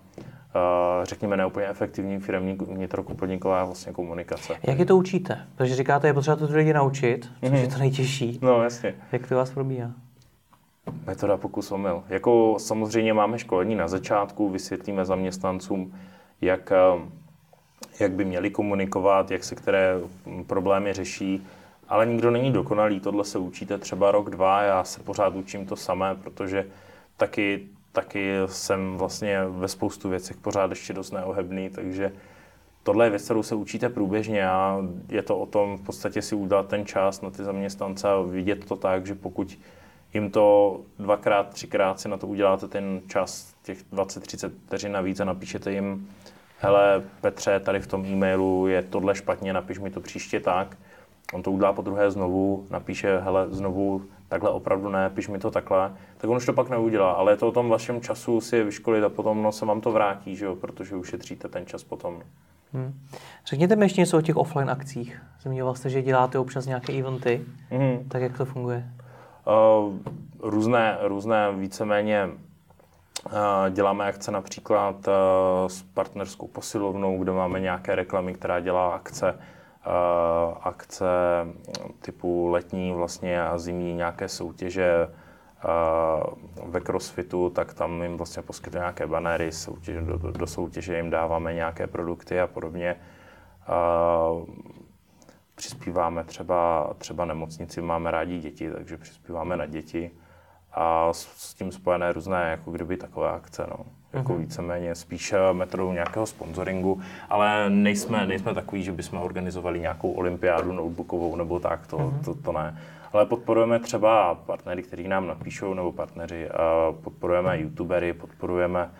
řekněme, 1.02 1.36
neúplně 1.36 1.66
efektivní 1.66 2.18
firmní 2.18 2.52
vnitrokupodniková 2.54 3.64
vlastně 3.64 3.92
komunikace. 3.92 4.56
Jak 4.62 4.78
je 4.78 4.84
to 4.84 4.96
učíte? 4.96 5.46
Protože 5.56 5.74
říkáte, 5.74 6.06
je 6.06 6.14
potřeba 6.14 6.36
to 6.36 6.48
lidi 6.50 6.72
naučit, 6.72 7.28
což 7.40 7.50
mm-hmm. 7.50 7.54
je 7.54 7.68
to 7.68 7.78
nejtěžší. 7.78 8.38
No, 8.42 8.62
jasně. 8.62 8.94
Jak 9.12 9.28
to 9.28 9.36
vás 9.36 9.50
probíhá? 9.50 9.90
Metoda 11.06 11.36
pokus 11.36 11.72
omyl. 11.72 12.02
Jako 12.08 12.56
samozřejmě 12.58 13.14
máme 13.14 13.38
školení 13.38 13.74
na 13.74 13.88
začátku, 13.88 14.50
vysvětlíme 14.50 15.04
zaměstnancům, 15.04 15.94
jak, 16.40 16.72
eh, 16.72 17.00
jak 18.00 18.12
by 18.12 18.24
měli 18.24 18.50
komunikovat, 18.50 19.30
jak 19.30 19.44
se 19.44 19.54
které 19.54 19.94
problémy 20.46 20.92
řeší, 20.92 21.46
ale 21.88 22.06
nikdo 22.06 22.30
není 22.30 22.52
dokonalý, 22.52 23.00
tohle 23.00 23.24
se 23.24 23.38
učíte 23.38 23.78
třeba 23.78 24.10
rok, 24.10 24.30
dva, 24.30 24.62
já 24.62 24.84
se 24.84 25.02
pořád 25.02 25.34
učím 25.34 25.66
to 25.66 25.76
samé, 25.76 26.14
protože 26.14 26.66
taky, 27.16 27.66
taky 27.94 28.34
jsem 28.46 28.96
vlastně 28.96 29.44
ve 29.48 29.68
spoustu 29.68 30.08
věcech 30.08 30.36
pořád 30.36 30.70
ještě 30.70 30.92
dost 30.92 31.10
neohebný, 31.10 31.70
takže 31.70 32.12
tohle 32.82 33.06
je 33.06 33.10
věc, 33.10 33.24
kterou 33.24 33.42
se 33.42 33.54
učíte 33.54 33.88
průběžně 33.88 34.48
a 34.48 34.78
je 35.08 35.22
to 35.22 35.38
o 35.38 35.46
tom 35.46 35.76
v 35.76 35.80
podstatě 35.80 36.22
si 36.22 36.34
udělat 36.34 36.68
ten 36.68 36.86
čas 36.86 37.20
na 37.20 37.30
ty 37.30 37.44
zaměstnance 37.44 38.08
a 38.08 38.20
vidět 38.20 38.64
to 38.64 38.76
tak, 38.76 39.06
že 39.06 39.14
pokud 39.14 39.58
jim 40.14 40.30
to 40.30 40.80
dvakrát, 40.98 41.48
třikrát 41.48 42.00
si 42.00 42.08
na 42.08 42.16
to 42.16 42.26
uděláte 42.26 42.68
ten 42.68 43.00
čas, 43.06 43.54
těch 43.62 43.78
20-30 43.92 44.50
vteřin 44.66 44.92
navíc 44.92 45.20
a 45.20 45.24
napíšete 45.24 45.72
jim, 45.72 46.08
hele 46.58 47.02
Petře, 47.20 47.60
tady 47.60 47.80
v 47.80 47.86
tom 47.86 48.06
e-mailu 48.06 48.66
je 48.66 48.82
tohle 48.82 49.14
špatně, 49.14 49.52
napiš 49.52 49.78
mi 49.78 49.90
to 49.90 50.00
příště 50.00 50.40
tak. 50.40 50.76
On 51.32 51.42
to 51.42 51.50
udělá 51.50 51.72
po 51.72 51.82
druhé 51.82 52.10
znovu, 52.10 52.66
napíše, 52.70 53.18
hele, 53.18 53.46
znovu, 53.50 54.02
takhle 54.34 54.50
opravdu 54.50 54.88
ne, 54.88 55.10
piš 55.10 55.28
mi 55.28 55.38
to 55.38 55.50
takhle, 55.50 55.92
tak 56.16 56.30
on 56.30 56.36
už 56.36 56.46
to 56.46 56.52
pak 56.52 56.70
neudělá, 56.70 57.12
ale 57.12 57.32
je 57.32 57.36
to 57.36 57.48
o 57.48 57.52
tom 57.52 57.68
vašem 57.68 58.00
času 58.00 58.40
si 58.40 58.56
je 58.56 58.64
vyškolit 58.64 59.04
a 59.04 59.08
potom 59.08 59.42
no, 59.42 59.52
se 59.52 59.66
vám 59.66 59.80
to 59.80 59.92
vrátí, 59.92 60.36
že 60.36 60.44
jo, 60.44 60.56
protože 60.56 60.96
ušetříte 60.96 61.48
ten 61.48 61.66
čas 61.66 61.84
potom. 61.84 62.22
Hmm. 62.72 63.00
Řekněte 63.46 63.76
mi 63.76 63.84
ještě 63.84 64.00
něco 64.00 64.18
o 64.18 64.20
těch 64.20 64.36
offline 64.36 64.70
akcích. 64.70 65.22
Zmiňoval 65.42 65.74
jste, 65.74 65.90
že 65.90 66.02
děláte 66.02 66.38
občas 66.38 66.66
nějaké 66.66 66.92
eventy, 66.92 67.42
hmm. 67.70 68.08
tak 68.08 68.22
jak 68.22 68.36
to 68.36 68.44
funguje? 68.44 68.90
Uh, 69.46 69.94
různé, 70.42 70.98
různé 71.02 71.52
víceméně 71.52 72.28
uh, 73.26 73.32
děláme 73.70 74.06
akce 74.06 74.30
například 74.30 75.08
uh, 75.08 75.12
s 75.68 75.82
partnerskou 75.82 76.46
posilovnou, 76.46 77.18
kde 77.18 77.32
máme 77.32 77.60
nějaké 77.60 77.94
reklamy, 77.94 78.34
která 78.34 78.60
dělá 78.60 78.94
akce, 78.94 79.38
akce 80.60 81.06
typu 82.00 82.48
letní 82.48 82.92
vlastně 82.92 83.42
a 83.42 83.58
zimní 83.58 83.94
nějaké 83.94 84.28
soutěže 84.28 85.08
ve 86.64 86.80
crossfitu, 86.80 87.50
tak 87.50 87.74
tam 87.74 88.02
jim 88.02 88.16
vlastně 88.16 88.42
poskytujeme 88.42 88.84
nějaké 88.84 89.06
banery, 89.06 89.52
soutěže, 89.52 90.00
do, 90.00 90.16
do 90.16 90.46
soutěže 90.46 90.96
jim 90.96 91.10
dáváme 91.10 91.54
nějaké 91.54 91.86
produkty 91.86 92.40
a 92.40 92.46
podobně 92.46 92.96
přispíváme 95.54 96.24
třeba, 96.24 96.90
třeba 96.98 97.24
nemocnici, 97.24 97.82
máme 97.82 98.10
rádi 98.10 98.38
děti, 98.38 98.70
takže 98.70 98.96
přispíváme 98.96 99.56
na 99.56 99.66
děti 99.66 100.10
a 100.72 101.12
s, 101.12 101.22
s 101.36 101.54
tím 101.54 101.72
spojené 101.72 102.12
různé 102.12 102.50
jako 102.50 102.70
kdyby 102.70 102.96
takové 102.96 103.30
akce. 103.30 103.66
No. 103.70 103.86
Jako 104.14 104.32
uh-huh. 104.32 104.38
víceméně 104.38 104.94
spíš 104.94 105.34
metodou 105.52 105.92
nějakého 105.92 106.26
sponsoringu, 106.26 107.00
ale 107.30 107.70
nejsme, 107.70 108.26
nejsme 108.26 108.54
takový, 108.54 108.82
že 108.82 108.92
bychom 108.92 109.18
organizovali 109.18 109.80
nějakou 109.80 110.10
olympiádu 110.12 110.72
notebookovou 110.72 111.36
nebo 111.36 111.60
tak, 111.60 111.86
to, 111.86 111.96
uh-huh. 111.96 112.24
to, 112.24 112.34
to 112.34 112.52
ne. 112.52 112.78
Ale 113.12 113.26
podporujeme 113.26 113.78
třeba 113.78 114.34
partnery, 114.34 114.82
kteří 114.82 115.08
nám 115.08 115.26
napíšou, 115.26 115.74
nebo 115.74 115.92
partneři, 115.92 116.48
a 116.50 116.92
podporujeme 117.02 117.60
youtubery, 117.60 118.12
podporujeme, 118.12 118.90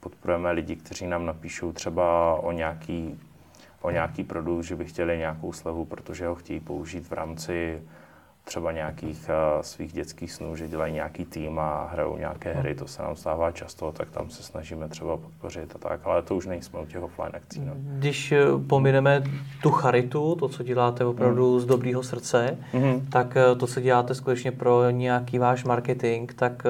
podporujeme 0.00 0.52
lidi, 0.52 0.76
kteří 0.76 1.06
nám 1.06 1.26
napíšou 1.26 1.72
třeba 1.72 2.34
o 2.34 2.52
nějaký 2.52 3.20
o 3.84 3.90
nějaký 3.90 4.24
produkt, 4.24 4.62
že 4.62 4.76
by 4.76 4.84
chtěli 4.84 5.18
nějakou 5.18 5.52
slevu, 5.52 5.84
protože 5.84 6.26
ho 6.26 6.34
chtějí 6.34 6.60
použít 6.60 7.08
v 7.08 7.12
rámci 7.12 7.82
třeba 8.44 8.72
nějakých 8.72 9.30
uh, 9.56 9.62
svých 9.62 9.92
dětských 9.92 10.32
snů, 10.32 10.56
že 10.56 10.68
dělají 10.68 10.94
nějaký 10.94 11.24
tým 11.24 11.58
a 11.58 11.88
hrajou 11.92 12.16
nějaké 12.16 12.52
hry, 12.52 12.74
to 12.74 12.86
se 12.86 13.02
nám 13.02 13.16
stává 13.16 13.50
často, 13.50 13.92
tak 13.92 14.10
tam 14.10 14.30
se 14.30 14.42
snažíme 14.42 14.88
třeba 14.88 15.16
podpořit 15.16 15.72
a 15.74 15.78
tak, 15.78 16.00
ale 16.04 16.22
to 16.22 16.36
už 16.36 16.46
nejsme 16.46 16.80
u 16.80 16.86
těch 16.86 17.02
offline 17.02 17.30
akcí. 17.34 17.60
No. 17.60 17.72
Když 17.76 18.32
eh, 18.32 18.44
pomineme 18.66 19.22
tu 19.62 19.70
charitu, 19.70 20.34
to, 20.34 20.48
co 20.48 20.62
děláte 20.62 21.04
opravdu 21.04 21.54
mm. 21.54 21.60
z 21.60 21.64
dobrého 21.64 22.02
srdce, 22.02 22.58
mm. 22.72 23.06
tak 23.12 23.36
eh, 23.36 23.54
to, 23.54 23.66
co 23.66 23.80
děláte 23.80 24.14
skutečně 24.14 24.52
pro 24.52 24.90
nějaký 24.90 25.38
váš 25.38 25.64
marketing, 25.64 26.32
tak 26.32 26.66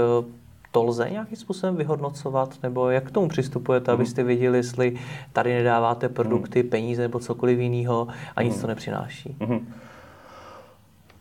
to 0.74 0.84
lze 0.84 1.10
nějakým 1.10 1.36
způsobem 1.36 1.76
vyhodnocovat, 1.76 2.58
nebo 2.62 2.90
jak 2.90 3.04
k 3.04 3.10
tomu 3.10 3.28
přistupujete, 3.28 3.90
mm. 3.90 3.94
abyste 3.94 4.22
věděli, 4.22 4.58
jestli 4.58 4.98
tady 5.32 5.54
nedáváte 5.54 6.08
produkty, 6.08 6.62
mm. 6.62 6.68
peníze 6.68 7.02
nebo 7.02 7.18
cokoliv 7.18 7.58
jiného 7.58 8.08
a 8.36 8.42
nic 8.42 8.54
mm. 8.54 8.60
to 8.60 8.66
nepřináší? 8.66 9.36
Mm. 9.40 9.74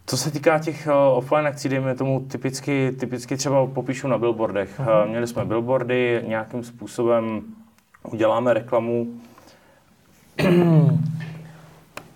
Co 0.05 0.17
se 0.17 0.31
týká 0.31 0.59
těch 0.59 0.87
uh, 0.87 1.17
offline 1.17 1.47
akcí, 1.47 1.69
dejme 1.69 1.95
tomu 1.95 2.19
typicky, 2.19 2.91
typicky 2.99 3.37
třeba 3.37 3.67
popíšu 3.67 4.07
na 4.07 4.17
billboardech. 4.17 4.79
Uh, 4.79 5.09
měli 5.09 5.27
jsme 5.27 5.45
billboardy, 5.45 6.23
nějakým 6.27 6.63
způsobem 6.63 7.41
uděláme 8.11 8.53
reklamu. 8.53 9.07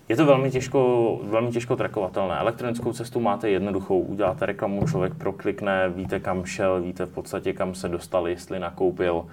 Je 0.10 0.16
to 0.16 0.26
velmi 0.26 0.52
těžko, 0.52 1.20
velmi 1.24 1.52
těžko 1.52 1.76
trackovatelné. 1.76 2.36
Elektronickou 2.38 2.94
cestu 2.94 3.20
máte 3.20 3.50
jednoduchou, 3.50 4.00
uděláte 4.00 4.46
reklamu, 4.46 4.88
člověk 4.88 5.14
proklikne, 5.14 5.90
víte 5.90 6.20
kam 6.20 6.46
šel, 6.46 6.82
víte 6.82 7.06
v 7.06 7.14
podstatě 7.14 7.54
kam 7.54 7.76
se 7.76 7.90
dostal, 7.90 8.28
jestli 8.28 8.60
nakoupil. 8.60 9.26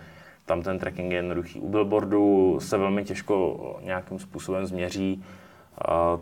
Tam 0.47 0.63
ten 0.63 0.79
tracking 0.79 1.13
je 1.13 1.19
jednoduchý. 1.19 1.61
U 1.61 1.69
billboardu 1.69 2.57
se 2.61 2.79
velmi 2.79 3.05
těžko 3.05 3.57
nějakým 3.85 4.19
způsobem 4.19 4.67
změří. 4.67 5.25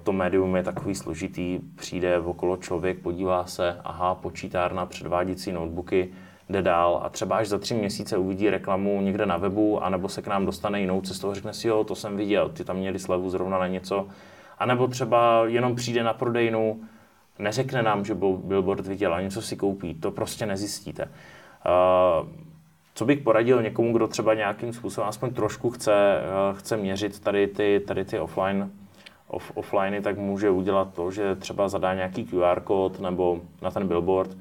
To 0.02 0.12
médium 0.12 0.56
je 0.56 0.62
takový 0.62 0.94
složitý, 0.94 1.60
přijde 1.76 2.18
okolo 2.18 2.56
člověk, 2.56 2.98
podívá 2.98 3.46
se, 3.46 3.80
aha, 3.84 4.14
počítárna, 4.14 4.86
předváděcí 4.86 5.52
notebooky, 5.52 6.08
jde 6.48 6.62
dál 6.62 7.00
a 7.04 7.08
třeba 7.08 7.36
až 7.36 7.48
za 7.48 7.58
tři 7.58 7.74
měsíce 7.74 8.16
uvidí 8.16 8.50
reklamu 8.50 9.00
někde 9.00 9.26
na 9.26 9.36
webu, 9.36 9.84
anebo 9.84 10.08
se 10.08 10.22
k 10.22 10.26
nám 10.26 10.46
dostane 10.46 10.80
jinou 10.80 11.00
cestou 11.00 11.30
a 11.30 11.34
řekne 11.34 11.52
si, 11.52 11.68
jo, 11.68 11.84
to 11.84 11.94
jsem 11.94 12.16
viděl, 12.16 12.48
ty 12.48 12.64
tam 12.64 12.76
měli 12.76 12.98
slevu 12.98 13.30
zrovna 13.30 13.58
na 13.58 13.66
něco, 13.66 14.06
a 14.58 14.66
nebo 14.66 14.88
třeba 14.88 15.42
jenom 15.46 15.74
přijde 15.74 16.02
na 16.02 16.12
prodejnu, 16.12 16.80
neřekne 17.38 17.82
nám, 17.82 18.04
že 18.04 18.14
billboard 18.14 18.86
viděl 18.86 19.14
a 19.14 19.20
něco 19.20 19.42
si 19.42 19.56
koupí. 19.56 19.94
To 19.94 20.10
prostě 20.10 20.46
nezjistíte. 20.46 21.08
Co 22.94 23.04
bych 23.04 23.20
poradil 23.20 23.62
někomu, 23.62 23.92
kdo 23.92 24.08
třeba 24.08 24.34
nějakým 24.34 24.72
způsobem 24.72 25.08
aspoň 25.08 25.34
trošku 25.34 25.70
chce, 25.70 26.20
chce 26.52 26.76
měřit 26.76 27.20
tady 27.20 27.46
ty, 27.46 27.82
tady 27.86 28.04
ty 28.04 28.20
offline, 28.20 28.70
off, 29.32 29.52
offliney, 29.54 30.00
tak 30.00 30.18
může 30.18 30.50
udělat 30.50 30.94
to, 30.94 31.10
že 31.10 31.36
třeba 31.36 31.68
zadá 31.68 31.94
nějaký 31.94 32.24
QR 32.24 32.60
kód 32.60 33.00
nebo 33.00 33.40
na 33.62 33.70
ten 33.70 33.88
billboard, 33.88 34.36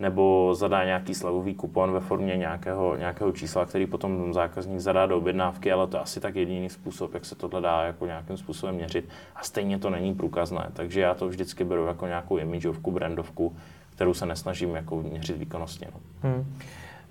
nebo 0.00 0.54
zadá 0.54 0.84
nějaký 0.84 1.14
slevový 1.14 1.54
kupon 1.54 1.92
ve 1.92 2.00
formě 2.00 2.36
nějakého, 2.36 2.96
nějakého 2.96 3.32
čísla, 3.32 3.66
který 3.66 3.86
potom 3.86 4.34
zákazník 4.34 4.80
zadá 4.80 5.06
do 5.06 5.18
objednávky, 5.18 5.72
ale 5.72 5.86
to 5.86 5.96
je 5.96 6.02
asi 6.02 6.20
tak 6.20 6.36
jediný 6.36 6.70
způsob, 6.70 7.14
jak 7.14 7.24
se 7.24 7.34
tohle 7.34 7.60
dá 7.60 7.82
jako 7.82 8.06
nějakým 8.06 8.36
způsobem 8.36 8.74
měřit. 8.74 9.08
A 9.36 9.42
stejně 9.42 9.78
to 9.78 9.90
není 9.90 10.14
průkazné, 10.14 10.66
takže 10.72 11.00
já 11.00 11.14
to 11.14 11.28
vždycky 11.28 11.64
beru 11.64 11.86
jako 11.86 12.06
nějakou 12.06 12.36
imidžovku, 12.36 12.90
brandovku, 12.90 13.56
kterou 13.90 14.14
se 14.14 14.26
nesnažím 14.26 14.74
jako 14.74 15.02
měřit 15.02 15.36
výkonnostně. 15.36 15.88
No. 15.94 16.00
Hmm. 16.22 16.54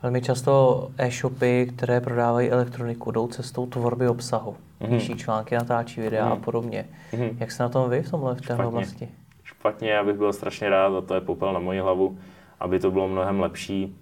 Velmi 0.03 0.21
často 0.21 0.87
e-shopy, 0.97 1.71
které 1.75 2.01
prodávají 2.01 2.49
elektroniku, 2.49 3.11
jdou 3.11 3.27
cestou 3.27 3.65
tvorby 3.65 4.07
obsahu. 4.07 4.55
Mm-hmm. 4.83 4.97
Píší 4.97 5.15
články, 5.15 5.55
natáčí 5.55 6.01
videa 6.01 6.25
mm-hmm. 6.25 6.33
a 6.33 6.35
podobně. 6.35 6.89
Mm-hmm. 7.13 7.35
Jak 7.39 7.51
se 7.51 7.63
na 7.63 7.69
tom 7.69 7.89
vy 7.89 8.01
v 8.01 8.11
tomhle 8.11 8.35
v 8.35 8.41
téhle 8.41 8.65
oblasti? 8.65 9.09
Špatně, 9.43 9.89
já 9.89 10.03
bych 10.03 10.17
byl 10.17 10.33
strašně 10.33 10.69
rád 10.69 10.97
a 10.97 11.01
to 11.01 11.13
je 11.13 11.21
popel 11.21 11.53
na 11.53 11.59
moji 11.59 11.79
hlavu 11.79 12.17
aby 12.63 12.79
to 12.79 12.91
bylo 12.91 13.07
mnohem 13.07 13.39
lepší. 13.39 13.95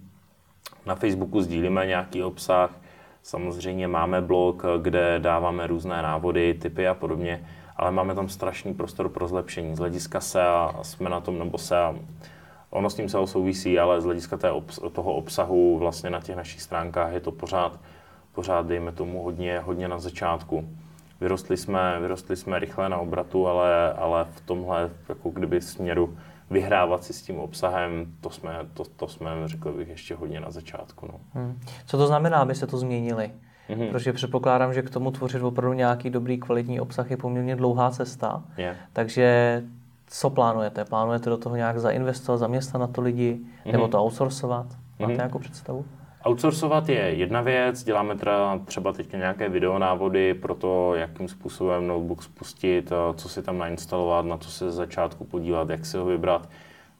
Na 0.86 0.94
Facebooku 0.94 1.42
sdílíme 1.42 1.86
nějaký 1.86 2.22
obsah, 2.22 2.80
samozřejmě 3.22 3.88
máme 3.88 4.20
blog, 4.20 4.62
kde 4.82 5.18
dáváme 5.18 5.66
různé 5.66 6.02
návody, 6.02 6.54
typy 6.54 6.88
a 6.88 6.94
podobně, 6.94 7.46
ale 7.76 7.90
máme 7.90 8.14
tam 8.14 8.28
strašný 8.28 8.74
prostor 8.74 9.08
pro 9.08 9.28
zlepšení. 9.28 9.76
Z 9.76 9.78
hlediska 9.78 10.20
SEA 10.20 10.74
jsme 10.82 11.10
na 11.10 11.20
tom, 11.20 11.38
nebo 11.38 11.58
SEA, 11.58 11.94
ono 12.70 12.90
s 12.90 12.94
tím 12.94 13.08
SEO 13.08 13.26
souvisí, 13.26 13.78
ale 13.78 14.00
z 14.00 14.04
hlediska 14.04 14.36
té 14.36 14.50
obs- 14.50 14.90
toho 14.90 15.14
obsahu 15.14 15.78
vlastně 15.78 16.10
na 16.10 16.20
těch 16.20 16.36
našich 16.36 16.62
stránkách 16.62 17.12
je 17.12 17.20
to 17.20 17.32
pořád, 17.32 17.80
pořád, 18.34 18.66
dejme 18.66 18.92
tomu, 18.92 19.22
hodně, 19.22 19.58
hodně 19.58 19.88
na 19.88 19.98
začátku. 19.98 20.68
Vyrostli 21.20 21.56
jsme, 21.56 22.00
vyrostli 22.00 22.36
jsme 22.36 22.58
rychle 22.58 22.88
na 22.88 22.96
obratu, 22.96 23.46
ale, 23.46 23.92
ale 23.92 24.24
v 24.24 24.40
tomhle 24.40 24.90
jako 25.08 25.30
kdyby 25.30 25.60
směru 25.60 26.16
vyhrávat 26.50 27.04
si 27.04 27.12
s 27.12 27.22
tím 27.22 27.38
obsahem, 27.38 28.06
to 28.20 28.30
jsme, 28.30 28.58
to, 28.74 28.84
to 28.84 29.08
jsme 29.08 29.30
řekl 29.44 29.72
bych, 29.72 29.88
ještě 29.88 30.14
hodně 30.14 30.40
na 30.40 30.50
začátku. 30.50 31.06
No. 31.12 31.20
Hmm. 31.34 31.60
Co 31.86 31.98
to 31.98 32.06
znamená, 32.06 32.38
aby 32.38 32.54
se 32.54 32.66
to 32.66 32.76
změnili? 32.78 33.30
Mm-hmm. 33.70 33.90
Protože 33.90 34.12
předpokládám, 34.12 34.74
že 34.74 34.82
k 34.82 34.90
tomu 34.90 35.10
tvořit 35.10 35.42
opravdu 35.42 35.72
nějaký 35.72 36.10
dobrý 36.10 36.38
kvalitní 36.38 36.80
obsah 36.80 37.10
je 37.10 37.16
poměrně 37.16 37.56
dlouhá 37.56 37.90
cesta. 37.90 38.42
Je. 38.56 38.76
Takže 38.92 39.62
co 40.06 40.30
plánujete? 40.30 40.84
Plánujete 40.84 41.30
do 41.30 41.36
toho 41.36 41.56
nějak 41.56 41.78
zainvestovat, 41.78 42.38
zaměstnat 42.38 42.80
na 42.80 42.86
to 42.86 43.00
lidi, 43.00 43.40
mm-hmm. 43.40 43.72
nebo 43.72 43.88
to 43.88 44.04
outsourcovat? 44.04 44.66
Máte 44.98 45.12
mm-hmm. 45.12 45.16
nějakou 45.16 45.38
představu? 45.38 45.84
Outsourcovat 46.28 46.88
je 46.88 46.98
jedna 47.00 47.40
věc, 47.40 47.84
děláme 47.84 48.16
teda 48.16 48.60
třeba 48.64 48.92
teď 48.92 49.12
nějaké 49.12 49.48
videonávody 49.48 50.34
pro 50.34 50.54
to, 50.54 50.94
jakým 50.94 51.28
způsobem 51.28 51.86
notebook 51.86 52.22
spustit, 52.22 52.92
co 53.16 53.28
si 53.28 53.42
tam 53.42 53.58
nainstalovat, 53.58 54.26
na 54.26 54.38
co 54.38 54.50
se 54.50 54.70
z 54.70 54.74
začátku 54.74 55.24
podívat, 55.24 55.70
jak 55.70 55.86
si 55.86 55.96
ho 55.96 56.04
vybrat. 56.04 56.48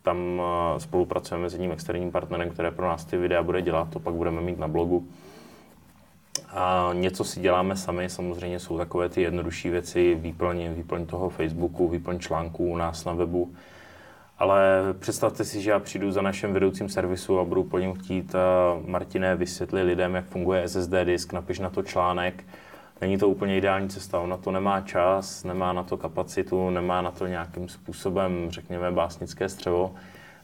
Tam 0.02 0.42
eh, 0.42 0.80
spolupracujeme 0.80 1.50
s 1.50 1.52
jedním 1.52 1.72
externím 1.72 2.10
partnerem, 2.10 2.50
který 2.50 2.70
pro 2.70 2.88
nás 2.88 3.04
ty 3.04 3.16
videa 3.16 3.42
bude 3.42 3.62
dělat, 3.62 3.90
to 3.90 3.98
pak 3.98 4.14
budeme 4.14 4.40
mít 4.40 4.58
na 4.58 4.68
blogu. 4.68 5.08
A 6.48 6.90
něco 6.92 7.24
si 7.24 7.40
děláme 7.40 7.76
sami, 7.76 8.08
samozřejmě 8.08 8.58
jsou 8.58 8.78
takové 8.78 9.08
ty 9.08 9.22
jednodušší 9.22 9.70
věci, 9.70 10.14
výplň, 10.14 10.68
výplň 10.74 11.06
toho 11.06 11.28
Facebooku, 11.28 11.88
výplň 11.88 12.18
článků 12.18 12.64
u 12.64 12.76
nás 12.76 13.04
na 13.04 13.12
webu. 13.12 13.54
Ale 14.38 14.80
představte 14.98 15.44
si, 15.44 15.62
že 15.62 15.70
já 15.70 15.78
přijdu 15.78 16.10
za 16.12 16.22
naším 16.22 16.52
vedoucím 16.52 16.88
servisu 16.88 17.38
a 17.38 17.44
budu 17.44 17.64
po 17.64 17.78
něm 17.78 17.94
chtít, 17.94 18.34
uh, 18.34 18.88
Martine, 18.88 19.36
vysvětlit 19.36 19.82
lidem, 19.82 20.14
jak 20.14 20.24
funguje 20.24 20.68
SSD 20.68 20.92
disk, 21.04 21.32
napiš 21.32 21.58
na 21.58 21.70
to 21.70 21.82
článek. 21.82 22.44
Není 23.00 23.18
to 23.18 23.28
úplně 23.28 23.56
ideální 23.56 23.88
cesta, 23.88 24.20
on 24.20 24.30
na 24.30 24.36
to 24.36 24.50
nemá 24.50 24.80
čas, 24.80 25.44
nemá 25.44 25.72
na 25.72 25.82
to 25.82 25.96
kapacitu, 25.96 26.70
nemá 26.70 27.02
na 27.02 27.10
to 27.10 27.26
nějakým 27.26 27.68
způsobem, 27.68 28.46
řekněme, 28.50 28.90
básnické 28.90 29.48
střevo. 29.48 29.94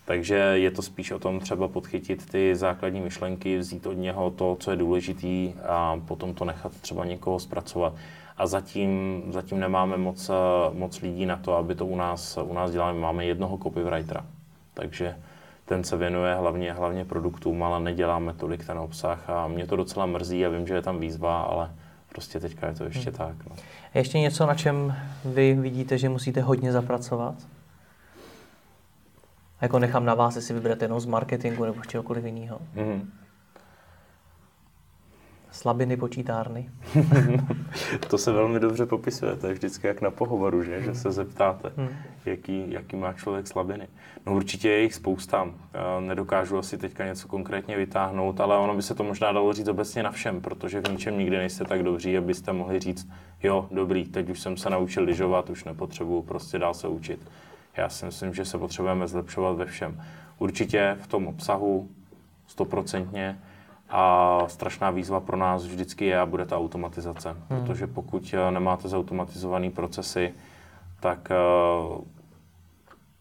Takže 0.05 0.34
je 0.34 0.70
to 0.70 0.82
spíš 0.82 1.11
o 1.11 1.18
tom 1.18 1.41
třeba 1.41 1.68
podchytit 1.68 2.30
ty 2.30 2.57
základní 2.57 3.01
myšlenky, 3.01 3.59
vzít 3.59 3.86
od 3.86 3.93
něho 3.93 4.30
to, 4.30 4.57
co 4.61 4.70
je 4.70 4.76
důležitý 4.76 5.55
a 5.68 6.01
potom 6.09 6.34
to 6.34 6.45
nechat 6.45 6.72
třeba 6.80 7.05
někoho 7.05 7.41
zpracovat. 7.41 7.95
A 8.39 8.47
zatím, 8.47 9.22
zatím 9.30 9.61
nemáme 9.61 9.97
moc, 9.97 10.30
moc 10.72 11.01
lidí 11.01 11.26
na 11.26 11.36
to, 11.36 11.57
aby 11.57 11.74
to 11.74 11.86
u 11.86 11.97
nás, 11.97 12.39
u 12.43 12.53
nás 12.53 12.70
dělali. 12.70 12.99
Máme 12.99 13.24
jednoho 13.24 13.59
copywritera, 13.59 14.26
takže 14.74 15.16
ten 15.64 15.84
se 15.84 15.97
věnuje 15.97 16.34
hlavně, 16.34 16.72
hlavně 16.72 17.05
produktům, 17.05 17.62
ale 17.62 17.80
neděláme 17.80 18.34
tolik 18.34 18.66
ten 18.66 18.78
obsah 18.78 19.30
a 19.30 19.49
mě 19.49 19.66
to 19.66 19.76
docela 19.76 20.07
mrzí 20.07 20.47
a 20.47 20.49
vím, 20.49 20.66
že 20.66 20.74
je 20.74 20.82
tam 20.82 21.01
výzva, 21.01 21.41
ale 21.43 21.70
prostě 22.09 22.41
teďka 22.41 22.66
je 22.66 22.74
to 22.74 22.84
ještě 22.84 23.11
hmm. 23.11 23.18
tak. 23.18 23.47
No. 23.51 23.57
Ještě 23.95 24.18
něco, 24.18 24.47
na 24.47 24.55
čem 24.55 24.95
vy 25.24 25.55
vidíte, 25.55 25.99
že 25.99 26.09
musíte 26.09 26.41
hodně 26.41 26.72
zapracovat? 26.72 27.34
Jako 29.61 29.78
nechám 29.78 30.05
na 30.05 30.14
vás, 30.14 30.36
jestli 30.36 30.55
vyberete 30.55 30.84
jenom 30.84 31.01
z 31.01 31.07
marketingu 31.07 31.64
nebo 31.64 31.82
čehokoliv 31.84 32.24
jiného. 32.24 32.59
Mm-hmm. 32.76 33.01
Slabiny 35.51 35.97
počítárny. 35.97 36.71
to 38.11 38.19
se 38.19 38.33
velmi 38.33 38.61
dobře 38.61 38.87
popisuje, 38.87 39.37
to 39.37 39.47
je 39.47 39.53
vždycky 39.53 39.87
jak 39.87 40.01
na 40.01 40.11
pohovoru, 40.11 40.63
že, 40.63 40.83
že 40.83 40.95
se 40.95 41.13
zeptáte, 41.13 41.73
hmm. 41.77 41.89
jaký, 42.25 42.73
jaký 42.73 42.97
má 42.97 43.13
člověk 43.13 43.47
slabiny. 43.47 43.89
No 44.27 44.35
určitě 44.35 44.69
je 44.69 44.83
jich 44.83 44.95
spousta. 44.95 45.49
Já 45.75 46.01
nedokážu 46.01 46.59
asi 46.59 46.79
teďka 46.79 47.07
něco 47.07 47.29
konkrétně 47.29 47.77
vytáhnout, 47.77 48.41
ale 48.41 48.59
ono 48.59 48.75
by 48.75 48.83
se 48.83 48.95
to 48.95 49.05
možná 49.05 49.33
dalo 49.33 49.53
říct 49.53 49.69
obecně 49.69 50.03
na 50.03 50.11
všem, 50.11 50.41
protože 50.41 50.81
v 50.81 50.91
ničem 50.91 51.19
nikdy 51.19 51.37
nejste 51.37 51.65
tak 51.65 51.83
dobří, 51.83 52.19
abyste 52.19 52.53
mohli 52.53 52.81
říct, 52.81 53.09
jo, 53.43 53.69
dobrý, 53.71 54.05
teď 54.05 54.31
už 54.31 54.41
jsem 54.41 54.57
se 54.57 54.71
naučil 54.71 55.03
lyžovat, 55.03 55.51
už 55.51 55.65
nepotřebuju 55.65 56.23
prostě 56.23 56.59
dál 56.59 56.75
se 56.75 56.89
učit. 56.89 57.21
Já 57.77 57.89
si 57.89 58.05
myslím, 58.05 58.35
že 58.35 58.45
se 58.45 58.59
potřebujeme 58.59 59.09
zlepšovat 59.09 59.57
ve 59.57 59.67
všem. 59.67 60.03
Určitě 60.39 60.97
v 61.01 61.07
tom 61.07 61.27
obsahu, 61.27 61.89
stoprocentně, 62.47 63.39
a 63.91 64.43
strašná 64.47 64.91
výzva 64.91 65.20
pro 65.20 65.36
nás 65.36 65.66
vždycky 65.66 66.05
je 66.05 66.20
a 66.20 66.26
bude 66.26 66.47
ta 66.47 66.59
automatizace. 66.59 67.36
Hmm. 67.49 67.61
Protože 67.61 67.86
pokud 67.86 68.34
eh, 68.34 68.51
nemáte 68.51 68.89
zautomatizované 68.89 69.70
procesy, 69.70 70.34
tak 71.01 71.28
uh, 71.30 72.05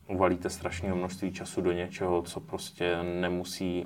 uvalíte 0.07 0.49
strašné 0.49 0.93
množství 0.93 1.31
času 1.31 1.61
do 1.61 1.71
něčeho, 1.71 2.21
co 2.21 2.39
prostě 2.39 2.97
nemusí, 3.03 3.85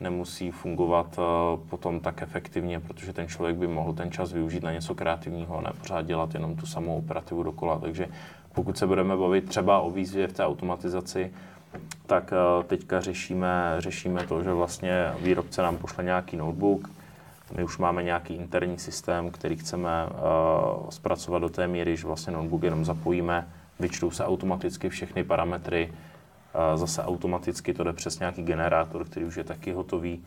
nemusí 0.00 0.50
fungovat 0.50 1.18
uh, 1.18 1.68
potom 1.68 2.00
tak 2.00 2.22
efektivně, 2.22 2.80
protože 2.80 3.12
ten 3.12 3.28
člověk 3.28 3.56
by 3.56 3.66
mohl 3.66 3.92
ten 3.92 4.10
čas 4.10 4.32
využít 4.32 4.62
na 4.62 4.72
něco 4.72 4.94
kreativního 4.94 5.58
a 5.58 5.60
ne 5.60 5.70
pořád 5.78 6.06
dělat 6.06 6.34
jenom 6.34 6.56
tu 6.56 6.66
samou 6.66 6.98
operativu 6.98 7.42
dokola. 7.42 7.78
Takže 7.78 8.08
pokud 8.52 8.78
se 8.78 8.86
budeme 8.86 9.16
bavit 9.16 9.48
třeba 9.48 9.80
o 9.80 9.90
výzvě 9.90 10.26
v 10.26 10.32
té 10.32 10.46
automatizaci, 10.46 11.32
tak 12.06 12.32
eh, 12.32 12.64
teďka 12.64 13.00
řešíme, 13.00 13.74
řešíme 13.78 14.26
to, 14.26 14.42
že 14.42 14.52
vlastně 14.52 15.12
výrobce 15.20 15.62
nám 15.62 15.76
pošle 15.76 16.04
nějaký 16.04 16.36
notebook, 16.36 16.88
my 17.56 17.64
už 17.64 17.78
máme 17.78 18.02
nějaký 18.02 18.34
interní 18.34 18.78
systém, 18.78 19.30
který 19.30 19.56
chceme 19.56 20.06
uh, 20.06 20.90
zpracovat 20.90 21.38
do 21.38 21.48
té 21.48 21.68
míry, 21.68 21.96
že 21.96 22.06
vlastně 22.06 22.32
notebook 22.32 22.62
jenom 22.62 22.84
zapojíme, 22.84 23.48
vyčtou 23.80 24.10
se 24.10 24.24
automaticky 24.24 24.88
všechny 24.88 25.24
parametry, 25.24 25.92
uh, 25.92 26.80
zase 26.80 27.02
automaticky 27.02 27.74
to 27.74 27.84
jde 27.84 27.92
přes 27.92 28.18
nějaký 28.18 28.42
generátor, 28.42 29.04
který 29.04 29.26
už 29.26 29.36
je 29.36 29.44
taky 29.44 29.72
hotový 29.72 30.24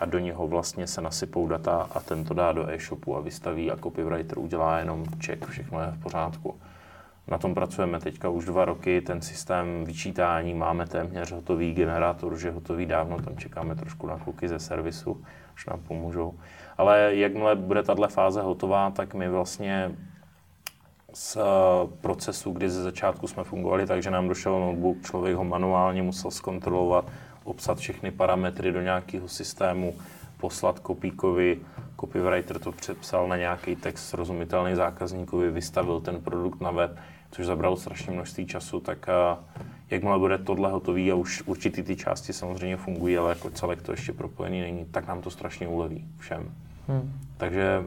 a 0.00 0.04
do 0.04 0.18
něho 0.18 0.48
vlastně 0.48 0.86
se 0.86 1.00
nasypou 1.00 1.48
data 1.48 1.88
a 1.94 2.00
ten 2.00 2.24
to 2.24 2.34
dá 2.34 2.52
do 2.52 2.70
e-shopu 2.70 3.16
a 3.16 3.20
vystaví 3.20 3.70
a 3.70 3.76
copywriter 3.76 4.38
udělá 4.38 4.78
jenom 4.78 5.04
check, 5.26 5.46
všechno 5.46 5.80
je 5.80 5.90
v 5.90 6.02
pořádku. 6.02 6.54
Na 7.28 7.38
tom 7.38 7.54
pracujeme 7.54 8.00
teďka 8.00 8.28
už 8.28 8.44
dva 8.44 8.64
roky, 8.64 9.00
ten 9.00 9.20
systém 9.20 9.84
vyčítání 9.84 10.54
máme 10.54 10.86
téměř 10.86 11.32
hotový, 11.32 11.72
generátor 11.72 12.32
už 12.32 12.42
je 12.42 12.50
hotový 12.50 12.86
dávno, 12.86 13.20
tam 13.20 13.36
čekáme 13.36 13.74
trošku 13.74 14.06
na 14.06 14.18
kluky 14.18 14.48
ze 14.48 14.58
servisu, 14.58 15.24
až 15.54 15.66
nám 15.66 15.80
pomůžou. 15.80 16.34
Ale 16.78 17.14
jakmile 17.14 17.56
bude 17.56 17.82
tahle 17.82 18.08
fáze 18.08 18.42
hotová, 18.42 18.90
tak 18.90 19.14
my 19.14 19.28
vlastně 19.28 19.90
z 21.12 21.36
eh, 21.36 21.40
procesu, 22.00 22.52
kdy 22.52 22.70
ze 22.70 22.82
začátku 22.82 23.26
jsme 23.26 23.44
fungovali, 23.44 23.86
takže 23.86 24.10
nám 24.10 24.28
došel 24.28 24.60
notebook, 24.60 25.02
člověk 25.02 25.36
ho 25.36 25.44
manuálně 25.44 26.02
musel 26.02 26.30
zkontrolovat, 26.30 27.04
obsat 27.44 27.78
všechny 27.78 28.10
parametry 28.10 28.72
do 28.72 28.82
nějakého 28.82 29.28
systému, 29.28 29.94
poslat 30.40 30.78
kopíkovi, 30.78 31.60
copywriter 32.00 32.58
to 32.58 32.72
přepsal 32.72 33.28
na 33.28 33.36
nějaký 33.36 33.76
text 33.76 34.08
srozumitelný 34.08 34.74
zákazníkovi, 34.74 35.50
vystavil 35.50 36.00
ten 36.00 36.20
produkt 36.20 36.60
na 36.60 36.70
web, 36.70 36.98
což 37.30 37.46
zabralo 37.46 37.76
strašně 37.76 38.12
množství 38.12 38.46
času, 38.46 38.80
tak 38.80 39.06
jakmile 39.90 40.18
bude 40.18 40.38
tohle 40.38 40.70
hotový 40.70 41.12
a 41.12 41.14
už 41.14 41.42
určitý 41.46 41.82
ty 41.82 41.96
části 41.96 42.32
samozřejmě 42.32 42.76
fungují, 42.76 43.18
ale 43.18 43.28
jako 43.28 43.50
celek 43.50 43.82
to 43.82 43.92
ještě 43.92 44.12
propojený 44.12 44.60
není, 44.60 44.84
tak 44.84 45.06
nám 45.06 45.22
to 45.22 45.30
strašně 45.30 45.68
uleví 45.68 46.04
všem. 46.18 46.54
Hmm. 46.88 47.12
Takže 47.36 47.84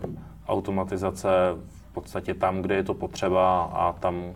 automatizace 0.48 1.30
v 1.68 1.94
podstatě 1.94 2.34
tam, 2.34 2.62
kde 2.62 2.76
je 2.76 2.84
to 2.84 2.94
potřeba 2.94 3.64
a 3.64 3.94
tam, 3.94 4.34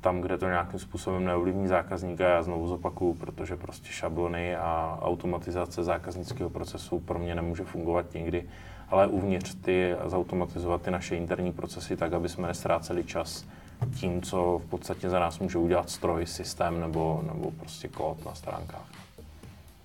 tam, 0.00 0.20
kde 0.20 0.38
to 0.38 0.46
nějakým 0.46 0.80
způsobem 0.80 1.24
neovlivní 1.24 1.68
zákazníka, 1.68 2.28
já 2.28 2.42
znovu 2.42 2.68
zopakuju, 2.68 3.14
protože 3.14 3.56
prostě 3.56 3.88
šablony 3.88 4.56
a 4.56 4.98
automatizace 5.02 5.84
zákaznického 5.84 6.50
procesu 6.50 7.00
pro 7.00 7.18
mě 7.18 7.34
nemůže 7.34 7.64
fungovat 7.64 8.14
nikdy, 8.14 8.48
ale 8.88 9.06
uvnitř 9.06 9.54
ty 9.54 9.94
zautomatizovat 10.06 10.82
ty 10.82 10.90
naše 10.90 11.16
interní 11.16 11.52
procesy 11.52 11.96
tak, 11.96 12.12
aby 12.12 12.28
jsme 12.28 12.48
nestráceli 12.48 13.04
čas 13.04 13.46
tím, 13.94 14.22
co 14.22 14.60
v 14.66 14.70
podstatě 14.70 15.10
za 15.10 15.20
nás 15.20 15.38
může 15.38 15.58
udělat 15.58 15.90
stroj, 15.90 16.26
systém 16.26 16.80
nebo, 16.80 17.22
nebo 17.34 17.50
prostě 17.50 17.88
kód 17.88 18.26
na 18.26 18.34
stránkách. 18.34 18.86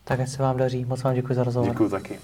Tak 0.04 0.28
se 0.28 0.44
vám 0.44 0.58
daří. 0.58 0.86
Moc 0.86 1.04
vám 1.04 1.16
děkuji 1.16 1.34
za 1.34 1.44
rozhovor. 1.44 1.70
Děkuji 1.70 1.90
taky. 1.90 2.20